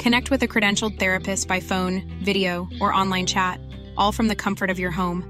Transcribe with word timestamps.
Connect 0.00 0.30
with 0.30 0.42
a 0.42 0.48
credentialed 0.48 0.98
therapist 0.98 1.46
by 1.46 1.60
phone, 1.60 2.02
video, 2.24 2.66
or 2.80 2.90
online 2.90 3.26
chat, 3.26 3.60
all 3.98 4.12
from 4.12 4.28
the 4.28 4.34
comfort 4.34 4.70
of 4.70 4.78
your 4.78 4.90
home. 4.90 5.22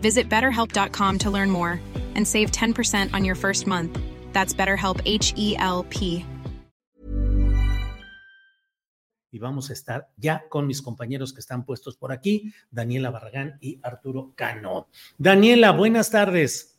Visit 0.00 0.30
betterhelp.com 0.30 1.18
to 1.18 1.30
learn 1.30 1.50
more 1.50 1.78
and 2.14 2.26
save 2.26 2.50
10% 2.50 3.12
on 3.12 3.26
your 3.26 3.34
first 3.34 3.66
month. 3.66 3.98
That's 4.32 4.54
BetterHelp 4.54 5.02
H 5.04 5.34
E 5.36 5.56
L 5.58 5.84
P. 5.90 6.24
Y 9.30 9.38
vamos 9.38 9.68
a 9.68 9.74
estar 9.74 10.08
ya 10.16 10.44
con 10.48 10.66
mis 10.66 10.80
compañeros 10.80 11.34
que 11.34 11.40
están 11.40 11.66
puestos 11.66 11.98
por 11.98 12.10
aquí, 12.10 12.54
Daniela 12.70 13.10
Barragán 13.10 13.58
y 13.60 13.78
Arturo 13.82 14.32
Cano. 14.36 14.88
Daniela, 15.18 15.72
buenas 15.72 16.10
tardes. 16.10 16.78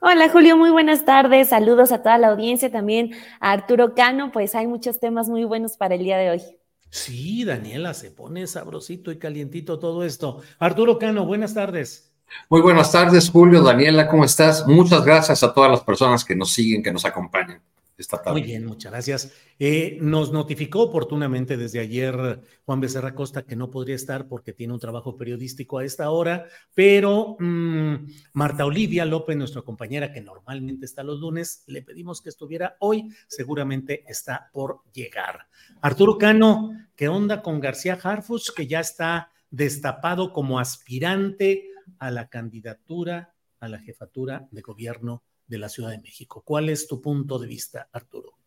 Hola 0.00 0.30
Julio, 0.30 0.56
muy 0.56 0.70
buenas 0.70 1.04
tardes. 1.04 1.50
Saludos 1.50 1.92
a 1.92 2.02
toda 2.02 2.16
la 2.16 2.28
audiencia, 2.28 2.72
también 2.72 3.10
a 3.38 3.52
Arturo 3.52 3.94
Cano. 3.94 4.32
Pues 4.32 4.54
hay 4.54 4.66
muchos 4.66 4.98
temas 4.98 5.28
muy 5.28 5.44
buenos 5.44 5.76
para 5.76 5.96
el 5.96 6.04
día 6.04 6.16
de 6.16 6.30
hoy. 6.30 6.59
Sí, 6.90 7.44
Daniela, 7.44 7.94
se 7.94 8.10
pone 8.10 8.46
sabrosito 8.46 9.12
y 9.12 9.18
calientito 9.18 9.78
todo 9.78 10.04
esto. 10.04 10.42
Arturo 10.58 10.98
Cano, 10.98 11.24
buenas 11.24 11.54
tardes. 11.54 12.12
Muy 12.48 12.60
buenas 12.60 12.92
tardes, 12.92 13.30
Julio, 13.30 13.62
Daniela, 13.62 14.06
¿cómo 14.06 14.24
estás? 14.24 14.66
Muchas 14.66 15.04
gracias 15.04 15.42
a 15.42 15.52
todas 15.52 15.70
las 15.70 15.80
personas 15.80 16.24
que 16.24 16.36
nos 16.36 16.52
siguen, 16.52 16.82
que 16.82 16.92
nos 16.92 17.04
acompañan 17.04 17.60
esta 18.02 18.22
tarde. 18.22 18.40
Muy 18.40 18.42
bien, 18.42 18.66
muchas 18.66 18.92
gracias. 18.92 19.32
Eh, 19.58 19.98
nos 20.00 20.32
notificó 20.32 20.82
oportunamente 20.82 21.56
desde 21.56 21.80
ayer 21.80 22.40
Juan 22.64 22.80
Becerra 22.80 23.14
Costa 23.14 23.42
que 23.42 23.56
no 23.56 23.70
podría 23.70 23.94
estar 23.94 24.28
porque 24.28 24.52
tiene 24.52 24.72
un 24.72 24.80
trabajo 24.80 25.16
periodístico 25.16 25.78
a 25.78 25.84
esta 25.84 26.10
hora, 26.10 26.46
pero 26.74 27.36
mmm, 27.38 27.94
Marta 28.32 28.64
Olivia 28.64 29.04
López, 29.04 29.36
nuestra 29.36 29.62
compañera 29.62 30.12
que 30.12 30.20
normalmente 30.20 30.86
está 30.86 31.02
los 31.02 31.20
lunes, 31.20 31.64
le 31.66 31.82
pedimos 31.82 32.20
que 32.20 32.28
estuviera 32.28 32.76
hoy, 32.80 33.08
seguramente 33.28 34.04
está 34.08 34.50
por 34.52 34.82
llegar. 34.92 35.46
Arturo 35.80 36.18
Cano, 36.18 36.70
¿qué 36.96 37.08
onda 37.08 37.42
con 37.42 37.60
García 37.60 37.98
Harfus, 38.02 38.52
que 38.52 38.66
ya 38.66 38.80
está 38.80 39.30
destapado 39.50 40.32
como 40.32 40.58
aspirante 40.58 41.68
a 41.98 42.10
la 42.10 42.28
candidatura 42.28 43.34
a 43.60 43.68
la 43.68 43.78
jefatura 43.78 44.48
de 44.50 44.62
gobierno 44.62 45.22
de 45.50 45.58
la 45.58 45.68
Ciudad 45.68 45.90
de 45.90 45.98
México. 45.98 46.42
¿Cuál 46.42 46.68
es 46.68 46.86
tu 46.86 47.02
punto 47.02 47.38
de 47.38 47.48
vista, 47.48 47.88
Arturo? 47.92 48.38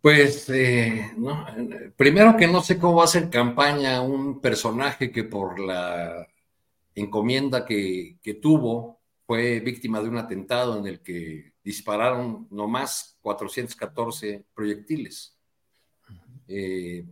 Pues, 0.00 0.48
eh, 0.50 1.12
no, 1.16 1.46
primero 1.96 2.36
que 2.36 2.46
no 2.46 2.62
sé 2.62 2.78
cómo 2.78 2.96
va 2.96 3.04
a 3.04 3.08
ser 3.08 3.28
campaña 3.28 4.02
un 4.02 4.40
personaje 4.40 5.10
que 5.10 5.24
por 5.24 5.58
la 5.58 6.28
encomienda 6.94 7.64
que, 7.64 8.18
que, 8.22 8.34
tuvo 8.34 9.00
fue 9.26 9.60
víctima 9.60 10.00
de 10.00 10.08
un 10.08 10.18
atentado 10.18 10.78
en 10.78 10.86
el 10.86 11.00
que 11.00 11.54
dispararon 11.62 12.46
nomás 12.50 13.18
414 13.22 14.44
proyectiles. 14.54 15.36
Eh, 16.48 17.06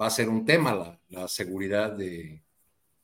va 0.00 0.06
a 0.06 0.10
ser 0.10 0.28
un 0.28 0.44
tema 0.44 0.74
la, 0.74 1.00
la 1.08 1.28
seguridad 1.28 1.92
de, 1.92 2.42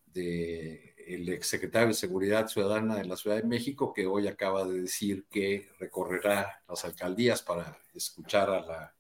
de 0.06 0.88
el 1.08 1.28
exsecretario 1.30 1.88
de 1.88 1.94
Seguridad 1.94 2.48
Ciudadana 2.48 2.96
de 2.96 3.06
la 3.06 3.16
Ciudad 3.16 3.36
de 3.36 3.48
México, 3.48 3.92
que 3.94 4.06
hoy 4.06 4.28
acaba 4.28 4.64
de 4.64 4.82
decir 4.82 5.26
que 5.30 5.69
recorrerá 5.78 6.62
las 6.69 6.84
alcaldías 6.84 7.42
para 7.42 7.78
escuchar 7.94 8.50
a 8.50 8.60
la, 8.60 8.94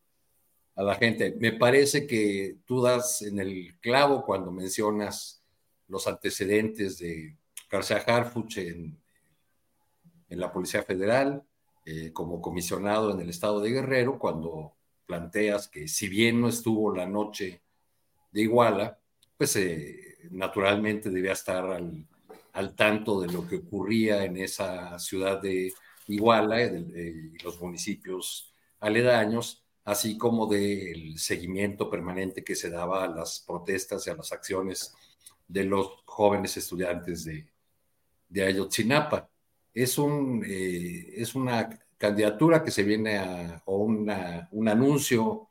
a 0.74 0.82
la 0.82 0.94
gente. 0.94 1.36
Me 1.38 1.52
parece 1.52 2.06
que 2.06 2.56
tú 2.64 2.80
das 2.80 3.22
en 3.22 3.38
el 3.38 3.78
clavo 3.80 4.24
cuando 4.24 4.50
mencionas 4.50 5.42
los 5.86 6.06
antecedentes 6.06 6.98
de 6.98 7.36
García 7.70 7.98
Harfuch 7.98 8.58
en, 8.58 8.98
en 10.28 10.40
la 10.40 10.52
Policía 10.52 10.82
Federal, 10.82 11.42
eh, 11.84 12.12
como 12.12 12.40
comisionado 12.40 13.10
en 13.12 13.20
el 13.20 13.30
estado 13.30 13.60
de 13.60 13.70
Guerrero, 13.70 14.18
cuando 14.18 14.74
planteas 15.06 15.68
que 15.68 15.88
si 15.88 16.08
bien 16.08 16.40
no 16.40 16.48
estuvo 16.48 16.94
la 16.94 17.06
noche 17.06 17.62
de 18.30 18.42
Iguala, 18.42 18.98
pues 19.36 19.56
eh, 19.56 20.07
naturalmente 20.30 21.10
debía 21.10 21.32
estar 21.32 21.64
al, 21.70 22.06
al, 22.52 22.74
tanto 22.74 23.20
de 23.20 23.32
lo 23.32 23.46
que 23.46 23.56
ocurría 23.56 24.24
en 24.24 24.36
esa 24.36 24.98
ciudad 24.98 25.40
de 25.40 25.72
Iguala 26.08 26.62
y 26.62 27.36
los 27.42 27.60
municipios 27.60 28.52
aledaños, 28.80 29.62
así 29.84 30.16
como 30.16 30.46
del 30.46 31.18
seguimiento 31.18 31.90
permanente 31.90 32.42
que 32.42 32.54
se 32.54 32.70
daba 32.70 33.04
a 33.04 33.08
las 33.08 33.44
protestas 33.46 34.06
y 34.06 34.10
a 34.10 34.14
las 34.14 34.32
acciones 34.32 34.94
de 35.46 35.64
los 35.64 36.02
jóvenes 36.04 36.56
estudiantes 36.56 37.24
de, 37.24 37.46
de 38.28 38.44
Ayotzinapa. 38.44 39.28
Es, 39.74 39.98
un, 39.98 40.42
eh, 40.46 41.14
es 41.16 41.34
una 41.34 41.68
candidatura 41.98 42.62
que 42.62 42.70
se 42.70 42.82
viene 42.82 43.18
a, 43.18 43.62
o 43.66 43.78
un 43.78 44.68
anuncio 44.68 45.48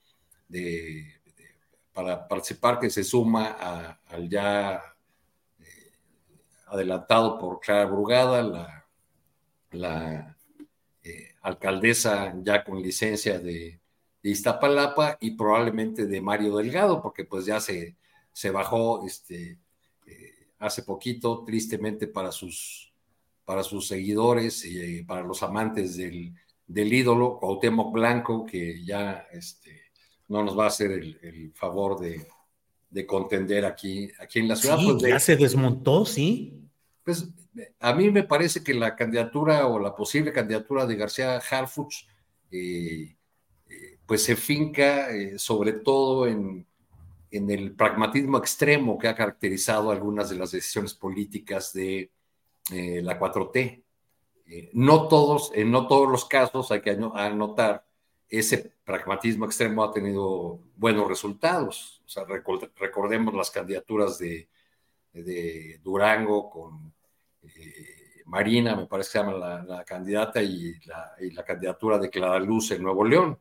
de, 0.47 1.16
para 1.97 2.27
participar 2.27 2.79
que 2.79 2.91
se 2.91 3.03
suma 3.03 3.57
a, 3.59 3.99
al 4.09 4.29
ya 4.29 4.79
eh, 5.59 5.91
adelantado 6.67 7.39
por 7.39 7.59
Clara 7.59 7.85
Brugada, 7.85 8.85
la, 9.71 10.37
eh, 11.01 11.33
alcaldesa 11.41 12.35
ya 12.43 12.63
con 12.63 12.83
licencia 12.83 13.39
de, 13.39 13.81
de, 14.21 14.29
Iztapalapa 14.29 15.17
y 15.19 15.31
probablemente 15.31 16.05
de 16.05 16.21
Mario 16.21 16.57
Delgado, 16.57 17.01
porque 17.01 17.25
pues 17.25 17.47
ya 17.47 17.59
se, 17.59 17.97
se 18.31 18.51
bajó 18.51 19.03
este, 19.03 19.57
eh, 20.05 20.49
hace 20.59 20.83
poquito, 20.83 21.43
tristemente 21.45 22.05
para 22.05 22.31
sus, 22.31 22.93
para 23.43 23.63
sus 23.63 23.87
seguidores 23.87 24.63
y 24.65 25.01
para 25.01 25.23
los 25.23 25.41
amantes 25.41 25.97
del, 25.97 26.35
del 26.67 26.93
ídolo, 26.93 27.39
Cuauhtémoc 27.39 27.91
Blanco, 27.91 28.45
que 28.45 28.85
ya 28.85 29.25
este, 29.31 29.86
no 30.27 30.43
nos 30.43 30.57
va 30.57 30.65
a 30.65 30.67
hacer 30.67 30.91
el, 30.91 31.19
el 31.21 31.51
favor 31.53 31.99
de, 31.99 32.27
de, 32.89 33.05
contender 33.05 33.65
aquí, 33.65 34.09
aquí 34.19 34.39
en 34.39 34.47
la 34.47 34.55
ciudad. 34.55 34.77
Sí, 34.77 34.85
pues 34.85 35.03
de, 35.03 35.09
ya 35.09 35.19
se 35.19 35.35
desmontó, 35.35 36.05
sí. 36.05 36.67
Pues 37.03 37.29
a 37.79 37.93
mí 37.93 38.11
me 38.11 38.23
parece 38.23 38.63
que 38.63 38.73
la 38.73 38.95
candidatura 38.95 39.67
o 39.67 39.79
la 39.79 39.95
posible 39.95 40.33
candidatura 40.33 40.85
de 40.85 40.95
García 40.95 41.37
Harfuch, 41.37 42.05
eh, 42.51 43.15
eh, 43.69 43.99
pues 44.05 44.23
se 44.23 44.35
finca 44.35 45.09
eh, 45.11 45.37
sobre 45.39 45.73
todo 45.73 46.27
en, 46.27 46.65
en, 47.31 47.49
el 47.49 47.73
pragmatismo 47.73 48.37
extremo 48.37 48.97
que 48.97 49.07
ha 49.07 49.15
caracterizado 49.15 49.91
algunas 49.91 50.29
de 50.29 50.37
las 50.37 50.51
decisiones 50.51 50.93
políticas 50.93 51.73
de 51.73 52.11
la 52.69 53.17
4T. 53.17 53.81
no 54.73 55.07
todos, 55.07 55.53
en 55.55 55.71
no 55.71 55.87
todos 55.87 56.09
los 56.09 56.25
casos 56.25 56.69
hay 56.69 56.81
que 56.81 56.89
anotar 56.89 57.86
ese 58.29 58.73
pragmatismo 58.83 59.45
extremo 59.45 59.83
ha 59.83 59.91
tenido 59.91 60.59
buenos 60.75 61.07
resultados. 61.07 62.01
O 62.05 62.09
sea, 62.09 62.23
recordemos 62.25 63.33
las 63.33 63.51
candidaturas 63.51 64.17
de, 64.17 64.49
de 65.13 65.79
Durango 65.83 66.49
con 66.49 66.93
eh, 67.43 68.23
Marina, 68.25 68.75
me 68.75 68.87
parece 68.87 69.07
que 69.07 69.11
se 69.11 69.19
llama 69.19 69.63
la, 69.65 69.83
candidata, 69.85 70.41
y 70.41 70.73
la, 70.85 71.13
y 71.19 71.31
la, 71.31 71.43
candidatura 71.43 71.97
de 71.97 72.09
Clara 72.09 72.39
Luz 72.39 72.71
en 72.71 72.83
Nuevo 72.83 73.05
León. 73.05 73.39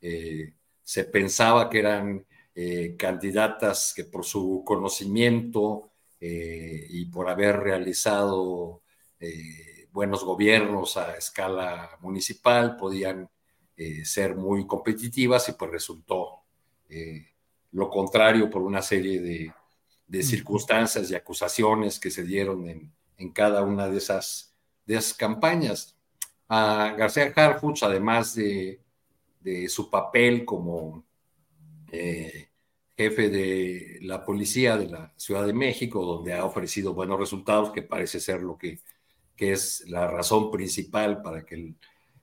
Eh, 0.00 0.54
se 0.82 1.04
pensaba 1.04 1.68
que 1.68 1.78
eran 1.80 2.24
eh, 2.54 2.94
candidatas 2.96 3.92
que 3.94 4.04
por 4.04 4.24
su 4.24 4.62
conocimiento 4.64 5.88
y 6.24 7.06
por 7.06 7.28
haber 7.28 7.58
realizado 7.58 8.82
buenos 9.90 10.22
gobiernos 10.22 10.96
a 10.96 11.16
escala 11.16 11.98
municipal 12.00 12.76
podían 12.76 13.28
eh, 13.76 14.04
ser 14.04 14.36
muy 14.36 14.66
competitivas 14.66 15.48
y 15.48 15.52
pues 15.52 15.70
resultó 15.70 16.42
eh, 16.90 17.26
lo 17.72 17.88
contrario 17.88 18.50
por 18.50 18.62
una 18.62 18.82
serie 18.82 19.20
de, 19.20 19.52
circunstancias 20.22 21.10
y 21.10 21.14
acusaciones 21.14 21.98
que 21.98 22.10
se 22.10 22.22
dieron 22.22 22.68
en, 22.68 23.32
cada 23.32 23.62
una 23.62 23.88
de 23.88 23.96
esas, 23.96 24.54
de 24.84 24.96
esas 24.96 25.14
campañas. 25.14 25.96
A 26.48 26.94
García 26.98 27.32
Harfuch, 27.34 27.82
además 27.82 28.34
de, 28.34 28.78
su 29.68 29.88
papel 29.88 30.44
como 30.44 31.02
eh, 31.90 32.50
jefe 32.94 33.30
de 33.30 33.98
la 34.02 34.22
policía 34.22 34.76
de 34.76 34.88
la 34.88 35.14
Ciudad 35.16 35.46
de 35.46 35.54
México, 35.54 36.04
donde 36.04 36.34
ha 36.34 36.44
ofrecido 36.44 36.92
buenos 36.92 37.18
resultados, 37.18 37.70
que 37.70 37.80
parece 37.80 38.20
ser 38.20 38.42
lo 38.42 38.58
que, 38.58 38.80
es 39.38 39.88
la 39.88 40.06
razón 40.06 40.52
principal 40.52 41.20
para 41.20 41.44
que 41.44 41.54
él 41.56 41.76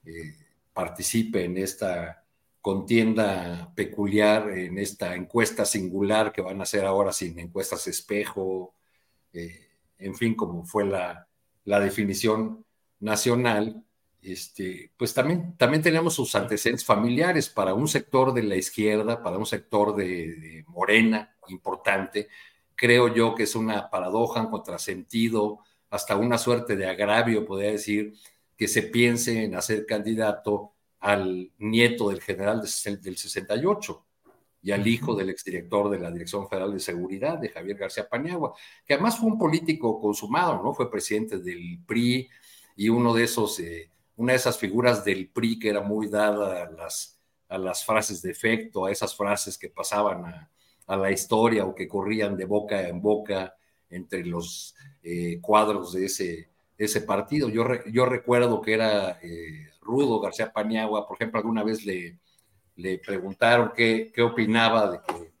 eh, 0.06 0.49
participe 0.72 1.44
en 1.44 1.56
esta 1.56 2.24
contienda 2.60 3.72
peculiar, 3.74 4.50
en 4.50 4.78
esta 4.78 5.14
encuesta 5.14 5.64
singular 5.64 6.32
que 6.32 6.42
van 6.42 6.60
a 6.60 6.64
hacer 6.64 6.84
ahora 6.84 7.12
sin 7.12 7.38
encuestas 7.38 7.86
espejo, 7.86 8.74
eh, 9.32 9.68
en 9.98 10.14
fin, 10.14 10.34
como 10.34 10.64
fue 10.64 10.84
la, 10.84 11.28
la 11.64 11.80
definición 11.80 12.64
nacional, 13.00 13.84
este, 14.22 14.92
pues 14.96 15.14
también, 15.14 15.56
también 15.56 15.82
tenemos 15.82 16.14
sus 16.14 16.34
antecedentes 16.34 16.84
familiares 16.84 17.48
para 17.48 17.72
un 17.74 17.88
sector 17.88 18.34
de 18.34 18.42
la 18.42 18.56
izquierda, 18.56 19.22
para 19.22 19.38
un 19.38 19.46
sector 19.46 19.96
de, 19.96 20.64
Morena 20.68 21.34
importante. 21.48 22.28
Creo 22.74 23.12
yo 23.12 23.34
que 23.34 23.44
es 23.44 23.54
una 23.54 23.90
paradoja, 23.90 24.40
un 24.42 24.50
contrasentido, 24.50 25.60
hasta 25.90 26.16
una 26.16 26.38
suerte 26.38 26.76
de 26.76 26.86
agravio, 26.86 27.44
podría 27.44 27.72
decir, 27.72 28.14
que 28.60 28.68
se 28.68 28.82
piense 28.82 29.42
en 29.42 29.54
hacer 29.54 29.86
candidato 29.86 30.74
al 30.98 31.50
nieto 31.56 32.10
del 32.10 32.20
general 32.20 32.60
del 32.60 33.16
68 33.16 34.06
y 34.60 34.72
al 34.72 34.86
hijo 34.86 35.14
del 35.14 35.30
exdirector 35.30 35.88
de 35.88 35.98
la 35.98 36.10
Dirección 36.10 36.46
Federal 36.46 36.70
de 36.70 36.78
Seguridad, 36.78 37.38
de 37.38 37.48
Javier 37.48 37.78
García 37.78 38.06
Paniagua, 38.06 38.52
que 38.84 38.92
además 38.92 39.16
fue 39.16 39.30
un 39.30 39.38
político 39.38 39.98
consumado, 39.98 40.62
¿no? 40.62 40.74
Fue 40.74 40.90
presidente 40.90 41.38
del 41.38 41.78
PRI 41.86 42.28
y 42.76 42.90
uno 42.90 43.14
de 43.14 43.24
esos 43.24 43.58
eh, 43.60 43.90
una 44.16 44.34
de 44.34 44.36
esas 44.36 44.58
figuras 44.58 45.06
del 45.06 45.30
PRI 45.30 45.58
que 45.58 45.70
era 45.70 45.80
muy 45.80 46.08
dada 46.08 46.64
a 46.64 46.70
las, 46.70 47.18
a 47.48 47.56
las 47.56 47.82
frases 47.82 48.20
de 48.20 48.30
efecto, 48.30 48.84
a 48.84 48.90
esas 48.90 49.16
frases 49.16 49.56
que 49.56 49.70
pasaban 49.70 50.50
a, 50.86 50.96
la 50.98 51.10
historia 51.10 51.64
o 51.64 51.74
que 51.74 51.88
corrían 51.88 52.36
de 52.36 52.44
boca 52.44 52.86
en 52.86 53.00
boca 53.00 53.56
entre 53.88 54.22
los 54.22 54.74
eh, 55.02 55.38
cuadros 55.40 55.94
de 55.94 56.04
ese, 56.04 56.50
ese 56.84 57.02
partido. 57.02 57.48
Yo, 57.48 57.64
yo 57.86 58.06
recuerdo 58.06 58.60
que 58.60 58.72
era 58.72 59.18
eh, 59.22 59.68
Rudo 59.82 60.18
García 60.18 60.52
Paniagua, 60.52 61.06
por 61.06 61.16
ejemplo, 61.16 61.38
alguna 61.38 61.62
vez 61.62 61.84
le, 61.84 62.18
le 62.76 62.98
preguntaron 62.98 63.72
qué, 63.76 64.10
qué 64.14 64.22
opinaba 64.22 64.90
de 64.90 65.00
que, 65.06 65.32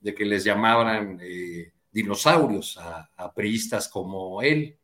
de 0.00 0.14
que 0.14 0.24
les 0.24 0.42
llamaban 0.42 1.18
eh, 1.22 1.72
dinosaurios 1.92 2.76
a, 2.78 3.08
a, 3.16 3.32
priistas 3.32 3.88
como 3.88 4.42
él. 4.42 4.76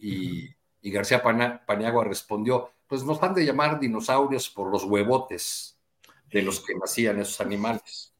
Y, 0.00 0.48
y 0.82 0.90
García 0.90 1.22
Paniagua 1.22 2.04
respondió, 2.04 2.72
pues 2.88 3.04
nos 3.04 3.22
han 3.22 3.34
de 3.34 3.44
llamar 3.44 3.78
dinosaurios 3.78 4.48
por 4.48 4.70
los 4.70 4.84
huevotes 4.84 5.78
de 6.30 6.42
los 6.42 6.60
que 6.60 6.74
nacían 6.74 7.20
esos 7.20 7.40
animales. 7.40 8.12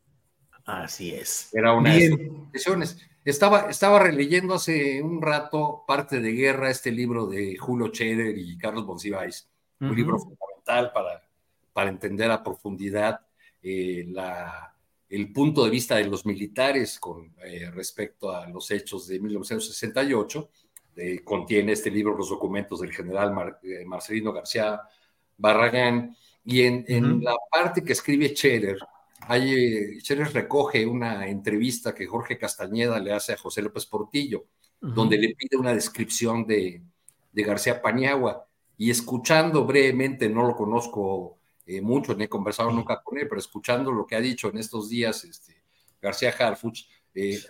Así 0.64 1.14
es. 1.14 1.48
Era 1.52 1.72
una 1.72 1.94
de 1.94 2.08
sus 2.08 2.52
decisiones. 2.52 2.98
Estaba, 3.28 3.68
estaba 3.68 3.98
releyendo 3.98 4.54
hace 4.54 5.02
un 5.02 5.20
rato 5.20 5.84
Parte 5.86 6.20
de 6.20 6.32
Guerra, 6.32 6.70
este 6.70 6.90
libro 6.90 7.26
de 7.26 7.56
Julio 7.58 7.88
Cheder 7.88 8.36
y 8.38 8.56
Carlos 8.56 8.86
Monsiváis, 8.86 9.48
un 9.80 9.94
libro 9.94 10.18
fundamental 10.18 10.92
para, 10.92 11.28
para 11.72 11.90
entender 11.90 12.30
a 12.30 12.42
profundidad 12.42 13.20
eh, 13.62 14.06
la, 14.08 14.74
el 15.10 15.32
punto 15.32 15.64
de 15.64 15.70
vista 15.70 15.96
de 15.96 16.04
los 16.04 16.24
militares 16.24 16.98
con 16.98 17.34
eh, 17.44 17.70
respecto 17.70 18.30
a 18.30 18.48
los 18.48 18.70
hechos 18.70 19.06
de 19.06 19.20
1968 19.20 20.50
eh, 20.96 21.22
contiene 21.22 21.72
este 21.72 21.90
libro 21.90 22.16
los 22.16 22.30
documentos 22.30 22.80
del 22.80 22.92
general 22.92 23.58
eh, 23.62 23.84
Marcelino 23.84 24.32
García 24.32 24.80
Barragán, 25.36 26.16
y 26.44 26.62
en, 26.62 27.22
la 27.22 27.36
parte 27.52 27.84
que 27.84 27.92
escribe 27.92 28.32
Cherer, 28.32 28.78
hay, 29.20 29.98
eh, 29.98 30.24
recoge 30.32 30.86
una 30.86 31.28
entrevista 31.28 31.94
que 31.94 32.06
Jorge 32.06 32.38
Castañeda 32.38 32.98
le 32.98 33.12
hace 33.12 33.32
a 33.32 33.36
José 33.38 33.62
López 33.62 33.86
Portillo, 33.86 34.46
donde 34.80 35.18
le 35.18 35.34
pide 35.34 35.56
una 35.56 35.74
descripción 35.74 36.46
de, 36.46 36.82
García 37.32 37.80
Paniagua, 37.80 38.48
y 38.76 38.90
escuchando 38.90 39.64
brevemente, 39.64 40.28
no 40.28 40.46
lo 40.46 40.56
conozco 40.56 41.38
mucho, 41.82 42.14
ni 42.14 42.24
he 42.24 42.28
conversado 42.28 42.70
nunca 42.70 43.02
con 43.02 43.18
él, 43.18 43.28
pero 43.28 43.40
escuchando 43.40 43.92
lo 43.92 44.06
que 44.06 44.16
ha 44.16 44.20
dicho 44.20 44.48
en 44.48 44.58
estos 44.58 44.88
días 44.88 45.24
este, 45.24 45.62
García 46.00 46.34
Harfuch, 46.36 46.86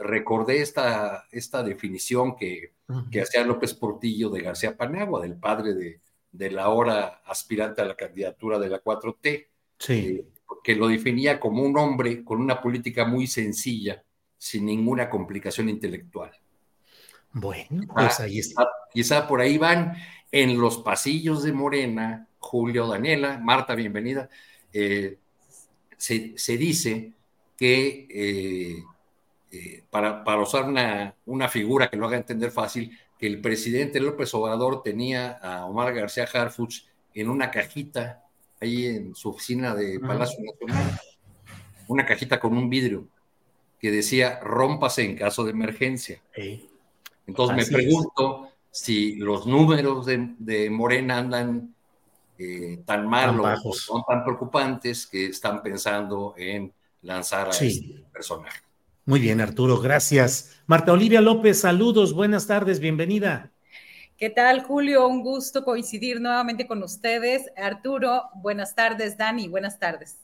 recordé 0.00 0.60
esta, 0.60 1.26
esta 1.30 1.62
definición 1.62 2.36
que, 2.36 2.74
que 3.10 3.22
hacía 3.22 3.44
López 3.44 3.74
Portillo 3.74 4.30
de 4.30 4.40
García 4.40 4.76
Paniagua, 4.76 5.22
del 5.22 5.38
padre 5.38 5.74
de, 5.74 6.00
de, 6.32 6.50
la 6.50 6.64
ahora 6.64 7.22
aspirante 7.26 7.82
a 7.82 7.86
la 7.86 7.96
candidatura 7.96 8.58
de 8.58 8.68
la 8.68 8.82
4T, 8.82 9.46
sí. 9.78 9.92
Eh, 9.92 10.26
que 10.62 10.74
lo 10.74 10.88
definía 10.88 11.38
como 11.40 11.62
un 11.62 11.76
hombre 11.78 12.24
con 12.24 12.40
una 12.40 12.60
política 12.60 13.04
muy 13.04 13.26
sencilla, 13.26 14.02
sin 14.36 14.66
ninguna 14.66 15.10
complicación 15.10 15.68
intelectual. 15.68 16.32
Bueno, 17.32 17.86
pues 17.94 18.20
ahí 18.20 18.38
está. 18.38 18.68
Quizá, 18.92 19.28
por 19.28 19.40
ahí 19.40 19.58
van 19.58 19.96
en 20.32 20.58
los 20.58 20.78
pasillos 20.78 21.42
de 21.42 21.52
Morena, 21.52 22.28
Julio, 22.38 22.86
Daniela, 22.86 23.38
Marta, 23.38 23.74
bienvenida. 23.74 24.28
Eh, 24.72 25.18
se, 25.96 26.36
se, 26.38 26.56
dice 26.56 27.12
que 27.56 28.06
eh, 28.10 28.84
eh, 29.50 29.84
para, 29.90 30.24
para, 30.24 30.40
usar 30.40 30.64
una, 30.64 31.14
una, 31.26 31.48
figura 31.48 31.90
que 31.90 31.96
lo 31.96 32.06
haga 32.06 32.16
entender 32.16 32.50
fácil, 32.50 32.96
que 33.18 33.26
el 33.26 33.40
presidente 33.40 34.00
López 34.00 34.32
Obrador 34.34 34.82
tenía 34.82 35.32
a 35.32 35.66
Omar 35.66 35.92
García 35.92 36.28
Harfuch 36.32 36.84
en 37.14 37.28
una 37.28 37.50
cajita 37.50 38.27
ahí 38.60 38.86
en 38.86 39.14
su 39.14 39.30
oficina 39.30 39.74
de 39.74 40.00
Palacio 40.00 40.38
Nacional, 40.44 41.00
una 41.86 42.04
cajita 42.04 42.40
con 42.40 42.56
un 42.56 42.68
vidrio 42.68 43.08
que 43.80 43.90
decía 43.90 44.40
rómpase 44.40 45.04
en 45.04 45.16
caso 45.16 45.44
de 45.44 45.52
emergencia. 45.52 46.20
Entonces 47.26 47.56
me 47.56 47.76
pregunto 47.76 48.48
si 48.70 49.16
los 49.16 49.46
números 49.46 50.06
de, 50.06 50.68
Morena 50.70 51.18
andan 51.18 51.74
eh, 52.38 52.82
tan 52.84 53.08
mal 53.08 53.40
o 53.40 53.72
son 53.72 54.02
tan 54.06 54.24
preocupantes 54.24 55.06
que 55.06 55.26
están 55.26 55.62
pensando 55.62 56.34
en 56.36 56.72
lanzar 57.02 57.48
a 57.48 57.50
este 57.50 58.04
personaje. 58.12 58.60
Muy 59.04 59.20
bien, 59.20 59.40
Arturo, 59.40 59.80
gracias. 59.80 60.60
Marta 60.66 60.92
Olivia 60.92 61.20
López, 61.20 61.60
saludos, 61.60 62.12
buenas 62.12 62.46
tardes, 62.46 62.78
bienvenida. 62.78 63.50
¿Qué 64.18 64.30
tal, 64.30 64.64
Julio? 64.64 65.06
Un 65.06 65.22
gusto 65.22 65.62
coincidir 65.62 66.20
nuevamente 66.20 66.66
con 66.66 66.82
ustedes. 66.82 67.52
Arturo, 67.56 68.24
buenas 68.34 68.74
tardes. 68.74 69.16
Dani, 69.16 69.46
buenas 69.46 69.78
tardes. 69.78 70.16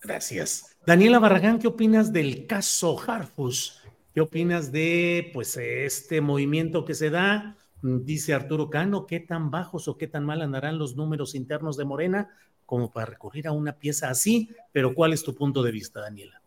Gracias. 0.00 0.74
Daniela 0.86 1.18
Barragán, 1.18 1.58
¿qué 1.58 1.66
opinas 1.66 2.14
del 2.14 2.46
caso 2.46 2.98
Harfus? 2.98 3.82
¿Qué 4.14 4.22
opinas 4.22 4.72
de 4.72 5.30
pues 5.34 5.54
este 5.58 6.22
movimiento 6.22 6.86
que 6.86 6.94
se 6.94 7.10
da? 7.10 7.58
Dice 7.82 8.32
Arturo 8.32 8.70
Cano, 8.70 9.04
¿qué 9.04 9.20
tan 9.20 9.50
bajos 9.50 9.86
o 9.86 9.98
qué 9.98 10.06
tan 10.06 10.24
mal 10.24 10.40
andarán 10.40 10.78
los 10.78 10.96
números 10.96 11.34
internos 11.34 11.76
de 11.76 11.84
Morena 11.84 12.30
como 12.64 12.90
para 12.90 13.04
recurrir 13.04 13.48
a 13.48 13.52
una 13.52 13.74
pieza 13.74 14.08
así? 14.08 14.48
Pero 14.72 14.94
¿cuál 14.94 15.12
es 15.12 15.22
tu 15.22 15.34
punto 15.34 15.62
de 15.62 15.72
vista, 15.72 16.00
Daniela? 16.00 16.40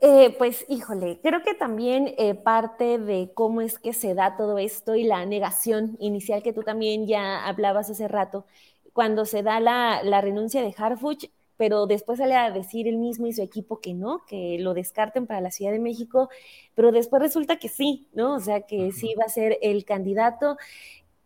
Eh, 0.00 0.34
pues 0.38 0.64
híjole, 0.68 1.18
creo 1.22 1.42
que 1.42 1.54
también 1.54 2.14
eh, 2.18 2.34
parte 2.34 2.98
de 2.98 3.32
cómo 3.34 3.60
es 3.60 3.80
que 3.80 3.92
se 3.92 4.14
da 4.14 4.36
todo 4.36 4.58
esto 4.58 4.94
y 4.94 5.02
la 5.02 5.26
negación 5.26 5.96
inicial 5.98 6.40
que 6.42 6.52
tú 6.52 6.62
también 6.62 7.08
ya 7.08 7.44
hablabas 7.44 7.90
hace 7.90 8.06
rato, 8.06 8.46
cuando 8.92 9.24
se 9.24 9.42
da 9.42 9.58
la, 9.58 10.20
renuncia 10.20 10.62
de 10.62 10.72
Harfuch, 10.76 11.30
pero 11.56 11.86
después 11.86 12.18
sale 12.18 12.36
a 12.36 12.52
decir 12.52 12.86
él 12.86 12.98
mismo 12.98 13.26
y 13.26 13.32
su 13.32 13.42
equipo 13.42 13.80
que 13.80 13.92
no, 13.92 14.24
que 14.26 14.58
lo 14.60 14.72
descarten 14.72 15.26
para 15.26 15.40
la 15.40 15.50
Ciudad 15.50 15.72
de 15.72 15.80
México, 15.80 16.28
pero 16.76 16.92
después 16.92 17.20
resulta 17.20 17.56
que 17.58 17.68
sí, 17.68 18.08
¿no? 18.12 18.36
O 18.36 18.40
sea, 18.40 18.60
que 18.62 18.92
sí 18.92 19.14
va 19.18 19.24
a 19.24 19.28
ser 19.28 19.58
el 19.62 19.84
candidato 19.84 20.56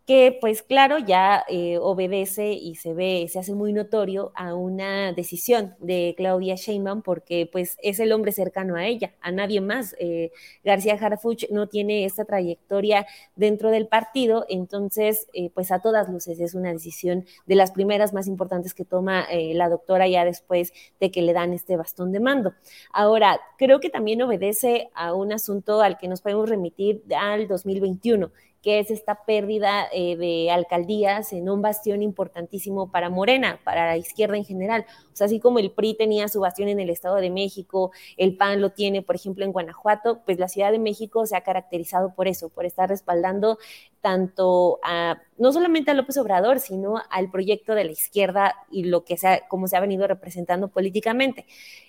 que 0.05 0.37
pues 0.41 0.63
claro 0.63 0.97
ya 0.97 1.45
eh, 1.47 1.77
obedece 1.77 2.51
y 2.51 2.75
se 2.75 2.93
ve, 2.93 3.25
se 3.29 3.39
hace 3.39 3.53
muy 3.53 3.71
notorio 3.71 4.33
a 4.35 4.53
una 4.53 5.13
decisión 5.13 5.75
de 5.79 6.13
Claudia 6.17 6.55
Sheinbaum 6.55 7.01
porque 7.01 7.47
pues 7.49 7.77
es 7.81 7.99
el 7.99 8.11
hombre 8.11 8.33
cercano 8.33 8.75
a 8.75 8.85
ella, 8.85 9.13
a 9.21 9.31
nadie 9.31 9.61
más. 9.61 9.95
Eh, 9.99 10.31
García 10.63 10.95
Harfuch 10.99 11.49
no 11.51 11.67
tiene 11.67 12.03
esta 12.03 12.25
trayectoria 12.25 13.07
dentro 13.35 13.69
del 13.71 13.87
partido, 13.87 14.45
entonces 14.49 15.27
eh, 15.33 15.49
pues 15.53 15.71
a 15.71 15.79
todas 15.79 16.09
luces 16.09 16.39
es 16.41 16.53
una 16.53 16.73
decisión 16.73 17.25
de 17.45 17.55
las 17.55 17.71
primeras 17.71 18.13
más 18.13 18.27
importantes 18.27 18.73
que 18.73 18.85
toma 18.85 19.27
la 19.31 19.69
doctora 19.69 20.07
ya 20.07 20.25
después 20.25 20.73
de 20.99 21.11
que 21.11 21.21
le 21.21 21.33
dan 21.33 21.53
este 21.53 21.77
bastón 21.77 22.11
de 22.11 22.19
mando. 22.19 22.53
Ahora, 22.91 23.39
creo 23.57 23.79
que 23.79 23.89
también 23.89 24.21
obedece 24.21 24.89
a 24.93 25.13
un 25.13 25.31
asunto 25.31 25.81
al 25.81 25.97
que 25.97 26.07
nos 26.07 26.21
podemos 26.21 26.49
remitir 26.49 27.03
al 27.15 27.47
2021 27.47 28.31
que 28.63 28.79
es 28.79 28.89
esta 28.89 29.25
pérdida 29.25 29.87
eh, 29.91 30.15
de 30.15 30.49
alcaldías 30.49 31.33
en 31.33 31.49
un 31.49 31.61
bastión 31.61 32.01
importantísimo 32.01 32.89
para 32.89 33.09
Morena, 33.09 33.59
para 33.65 33.85
la 33.87 33.97
izquierda 33.97 34.37
en 34.37 34.45
general. 34.45 34.85
O 35.13 35.15
sea, 35.15 35.25
así 35.25 35.39
como 35.39 35.59
el 35.59 35.71
PRI 35.71 35.95
tenía 35.95 36.27
su 36.27 36.39
bastión 36.39 36.69
en 36.69 36.79
el 36.79 36.89
Estado 36.89 37.15
de 37.17 37.29
México, 37.29 37.91
el 38.17 38.35
PAN 38.35 38.61
lo 38.61 38.71
tiene, 38.71 39.01
por 39.01 39.15
ejemplo, 39.15 39.45
en 39.45 39.51
Guanajuato, 39.51 40.21
pues 40.25 40.39
la 40.39 40.47
Ciudad 40.47 40.71
de 40.71 40.79
México 40.79 41.25
se 41.25 41.35
ha 41.35 41.41
caracterizado 41.41 42.13
por 42.15 42.27
eso, 42.27 42.49
por 42.49 42.65
estar 42.65 42.89
respaldando 42.89 43.57
tanto 44.01 44.79
a, 44.83 45.17
no 45.37 45.53
solamente 45.53 45.91
a 45.91 45.93
López 45.93 46.17
Obrador, 46.17 46.59
sino 46.59 46.95
al 47.09 47.31
proyecto 47.31 47.73
de 47.73 47.85
la 47.85 47.91
izquierda 47.91 48.55
y 48.69 48.83
lo 48.83 49.05
que 49.05 49.15
sea, 49.15 49.47
como 49.47 49.67
se 49.67 49.77
ha 49.77 49.79
venido 49.79 50.05
representando 50.07 50.67
políticamente. 50.67 51.45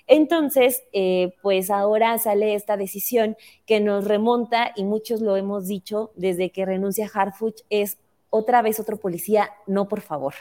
Entonces, 0.07 0.85
eh, 0.93 1.35
pues 1.43 1.71
ahora 1.71 2.17
sale 2.19 2.55
esta 2.55 2.77
decisión 2.77 3.37
que 3.67 3.81
nos 3.81 4.05
remonta, 4.05 4.73
y 4.77 4.85
muchos 4.85 5.21
lo 5.21 5.37
hemos 5.37 5.67
dicho 5.67 6.13
desde 6.15 6.51
que 6.51 6.65
renuncia 6.65 7.11
Harfuch, 7.13 7.63
es 7.71 7.99
otra 8.31 8.63
vez 8.63 8.81
otro 8.81 8.97
policía, 8.97 9.51
no 9.67 9.89
por 9.89 10.01
favor, 10.01 10.35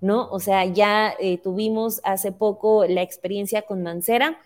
¿no? 0.00 0.28
O 0.30 0.40
sea, 0.40 0.64
ya 0.64 1.14
eh, 1.18 1.38
tuvimos 1.38 2.00
hace 2.04 2.32
poco 2.32 2.84
la 2.86 3.02
experiencia 3.02 3.62
con 3.62 3.82
Mancera, 3.82 4.38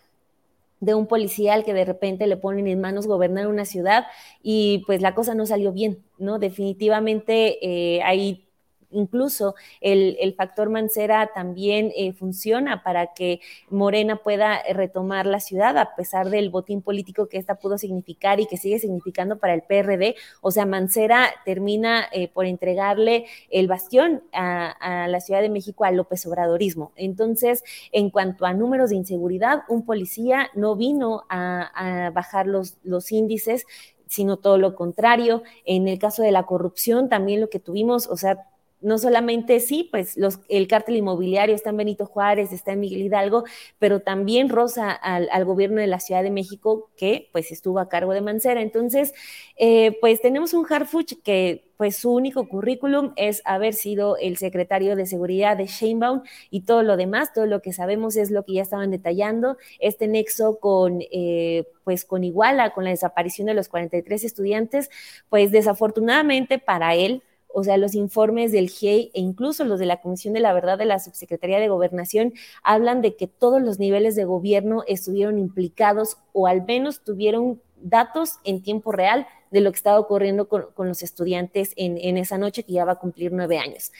de 0.81 0.95
un 0.95 1.07
policía 1.07 1.55
al 1.55 1.65
que 1.65 1.75
de 1.75 1.85
repente 1.85 2.27
le 2.27 2.37
ponen 2.37 2.67
en 2.67 2.81
manos 2.81 3.07
gobernar 3.07 3.47
una 3.49 3.67
ciudad 3.67 4.07
y 4.43 4.83
pues 4.87 5.03
la 5.03 5.15
cosa 5.15 5.35
no 5.35 5.45
salió 5.47 5.73
bien, 5.73 6.03
¿no? 6.19 6.39
Definitivamente 6.39 7.59
eh, 7.63 8.03
hay 8.03 8.50
incluso 8.91 9.55
el, 9.81 10.35
factor 10.37 10.71
Mancera 10.71 11.31
también 11.35 11.93
eh, 11.97 12.13
funciona 12.13 12.83
para 12.83 13.13
que 13.15 13.41
Morena 13.69 14.17
pueda 14.17 14.63
retomar 14.73 15.27
la 15.27 15.41
ciudad 15.41 15.77
a 15.77 15.95
pesar 15.97 16.31
del 16.31 16.51
botín 16.51 16.83
político 16.83 17.29
que 17.29 17.37
esta 17.37 17.57
pudo 17.57 17.79
significar 17.79 18.41
y 18.41 18.47
que 18.47 18.57
sigue 18.57 18.79
significando 18.79 19.39
para 19.39 19.55
el 19.55 19.63
PRD. 19.63 20.15
O 20.41 20.51
sea, 20.51 20.67
Mancera 20.67 21.29
termina 21.45 22.07
eh, 22.13 22.29
por 22.29 22.47
entregarle 22.47 23.27
el 23.51 23.69
bastión 23.69 24.23
a, 24.33 25.07
la 25.09 25.21
Ciudad 25.21 25.43
de 25.43 25.51
México 25.51 25.85
al 25.85 25.97
López 25.97 26.27
Obradorismo. 26.27 26.93
Entonces, 26.97 27.63
en 27.93 28.11
cuanto 28.11 28.47
a 28.47 28.55
números 28.55 28.91
de 28.91 28.97
inseguridad, 28.97 29.63
un 29.69 29.85
policía 29.85 30.51
no 30.55 30.77
vino 30.77 31.25
a, 31.29 32.11
bajar 32.15 32.47
los, 32.47 32.79
los 32.83 33.11
índices 33.13 33.67
sino 34.07 34.39
todo 34.39 34.59
lo 34.59 34.75
contrario. 34.75 35.45
En 35.65 35.87
el 35.87 36.01
caso 36.01 36.23
de 36.23 36.33
la 36.33 36.43
corrupción, 36.43 37.09
también 37.09 37.41
lo 37.41 37.49
que 37.49 37.61
tuvimos, 37.61 38.09
o 38.09 38.17
sea, 38.17 38.50
no 38.81 38.99
solamente 38.99 39.61
sí, 39.61 39.89
pues 39.91 40.17
los, 40.17 40.41
el 40.49 40.67
cártel 40.69 40.97
inmobiliario 40.97 41.55
está 41.55 41.71
en 41.71 41.77
Benito 41.77 42.07
Juárez, 42.07 42.53
está 42.53 42.73
en 42.73 42.81
Miguel 42.81 43.03
Hidalgo, 43.03 43.45
pero 43.79 44.01
también 44.01 44.49
rosa 44.49 44.91
al, 44.91 45.45
gobierno 45.45 45.81
de 45.81 45.87
la 45.87 46.01
Ciudad 46.01 46.23
de 46.23 46.31
México 46.31 46.91
que 46.97 47.29
pues 47.33 47.53
estuvo 47.53 47.79
a 47.79 47.89
cargo 47.89 48.13
de 48.13 48.21
Mancera. 48.21 48.63
Entonces, 48.63 49.13
eh, 49.57 49.99
pues 50.01 50.21
tenemos 50.21 50.55
un 50.55 50.67
Harfuch 50.71 51.15
que 51.23 51.71
pues 51.77 51.97
su 51.97 52.13
único 52.13 52.47
currículum 52.47 53.15
es 53.17 53.41
haber 53.47 53.73
sido 53.73 54.19
el 54.19 54.37
secretario 54.37 54.97
de 54.97 55.07
seguridad 55.07 55.57
de 55.57 55.67
Sheinbaum 55.67 56.23
y 56.51 56.63
todo 56.63 56.83
lo 56.83 56.99
demás, 56.99 57.33
todo 57.33 57.47
lo 57.47 57.63
que 57.63 57.73
sabemos 57.73 58.17
es 58.17 58.31
lo 58.31 58.45
que 58.45 58.53
ya 58.53 58.63
estaban 58.63 58.91
detallando, 58.91 59.57
este 59.79 60.07
nexo 60.07 60.59
con, 60.61 60.99
eh, 61.11 61.65
pues 61.85 62.05
con 62.05 62.23
Iguala, 62.23 62.75
con 62.75 62.85
la 62.85 62.91
desaparición 62.91 63.47
de 63.47 63.55
los 63.55 63.69
43 63.69 64.25
estudiantes, 64.25 64.91
pues 65.31 65.53
desafortunadamente 65.53 66.59
para 66.59 66.95
él, 66.95 67.23
o 67.55 67.65
sea, 67.65 67.77
los 67.77 67.95
informes 67.95 68.53
del 68.53 68.69
GIEI 68.71 69.11
e 69.15 69.21
incluso 69.21 69.65
los 69.65 69.79
de 69.79 69.87
la 69.87 70.01
Comisión 70.01 70.35
de 70.35 70.41
la 70.41 70.53
Verdad 70.53 70.79
de 70.79 70.85
la 70.85 70.99
Subsecretaría 70.99 71.59
de 71.59 71.69
Gobernación 71.69 72.33
hablan 72.63 73.03
de 73.03 73.17
que 73.17 73.27
todos 73.27 73.61
los 73.61 73.79
niveles 73.79 74.17
de 74.17 74.25
gobierno 74.25 74.83
estuvieron 74.87 75.39
implicados 75.39 76.19
o 76.33 76.47
al 76.47 76.65
menos 76.65 77.03
tuvieron 77.03 77.61
datos 77.83 78.39
en 78.45 78.63
tiempo 78.63 78.93
real 78.93 79.27
de 79.51 79.61
lo 79.61 79.71
que 79.73 79.77
estaba 79.77 79.99
ocurriendo 79.99 80.49
con, 80.49 80.89
los 80.89 81.03
estudiantes 81.03 81.73
en, 81.77 82.17
esa 82.17 82.39
noche 82.39 82.63
que 82.63 82.73
ya 82.73 82.85
va 82.85 82.93
a 82.93 82.99
cumplir 82.99 83.33
nueve 83.33 83.59
años. 83.59 83.93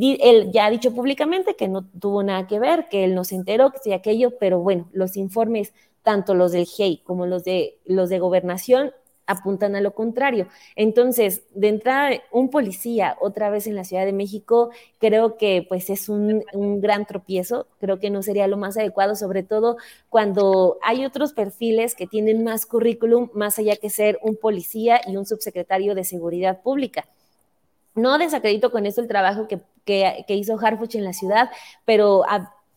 Él 0.00 0.50
ya 0.52 0.66
ha 0.66 0.70
dicho 0.70 0.94
públicamente 0.94 1.56
que 1.56 1.68
no 1.68 1.84
tuvo 1.84 2.22
nada 2.22 2.46
que 2.46 2.58
ver, 2.58 2.88
que 2.88 3.04
él 3.04 3.14
no 3.14 3.24
se 3.24 3.34
enteró, 3.34 3.70
que 3.70 3.78
sí 3.78 3.92
aquello, 3.92 4.38
pero 4.38 4.60
bueno, 4.60 4.88
los 4.92 5.16
informes, 5.16 5.74
tanto 6.02 6.34
los 6.34 6.52
del 6.52 6.66
GIEI 6.66 6.98
como 6.98 7.26
los 7.26 7.44
de, 7.44 7.78
los 7.84 8.08
de 8.08 8.18
gobernación, 8.18 8.92
apuntan 9.28 9.76
a 9.76 9.80
lo 9.80 9.92
contrario. 9.92 10.48
Entonces, 10.74 11.42
de 11.54 11.68
entrada, 11.68 12.10
un 12.32 12.50
policía 12.50 13.16
otra 13.20 13.50
vez 13.50 13.66
en 13.68 13.76
la 13.76 13.84
Ciudad 13.84 14.04
de 14.04 14.12
México, 14.12 14.70
creo 14.98 15.36
que 15.36 15.64
pues 15.68 15.90
es 15.90 16.08
un, 16.08 16.42
gran 16.80 17.06
tropiezo, 17.06 17.66
creo 17.78 18.00
que 18.00 18.10
no 18.10 18.22
sería 18.22 18.48
lo 18.48 18.56
más 18.56 18.76
adecuado, 18.76 19.14
sobre 19.14 19.42
todo 19.42 19.76
cuando 20.08 20.78
hay 20.82 21.04
otros 21.04 21.32
perfiles 21.32 21.94
que 21.94 22.06
tienen 22.06 22.42
más 22.42 22.66
currículum, 22.66 23.28
más 23.34 23.58
allá 23.58 23.76
que 23.76 23.90
ser 23.90 24.18
un 24.22 24.36
policía 24.36 25.00
y 25.06 25.16
un 25.16 25.26
subsecretario 25.26 25.94
de 25.94 26.04
Seguridad 26.04 26.62
Pública. 26.62 27.06
No 27.94 28.16
desacredito 28.16 28.70
con 28.70 28.86
esto 28.86 29.00
el 29.00 29.08
trabajo 29.08 29.46
que, 29.46 29.60
que, 29.84 30.34
hizo 30.34 30.58
Harfuch 30.58 30.94
en 30.94 31.04
la 31.04 31.12
ciudad, 31.12 31.50
pero 31.84 32.24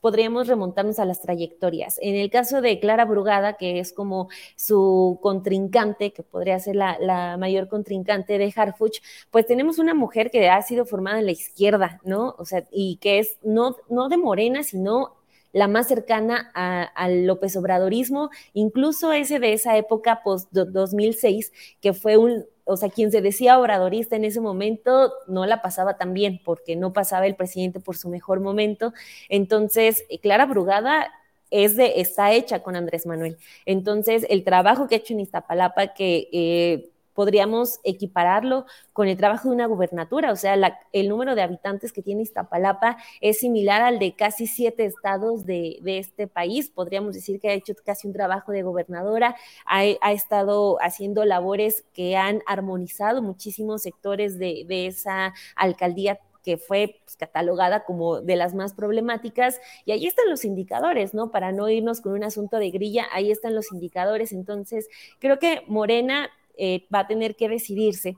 podríamos 0.01 0.47
remontarnos 0.47 0.99
a 0.99 1.05
las 1.05 1.21
trayectorias. 1.21 1.97
En 2.01 2.15
el 2.15 2.29
caso 2.29 2.61
de 2.61 2.79
Clara 2.79 3.05
Brugada, 3.05 3.53
que 3.53 3.79
es 3.79 3.93
como 3.93 4.29
su 4.55 5.19
contrincante, 5.21 6.11
que 6.11 6.23
podría 6.23 6.59
ser 6.59 6.75
la, 6.75 7.37
mayor 7.39 7.69
contrincante 7.69 8.37
de 8.37 8.53
Harfuch, 8.55 9.01
pues 9.29 9.45
tenemos 9.45 9.79
una 9.79 9.93
mujer 9.93 10.31
que 10.31 10.49
ha 10.49 10.61
sido 10.61 10.85
formada 10.85 11.19
en 11.19 11.25
la 11.27 11.31
izquierda, 11.31 12.01
¿no? 12.03 12.35
O 12.37 12.45
sea, 12.45 12.67
y 12.71 12.97
que 12.97 13.19
es 13.19 13.37
no, 13.43 13.77
no 13.89 14.09
de 14.09 14.17
Morena, 14.17 14.63
sino 14.63 15.15
la 15.53 15.67
más 15.67 15.87
cercana 15.87 16.51
al 16.53 17.25
López 17.25 17.55
Obradorismo, 17.55 18.29
incluso 18.53 19.11
ese 19.11 19.39
de 19.39 19.53
esa 19.53 19.77
época 19.77 20.21
post-2006, 20.23 21.51
que 21.81 21.93
fue 21.93 22.17
un, 22.17 22.45
o 22.71 22.77
sea, 22.77 22.89
quien 22.89 23.11
se 23.11 23.21
decía 23.21 23.59
obradorista 23.59 24.15
en 24.15 24.25
ese 24.25 24.39
momento 24.41 25.13
no 25.27 25.45
la 25.45 25.61
pasaba 25.61 25.97
tan 25.97 26.13
bien 26.13 26.41
porque 26.43 26.75
no 26.75 26.93
pasaba 26.93 27.27
el 27.27 27.35
presidente 27.35 27.79
por 27.79 27.97
su 27.97 28.09
mejor 28.09 28.39
momento. 28.39 28.93
Entonces, 29.29 30.05
eh, 30.09 30.19
Clara 30.19 30.45
Brugada 30.45 31.11
es 31.49 31.75
de, 31.75 31.99
está 31.99 32.31
hecha 32.31 32.63
con 32.63 32.75
Andrés 32.75 33.05
Manuel. 33.05 33.37
Entonces, 33.65 34.25
el 34.29 34.43
trabajo 34.43 34.87
que 34.87 34.95
ha 34.95 34.97
hecho 34.99 35.13
en 35.13 35.19
Iztapalapa, 35.19 35.93
que 35.93 36.29
eh, 36.31 36.89
podríamos 37.13 37.79
equipararlo 37.83 38.65
con 38.93 39.07
el 39.07 39.17
trabajo 39.17 39.49
de 39.49 39.55
una 39.55 39.65
gubernatura, 39.65 40.31
o 40.31 40.35
sea, 40.35 40.55
el 40.91 41.09
número 41.09 41.35
de 41.35 41.41
habitantes 41.41 41.91
que 41.91 42.01
tiene 42.01 42.21
Iztapalapa 42.21 42.97
es 43.19 43.39
similar 43.39 43.81
al 43.81 43.99
de 43.99 44.13
casi 44.13 44.47
siete 44.47 44.85
estados 44.85 45.45
de, 45.45 45.79
este 45.85 46.27
país, 46.27 46.69
podríamos 46.69 47.15
decir 47.15 47.39
que 47.39 47.49
ha 47.49 47.53
hecho 47.53 47.73
casi 47.85 48.07
un 48.07 48.13
trabajo 48.13 48.51
de 48.51 48.63
gobernadora, 48.63 49.35
ha, 49.65 50.11
estado 50.11 50.77
haciendo 50.81 51.25
labores 51.25 51.85
que 51.93 52.17
han 52.17 52.41
armonizado 52.45 53.21
muchísimos 53.21 53.81
sectores 53.81 54.37
de, 54.37 54.65
esa 54.87 55.33
alcaldía 55.55 56.19
que 56.43 56.57
fue 56.57 56.99
pues, 57.03 57.17
catalogada 57.17 57.83
como 57.83 58.21
de 58.21 58.35
las 58.35 58.53
más 58.53 58.73
problemáticas. 58.73 59.59
Y 59.85 59.91
ahí 59.91 60.07
están 60.07 60.29
los 60.29 60.43
indicadores, 60.43 61.13
¿no? 61.13 61.31
Para 61.31 61.51
no 61.51 61.69
irnos 61.69 62.01
con 62.01 62.13
un 62.13 62.23
asunto 62.23 62.57
de 62.57 62.71
grilla, 62.71 63.05
ahí 63.13 63.31
están 63.31 63.53
los 63.53 63.71
indicadores. 63.71 64.31
Entonces, 64.31 64.89
creo 65.19 65.39
que 65.39 65.63
Morena 65.67 66.31
eh, 66.63 66.85
va 66.93 66.99
a 66.99 67.07
tener 67.07 67.35
que 67.35 67.49
decidirse 67.49 68.15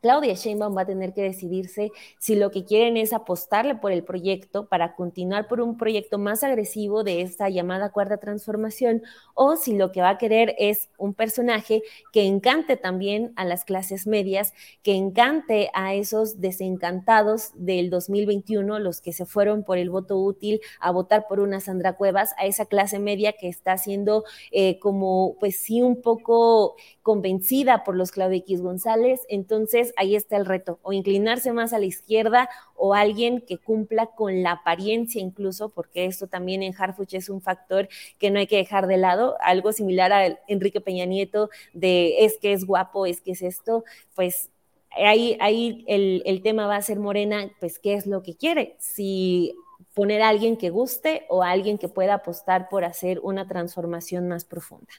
Claudia 0.00 0.34
Sheinbaum 0.34 0.76
va 0.76 0.82
a 0.82 0.86
tener 0.86 1.12
que 1.12 1.22
decidirse 1.22 1.90
si 2.18 2.36
lo 2.36 2.50
que 2.50 2.64
quieren 2.64 2.96
es 2.96 3.12
apostarle 3.12 3.74
por 3.74 3.92
el 3.92 4.04
proyecto 4.04 4.68
para 4.68 4.94
continuar 4.94 5.48
por 5.48 5.60
un 5.60 5.76
proyecto 5.76 6.18
más 6.18 6.44
agresivo 6.44 7.04
de 7.04 7.22
esta 7.22 7.48
llamada 7.48 7.90
cuarta 7.90 8.18
transformación 8.18 9.02
o 9.34 9.56
si 9.56 9.76
lo 9.76 9.92
que 9.92 10.00
va 10.00 10.10
a 10.10 10.18
querer 10.18 10.54
es 10.58 10.88
un 10.98 11.14
personaje 11.14 11.82
que 12.12 12.26
encante 12.26 12.76
también 12.76 13.32
a 13.36 13.44
las 13.44 13.64
clases 13.64 14.06
medias, 14.06 14.52
que 14.82 14.94
encante 14.94 15.70
a 15.74 15.94
esos 15.94 16.40
desencantados 16.40 17.50
del 17.54 17.90
2021, 17.90 18.78
los 18.78 19.00
que 19.00 19.12
se 19.12 19.26
fueron 19.26 19.64
por 19.64 19.78
el 19.78 19.90
voto 19.90 20.18
útil 20.18 20.60
a 20.80 20.90
votar 20.90 21.26
por 21.28 21.40
una 21.40 21.60
Sandra 21.60 21.94
Cuevas, 21.94 22.34
a 22.38 22.46
esa 22.46 22.66
clase 22.66 22.98
media 22.98 23.32
que 23.32 23.48
está 23.48 23.76
siendo 23.78 24.24
eh, 24.50 24.78
como 24.78 25.36
pues 25.38 25.56
sí 25.56 25.82
un 25.82 26.00
poco 26.02 26.76
convencida 27.02 27.84
por 27.84 27.96
los 27.96 28.10
Claudia 28.10 28.38
X 28.38 28.60
González. 28.60 29.20
Entonces, 29.28 29.87
ahí 29.96 30.16
está 30.16 30.36
el 30.36 30.46
reto, 30.46 30.78
o 30.82 30.92
inclinarse 30.92 31.52
más 31.52 31.72
a 31.72 31.78
la 31.78 31.86
izquierda 31.86 32.48
o 32.74 32.94
alguien 32.94 33.40
que 33.40 33.58
cumpla 33.58 34.06
con 34.06 34.42
la 34.42 34.52
apariencia 34.52 35.20
incluso, 35.20 35.70
porque 35.70 36.04
esto 36.06 36.26
también 36.26 36.62
en 36.62 36.74
Harfuch 36.76 37.14
es 37.14 37.28
un 37.28 37.40
factor 37.40 37.88
que 38.18 38.30
no 38.30 38.38
hay 38.38 38.46
que 38.46 38.56
dejar 38.56 38.86
de 38.86 38.96
lado, 38.96 39.36
algo 39.40 39.72
similar 39.72 40.12
a 40.12 40.38
Enrique 40.46 40.80
Peña 40.80 41.04
Nieto 41.04 41.50
de 41.72 42.24
es 42.24 42.38
que 42.38 42.52
es 42.52 42.64
guapo, 42.64 43.06
es 43.06 43.20
que 43.20 43.32
es 43.32 43.42
esto, 43.42 43.84
pues 44.14 44.50
ahí, 44.90 45.36
ahí 45.40 45.84
el, 45.88 46.22
el 46.26 46.42
tema 46.42 46.66
va 46.66 46.76
a 46.76 46.82
ser 46.82 46.98
Morena, 46.98 47.50
pues 47.60 47.78
qué 47.78 47.94
es 47.94 48.06
lo 48.06 48.22
que 48.22 48.36
quiere, 48.36 48.76
si 48.78 49.54
poner 49.94 50.22
a 50.22 50.28
alguien 50.28 50.56
que 50.56 50.70
guste 50.70 51.26
o 51.28 51.42
a 51.42 51.50
alguien 51.50 51.78
que 51.78 51.88
pueda 51.88 52.14
apostar 52.14 52.68
por 52.68 52.84
hacer 52.84 53.20
una 53.22 53.48
transformación 53.48 54.28
más 54.28 54.44
profunda. 54.44 54.92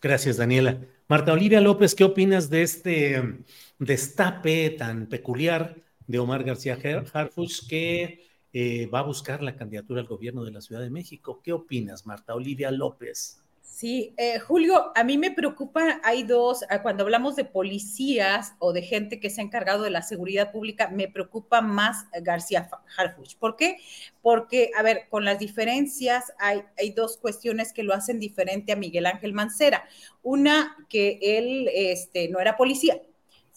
Gracias, 0.00 0.36
Daniela. 0.36 0.80
Marta 1.08 1.32
Olivia 1.32 1.60
López, 1.60 1.94
¿qué 1.96 2.04
opinas 2.04 2.50
de 2.50 2.62
este 2.62 3.20
um, 3.20 3.42
destape 3.80 4.70
tan 4.70 5.08
peculiar 5.08 5.76
de 6.06 6.18
Omar 6.20 6.44
García 6.44 6.78
Harfuch 7.12 7.66
que 7.68 8.24
eh, 8.52 8.86
va 8.86 9.00
a 9.00 9.02
buscar 9.02 9.42
la 9.42 9.56
candidatura 9.56 10.00
al 10.00 10.06
gobierno 10.06 10.44
de 10.44 10.52
la 10.52 10.60
Ciudad 10.60 10.82
de 10.82 10.90
México? 10.90 11.40
¿Qué 11.42 11.52
opinas, 11.52 12.06
Marta 12.06 12.34
Olivia 12.34 12.70
López? 12.70 13.42
Sí, 13.70 14.12
eh, 14.16 14.40
Julio, 14.40 14.90
a 14.96 15.04
mí 15.04 15.18
me 15.18 15.30
preocupa, 15.30 16.00
hay 16.02 16.24
dos, 16.24 16.64
ah, 16.68 16.82
cuando 16.82 17.04
hablamos 17.04 17.36
de 17.36 17.44
policías 17.44 18.54
o 18.58 18.72
de 18.72 18.82
gente 18.82 19.20
que 19.20 19.30
se 19.30 19.40
ha 19.40 19.44
encargado 19.44 19.84
de 19.84 19.90
la 19.90 20.02
seguridad 20.02 20.50
pública, 20.50 20.88
me 20.88 21.06
preocupa 21.06 21.60
más 21.60 22.06
García 22.22 22.68
Harfuch. 22.96 23.36
¿Por 23.36 23.54
qué? 23.54 23.76
Porque, 24.20 24.72
a 24.76 24.82
ver, 24.82 25.06
con 25.08 25.24
las 25.24 25.38
diferencias 25.38 26.32
hay, 26.40 26.64
hay 26.76 26.90
dos 26.90 27.18
cuestiones 27.18 27.72
que 27.72 27.84
lo 27.84 27.94
hacen 27.94 28.18
diferente 28.18 28.72
a 28.72 28.76
Miguel 28.76 29.06
Ángel 29.06 29.32
Mancera. 29.32 29.84
Una, 30.22 30.76
que 30.88 31.20
él 31.22 31.70
este, 31.72 32.28
no 32.30 32.40
era 32.40 32.56
policía, 32.56 33.00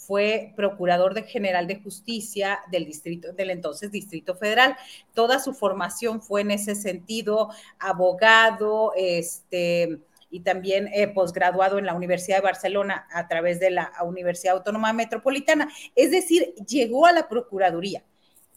fue 0.08 0.54
procurador 0.56 1.14
general 1.26 1.68
de 1.68 1.80
justicia 1.80 2.60
del 2.72 2.86
distrito 2.86 3.34
del 3.34 3.52
entonces 3.52 3.92
Distrito 3.92 4.36
Federal. 4.36 4.76
Toda 5.14 5.40
su 5.40 5.54
formación 5.54 6.22
fue 6.22 6.42
en 6.42 6.52
ese 6.52 6.76
sentido, 6.76 7.50
abogado, 7.80 8.94
este 8.96 10.00
y 10.34 10.40
también 10.40 10.88
eh, 10.94 11.10
posgraduado 11.10 11.78
en 11.78 11.86
la 11.86 11.94
Universidad 11.94 12.38
de 12.38 12.44
Barcelona 12.44 13.06
a 13.14 13.28
través 13.28 13.60
de 13.60 13.70
la 13.70 13.92
Universidad 14.06 14.56
Autónoma 14.56 14.94
Metropolitana. 14.94 15.70
Es 15.94 16.10
decir, 16.10 16.56
llegó 16.66 17.06
a 17.06 17.12
la 17.12 17.28
Procuraduría. 17.28 18.04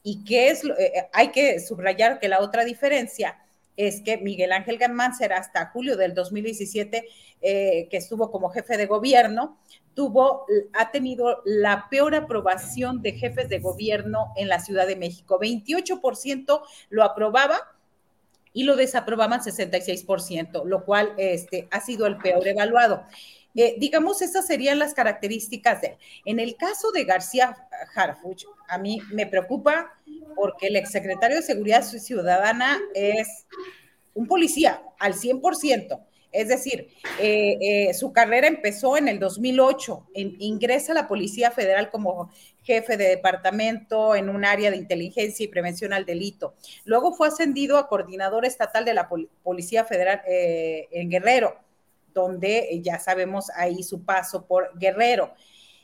¿Y 0.04 0.22
qué 0.24 0.50
es? 0.50 0.64
Eh, 0.64 0.70
eh, 0.78 1.08
hay 1.12 1.32
que 1.32 1.58
subrayar 1.58 2.20
que 2.20 2.28
la 2.28 2.40
otra 2.40 2.64
diferencia 2.64 3.43
es 3.76 4.00
que 4.00 4.18
Miguel 4.18 4.52
Ángel 4.52 4.78
será 5.18 5.38
hasta 5.38 5.66
julio 5.66 5.96
del 5.96 6.14
2017, 6.14 7.04
que 7.40 7.88
estuvo 7.90 8.30
como 8.30 8.50
jefe 8.50 8.76
de 8.76 8.86
gobierno, 8.86 9.58
tuvo, 9.94 10.46
ha 10.72 10.90
tenido 10.90 11.42
la 11.44 11.88
peor 11.88 12.14
aprobación 12.14 13.00
de 13.02 13.12
jefes 13.12 13.48
de 13.48 13.60
gobierno 13.60 14.32
en 14.36 14.48
la 14.48 14.60
Ciudad 14.60 14.86
de 14.86 14.96
México. 14.96 15.38
28% 15.40 16.62
lo 16.90 17.04
aprobaba 17.04 17.58
y 18.52 18.64
lo 18.64 18.76
desaprobaban 18.76 19.40
66%, 19.40 20.64
lo 20.64 20.84
cual 20.84 21.14
este, 21.16 21.68
ha 21.70 21.80
sido 21.80 22.06
el 22.06 22.18
peor 22.18 22.46
evaluado. 22.46 23.04
Eh, 23.54 23.76
digamos, 23.78 24.20
esas 24.20 24.46
serían 24.46 24.78
las 24.78 24.94
características 24.94 25.80
de 25.80 25.86
él. 25.88 25.96
En 26.24 26.40
el 26.40 26.56
caso 26.56 26.90
de 26.90 27.04
García 27.04 27.56
Harfuch, 27.94 28.44
a 28.68 28.78
mí 28.78 29.00
me 29.12 29.26
preocupa 29.26 29.92
porque 30.34 30.66
el 30.66 30.76
exsecretario 30.76 31.36
de 31.36 31.42
Seguridad 31.42 31.82
Ciudadana 31.82 32.80
es 32.94 33.46
un 34.14 34.26
policía 34.26 34.82
al 34.98 35.14
100%. 35.14 36.00
Es 36.32 36.48
decir, 36.48 36.88
eh, 37.20 37.58
eh, 37.60 37.94
su 37.94 38.12
carrera 38.12 38.48
empezó 38.48 38.96
en 38.96 39.06
el 39.06 39.20
2008, 39.20 40.08
ingresa 40.14 40.90
a 40.90 40.96
la 40.96 41.06
Policía 41.06 41.52
Federal 41.52 41.92
como 41.92 42.28
jefe 42.64 42.96
de 42.96 43.04
departamento 43.04 44.16
en 44.16 44.28
un 44.28 44.44
área 44.44 44.72
de 44.72 44.76
inteligencia 44.76 45.44
y 45.44 45.48
prevención 45.48 45.92
al 45.92 46.06
delito. 46.06 46.54
Luego 46.84 47.14
fue 47.14 47.28
ascendido 47.28 47.78
a 47.78 47.86
coordinador 47.86 48.46
estatal 48.46 48.84
de 48.84 48.94
la 48.94 49.08
Policía 49.44 49.84
Federal 49.84 50.22
en 50.26 51.08
Guerrero, 51.08 51.56
donde 52.14 52.80
ya 52.82 52.98
sabemos 52.98 53.50
ahí 53.56 53.82
su 53.82 54.04
paso 54.04 54.46
por 54.46 54.70
Guerrero. 54.78 55.34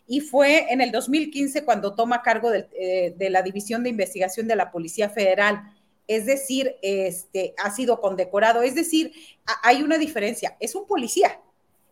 Y 0.06 0.20
fue 0.20 0.72
en 0.72 0.80
el 0.80 0.90
2015 0.90 1.64
cuando 1.64 1.94
toma 1.94 2.22
cargo 2.22 2.50
de, 2.50 3.14
de 3.16 3.30
la 3.30 3.42
División 3.42 3.82
de 3.82 3.90
Investigación 3.90 4.48
de 4.48 4.56
la 4.56 4.70
Policía 4.70 5.08
Federal. 5.08 5.62
Es 6.08 6.26
decir, 6.26 6.74
este, 6.82 7.54
ha 7.62 7.70
sido 7.70 8.00
condecorado, 8.00 8.62
es 8.62 8.74
decir, 8.74 9.12
hay 9.62 9.82
una 9.82 9.96
diferencia, 9.96 10.56
es 10.58 10.74
un 10.74 10.84
policía, 10.84 11.40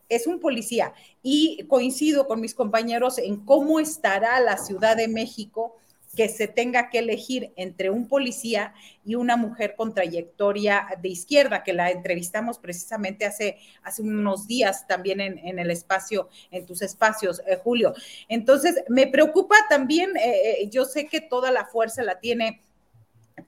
es 0.09 0.27
un 0.27 0.41
policía. 0.41 0.93
Y 1.23 1.65
coincido 1.69 2.27
con 2.27 2.41
mis 2.41 2.53
compañeros 2.53 3.17
en 3.17 3.37
cómo 3.45 3.79
estará 3.79 4.41
la 4.41 4.57
Ciudad 4.57 4.97
de 4.97 5.07
México 5.07 5.77
que 6.15 6.27
se 6.27 6.47
tenga 6.47 6.89
que 6.89 6.99
elegir 6.99 7.53
entre 7.55 7.89
un 7.89 8.07
policía 8.07 8.73
y 9.05 9.15
una 9.15 9.37
mujer 9.37 9.75
con 9.75 9.93
trayectoria 9.93 10.87
de 11.01 11.09
izquierda, 11.09 11.63
que 11.63 11.73
la 11.73 11.91
entrevistamos 11.91 12.57
precisamente 12.57 13.25
hace, 13.25 13.57
hace 13.83 14.01
unos 14.01 14.47
días 14.47 14.87
también 14.87 15.21
en, 15.21 15.59
el 15.59 15.71
espacio, 15.71 16.29
en 16.51 16.65
tus 16.65 16.81
espacios, 16.81 17.41
eh, 17.47 17.57
Julio. 17.63 17.93
Entonces, 18.27 18.83
me 18.89 19.07
preocupa 19.07 19.55
también, 19.69 20.15
eh, 20.17 20.61
eh, 20.61 20.69
yo 20.69 20.85
sé 20.85 21.07
que 21.07 21.21
toda 21.21 21.51
la 21.51 21.65
fuerza 21.65 22.03
la 22.03 22.19
tiene 22.19 22.61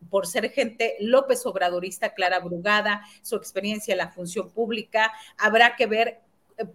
por 0.10 0.28
ser 0.28 0.52
gente 0.52 0.96
López 1.00 1.46
Obradorista, 1.46 2.14
Clara 2.14 2.40
Brugada, 2.40 3.02
su 3.22 3.36
experiencia 3.36 3.94
en 3.94 3.98
la 3.98 4.12
función 4.12 4.52
pública. 4.52 5.12
Habrá 5.38 5.76
que 5.76 5.88
ver 5.88 6.22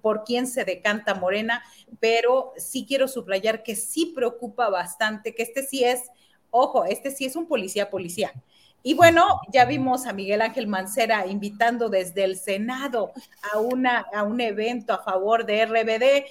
por 0.00 0.25
quién 0.25 0.47
se 0.47 0.64
decanta 0.64 1.14
Morena, 1.14 1.62
pero 2.00 2.52
sí 2.56 2.85
quiero 2.87 3.09
subrayar 3.09 3.62
que 3.62 3.76
sí 3.76 4.12
preocupa 4.15 4.69
bastante, 4.69 5.34
que 5.34 5.43
este 5.43 5.62
sí 5.62 5.84
es, 5.84 6.02
ojo, 6.50 6.84
este 6.84 7.10
sí 7.10 7.25
es 7.25 7.36
un 7.36 7.47
policía 7.47 7.91
policía. 7.91 8.32
Y 8.82 8.95
bueno, 8.95 9.41
ya 9.52 9.65
vimos 9.65 10.06
a 10.06 10.12
Miguel 10.12 10.43
Ángel 10.43 10.69
Mancera 10.69 11.26
invitando 11.26 11.89
desde 11.89 12.23
el 12.23 12.36
Senado 12.36 13.12
a, 13.52 13.58
una, 13.58 14.06
a 14.15 14.23
un 14.23 14.41
evento 14.41 14.93
a 14.93 15.02
favor 15.02 15.45
de 15.45 15.67
RBD. 15.67 16.25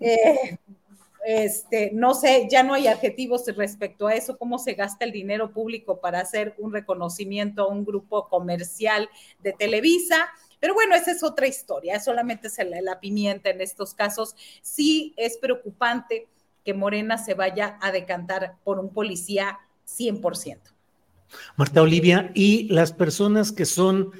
Eh, 0.00 0.58
este, 1.24 1.90
no 1.92 2.14
sé, 2.14 2.46
ya 2.50 2.62
no 2.62 2.74
hay 2.74 2.86
adjetivos 2.86 3.44
respecto 3.56 4.06
a 4.06 4.14
eso, 4.14 4.38
cómo 4.38 4.58
se 4.58 4.74
gasta 4.74 5.04
el 5.04 5.12
dinero 5.12 5.50
público 5.52 6.00
para 6.00 6.20
hacer 6.20 6.54
un 6.58 6.72
reconocimiento 6.72 7.62
a 7.62 7.68
un 7.68 7.84
grupo 7.84 8.28
comercial 8.28 9.08
de 9.40 9.52
Televisa. 9.52 10.28
Pero 10.60 10.74
bueno, 10.74 10.94
esa 10.94 11.12
es 11.12 11.22
otra 11.22 11.46
historia, 11.46 12.00
solamente 12.00 12.48
es 12.48 12.58
la, 12.82 13.00
pimienta 13.00 13.50
en 13.50 13.60
estos 13.60 13.94
casos. 13.94 14.34
Sí 14.62 15.14
es 15.16 15.36
preocupante 15.38 16.28
que 16.64 16.74
Morena 16.74 17.18
se 17.18 17.34
vaya 17.34 17.78
a 17.80 17.92
decantar 17.92 18.56
por 18.64 18.78
un 18.78 18.92
policía 18.92 19.58
100%. 19.86 20.58
Marta 21.56 21.82
Olivia, 21.82 22.30
y 22.34 22.68
las 22.68 22.92
personas 22.92 23.52
que 23.52 23.66
son 23.66 24.12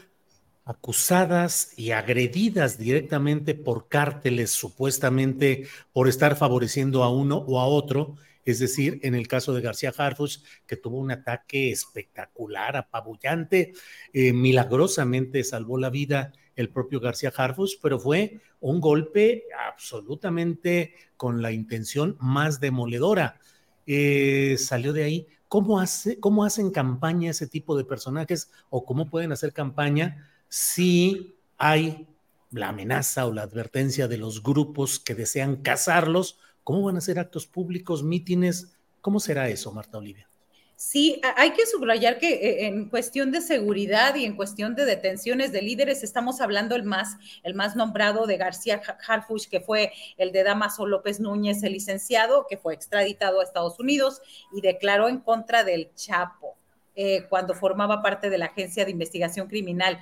acusadas 0.64 1.72
y 1.78 1.92
agredidas 1.92 2.76
directamente 2.76 3.54
por 3.54 3.88
cárteles, 3.88 4.50
supuestamente 4.50 5.66
por 5.94 6.08
estar 6.08 6.36
favoreciendo 6.36 7.02
a 7.02 7.10
uno 7.10 7.38
o 7.38 7.58
a 7.58 7.66
otro. 7.66 8.16
Es 8.48 8.60
decir, 8.60 8.98
en 9.02 9.14
el 9.14 9.28
caso 9.28 9.52
de 9.52 9.60
García 9.60 9.92
Harfuch, 9.94 10.38
que 10.66 10.78
tuvo 10.78 10.96
un 10.96 11.10
ataque 11.10 11.70
espectacular, 11.70 12.78
apabullante, 12.78 13.74
eh, 14.14 14.32
milagrosamente 14.32 15.44
salvó 15.44 15.76
la 15.76 15.90
vida 15.90 16.32
el 16.56 16.70
propio 16.70 16.98
García 16.98 17.30
Harfuch, 17.36 17.72
pero 17.82 17.98
fue 17.98 18.40
un 18.60 18.80
golpe 18.80 19.44
absolutamente 19.68 20.94
con 21.18 21.42
la 21.42 21.52
intención 21.52 22.16
más 22.20 22.58
demoledora. 22.58 23.38
Eh, 23.86 24.56
salió 24.58 24.94
de 24.94 25.04
ahí. 25.04 25.26
¿Cómo, 25.48 25.78
hace, 25.78 26.18
¿Cómo 26.18 26.42
hacen 26.42 26.70
campaña 26.70 27.32
ese 27.32 27.48
tipo 27.48 27.76
de 27.76 27.84
personajes 27.84 28.50
o 28.70 28.86
cómo 28.86 29.10
pueden 29.10 29.30
hacer 29.30 29.52
campaña 29.52 30.26
si 30.48 31.36
hay 31.58 32.08
la 32.50 32.70
amenaza 32.70 33.26
o 33.26 33.32
la 33.34 33.42
advertencia 33.42 34.08
de 34.08 34.16
los 34.16 34.42
grupos 34.42 34.98
que 34.98 35.14
desean 35.14 35.56
cazarlos, 35.56 36.38
¿cómo 36.68 36.82
van 36.82 36.98
a 36.98 37.00
ser 37.00 37.18
actos 37.18 37.46
públicos, 37.46 38.02
mítines? 38.02 38.76
¿Cómo 39.00 39.20
será 39.20 39.48
eso, 39.48 39.72
Marta 39.72 39.96
Olivia? 39.96 40.28
Sí, 40.76 41.18
hay 41.34 41.52
que 41.52 41.64
subrayar 41.64 42.18
que 42.18 42.28
eh, 42.28 42.66
en 42.66 42.90
cuestión 42.90 43.32
de 43.32 43.40
seguridad 43.40 44.14
y 44.16 44.26
en 44.26 44.36
cuestión 44.36 44.74
de 44.74 44.84
detenciones 44.84 45.50
de 45.50 45.62
líderes, 45.62 46.02
estamos 46.02 46.42
hablando 46.42 46.76
el 46.76 46.82
más, 46.82 47.16
el 47.42 47.54
más 47.54 47.74
nombrado 47.74 48.26
de 48.26 48.36
García 48.36 48.82
Harfuch, 49.08 49.48
que 49.48 49.60
fue 49.60 49.92
el 50.18 50.30
de 50.30 50.44
Damaso 50.44 50.84
López 50.84 51.20
Núñez, 51.20 51.62
el 51.62 51.72
licenciado, 51.72 52.44
que 52.46 52.58
fue 52.58 52.74
extraditado 52.74 53.40
a 53.40 53.44
Estados 53.44 53.80
Unidos 53.80 54.20
y 54.52 54.60
declaró 54.60 55.08
en 55.08 55.20
contra 55.20 55.64
del 55.64 55.94
Chapo 55.94 56.58
eh, 56.94 57.24
cuando 57.30 57.54
formaba 57.54 58.02
parte 58.02 58.28
de 58.28 58.36
la 58.36 58.46
Agencia 58.46 58.84
de 58.84 58.90
Investigación 58.90 59.48
Criminal. 59.48 60.00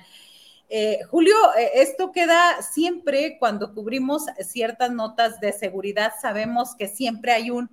Eh, 0.69 0.99
Julio, 1.09 1.35
eh, 1.57 1.71
esto 1.75 2.11
queda 2.11 2.61
siempre 2.61 3.37
cuando 3.39 3.73
cubrimos 3.73 4.25
ciertas 4.39 4.91
notas 4.91 5.39
de 5.39 5.53
seguridad, 5.53 6.11
sabemos 6.21 6.75
que 6.75 6.87
siempre 6.87 7.31
hay 7.31 7.51
un 7.51 7.69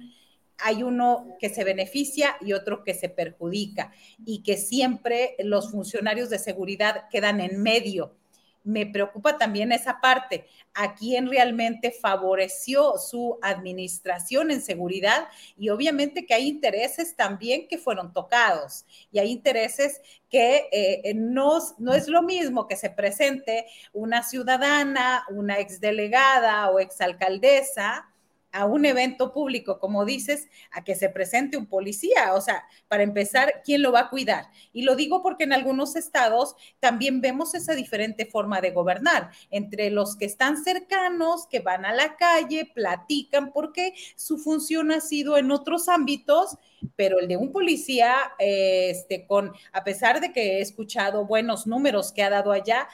hay 0.58 0.84
uno 0.84 1.34
que 1.40 1.48
se 1.48 1.64
beneficia 1.64 2.36
y 2.40 2.52
otro 2.52 2.84
que 2.84 2.94
se 2.94 3.08
perjudica 3.08 3.92
y 4.24 4.44
que 4.44 4.56
siempre 4.56 5.34
los 5.40 5.72
funcionarios 5.72 6.30
de 6.30 6.38
seguridad 6.38 7.08
quedan 7.10 7.40
en 7.40 7.60
medio 7.60 8.14
me 8.64 8.86
preocupa 8.86 9.38
también 9.38 9.70
esa 9.70 10.00
parte. 10.00 10.46
¿A 10.72 10.94
quién 10.94 11.28
realmente 11.28 11.92
favoreció 11.92 12.98
su 12.98 13.38
administración 13.42 14.50
en 14.50 14.60
seguridad? 14.60 15.28
Y 15.56 15.68
obviamente 15.68 16.26
que 16.26 16.34
hay 16.34 16.48
intereses 16.48 17.14
también 17.14 17.68
que 17.68 17.78
fueron 17.78 18.12
tocados 18.12 18.84
y 19.12 19.20
hay 19.20 19.30
intereses 19.30 20.00
que 20.28 20.68
eh, 20.72 21.12
no, 21.14 21.58
no 21.78 21.94
es 21.94 22.08
lo 22.08 22.22
mismo 22.22 22.66
que 22.66 22.76
se 22.76 22.90
presente 22.90 23.66
una 23.92 24.22
ciudadana, 24.24 25.24
una 25.30 25.60
exdelegada 25.60 26.70
o 26.70 26.80
exalcaldesa 26.80 28.08
a 28.54 28.66
un 28.66 28.86
evento 28.86 29.32
público, 29.32 29.80
como 29.80 30.04
dices, 30.04 30.48
a 30.70 30.84
que 30.84 30.94
se 30.94 31.08
presente 31.08 31.56
un 31.56 31.66
policía. 31.66 32.34
O 32.34 32.40
sea, 32.40 32.64
para 32.86 33.02
empezar, 33.02 33.62
¿quién 33.64 33.82
lo 33.82 33.90
va 33.90 34.00
a 34.00 34.10
cuidar? 34.10 34.46
Y 34.72 34.82
lo 34.82 34.94
digo 34.94 35.22
porque 35.22 35.42
en 35.42 35.52
algunos 35.52 35.96
estados 35.96 36.54
también 36.78 37.20
vemos 37.20 37.54
esa 37.56 37.74
diferente 37.74 38.26
forma 38.26 38.60
de 38.60 38.70
gobernar 38.70 39.30
entre 39.50 39.90
los 39.90 40.16
que 40.16 40.24
están 40.24 40.62
cercanos, 40.62 41.48
que 41.48 41.58
van 41.58 41.84
a 41.84 41.92
la 41.92 42.16
calle, 42.16 42.70
platican, 42.72 43.52
porque 43.52 43.92
su 44.14 44.38
función 44.38 44.92
ha 44.92 45.00
sido 45.00 45.36
en 45.36 45.50
otros 45.50 45.88
ámbitos, 45.88 46.56
pero 46.94 47.18
el 47.18 47.26
de 47.26 47.36
un 47.36 47.50
policía, 47.50 48.14
este, 48.38 49.26
con, 49.26 49.52
a 49.72 49.82
pesar 49.82 50.20
de 50.20 50.32
que 50.32 50.58
he 50.58 50.60
escuchado 50.60 51.26
buenos 51.26 51.66
números 51.66 52.12
que 52.12 52.22
ha 52.22 52.30
dado 52.30 52.52
allá, 52.52 52.86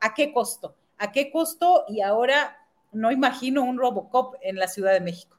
¿a 0.00 0.14
qué 0.14 0.32
costo? 0.32 0.74
¿A 0.96 1.12
qué 1.12 1.30
costo? 1.30 1.84
Y 1.88 2.00
ahora 2.00 2.61
no 2.92 3.10
imagino 3.10 3.62
un 3.62 3.78
Robocop 3.78 4.34
en 4.42 4.56
la 4.56 4.68
Ciudad 4.68 4.92
de 4.92 5.00
México. 5.00 5.38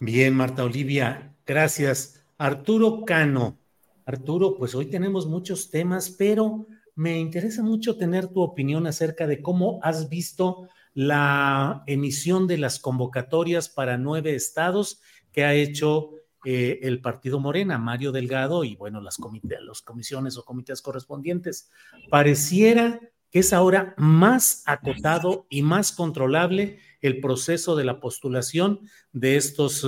Bien, 0.00 0.34
Marta 0.34 0.64
Olivia, 0.64 1.34
gracias. 1.46 2.24
Arturo 2.38 3.04
Cano. 3.04 3.58
Arturo, 4.04 4.56
pues 4.56 4.74
hoy 4.74 4.86
tenemos 4.86 5.26
muchos 5.26 5.70
temas, 5.70 6.10
pero 6.10 6.66
me 6.96 7.18
interesa 7.18 7.62
mucho 7.62 7.96
tener 7.96 8.26
tu 8.28 8.40
opinión 8.40 8.86
acerca 8.86 9.26
de 9.26 9.40
cómo 9.40 9.78
has 9.82 10.08
visto 10.08 10.68
la 10.94 11.84
emisión 11.86 12.46
de 12.46 12.58
las 12.58 12.78
convocatorias 12.78 13.68
para 13.68 13.96
nueve 13.96 14.34
estados 14.34 15.00
que 15.30 15.44
ha 15.44 15.54
hecho 15.54 16.10
eh, 16.44 16.80
el 16.82 17.00
partido 17.00 17.38
Morena, 17.38 17.78
Mario 17.78 18.10
Delgado 18.10 18.64
y 18.64 18.74
bueno, 18.74 19.00
las, 19.00 19.18
las 19.20 19.82
comisiones 19.82 20.36
o 20.36 20.44
comités 20.44 20.82
correspondientes. 20.82 21.70
Pareciera 22.10 23.00
que 23.32 23.40
es 23.40 23.52
ahora 23.52 23.94
más 23.96 24.62
acotado 24.66 25.46
y 25.48 25.62
más 25.62 25.90
controlable 25.90 26.78
el 27.00 27.20
proceso 27.20 27.74
de 27.74 27.84
la 27.84 27.98
postulación 27.98 28.80
de 29.12 29.36
estos 29.36 29.84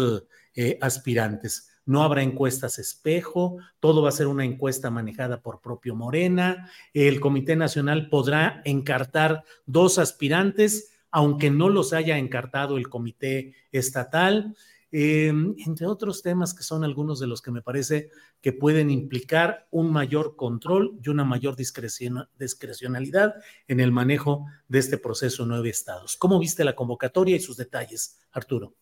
eh, 0.56 0.78
aspirantes. 0.80 1.70
No 1.86 2.02
habrá 2.02 2.22
encuestas 2.22 2.78
espejo, 2.78 3.58
todo 3.78 4.02
va 4.02 4.08
a 4.08 4.12
ser 4.12 4.26
una 4.26 4.46
encuesta 4.46 4.90
manejada 4.90 5.42
por 5.42 5.60
propio 5.60 5.94
Morena. 5.94 6.70
El 6.94 7.20
Comité 7.20 7.54
Nacional 7.54 8.08
podrá 8.08 8.62
encartar 8.64 9.44
dos 9.66 9.98
aspirantes, 9.98 10.92
aunque 11.10 11.50
no 11.50 11.68
los 11.68 11.92
haya 11.92 12.16
encartado 12.16 12.78
el 12.78 12.88
Comité 12.88 13.54
Estatal. 13.70 14.56
Em, 14.96 15.56
entre 15.66 15.86
otros 15.86 16.22
temas 16.22 16.54
que 16.54 16.62
son 16.62 16.84
algunos 16.84 17.18
de 17.18 17.26
los 17.26 17.42
que 17.42 17.50
me 17.50 17.62
parece 17.62 18.10
que 18.40 18.52
pueden 18.52 18.90
implicar 18.90 19.66
un 19.72 19.92
mayor 19.92 20.36
control 20.36 21.00
y 21.02 21.08
una 21.08 21.24
mayor 21.24 21.56
discrecionalidad 21.56 23.34
en 23.66 23.80
el 23.80 23.90
manejo 23.90 24.46
de 24.68 24.78
este 24.78 24.96
proceso 24.96 25.46
nueve 25.46 25.68
estados. 25.68 26.16
¿Cómo 26.16 26.38
viste 26.38 26.62
la 26.62 26.76
convocatoria 26.76 27.34
y 27.34 27.40
sus 27.40 27.56
detalles, 27.56 28.20
Arturo? 28.30 28.72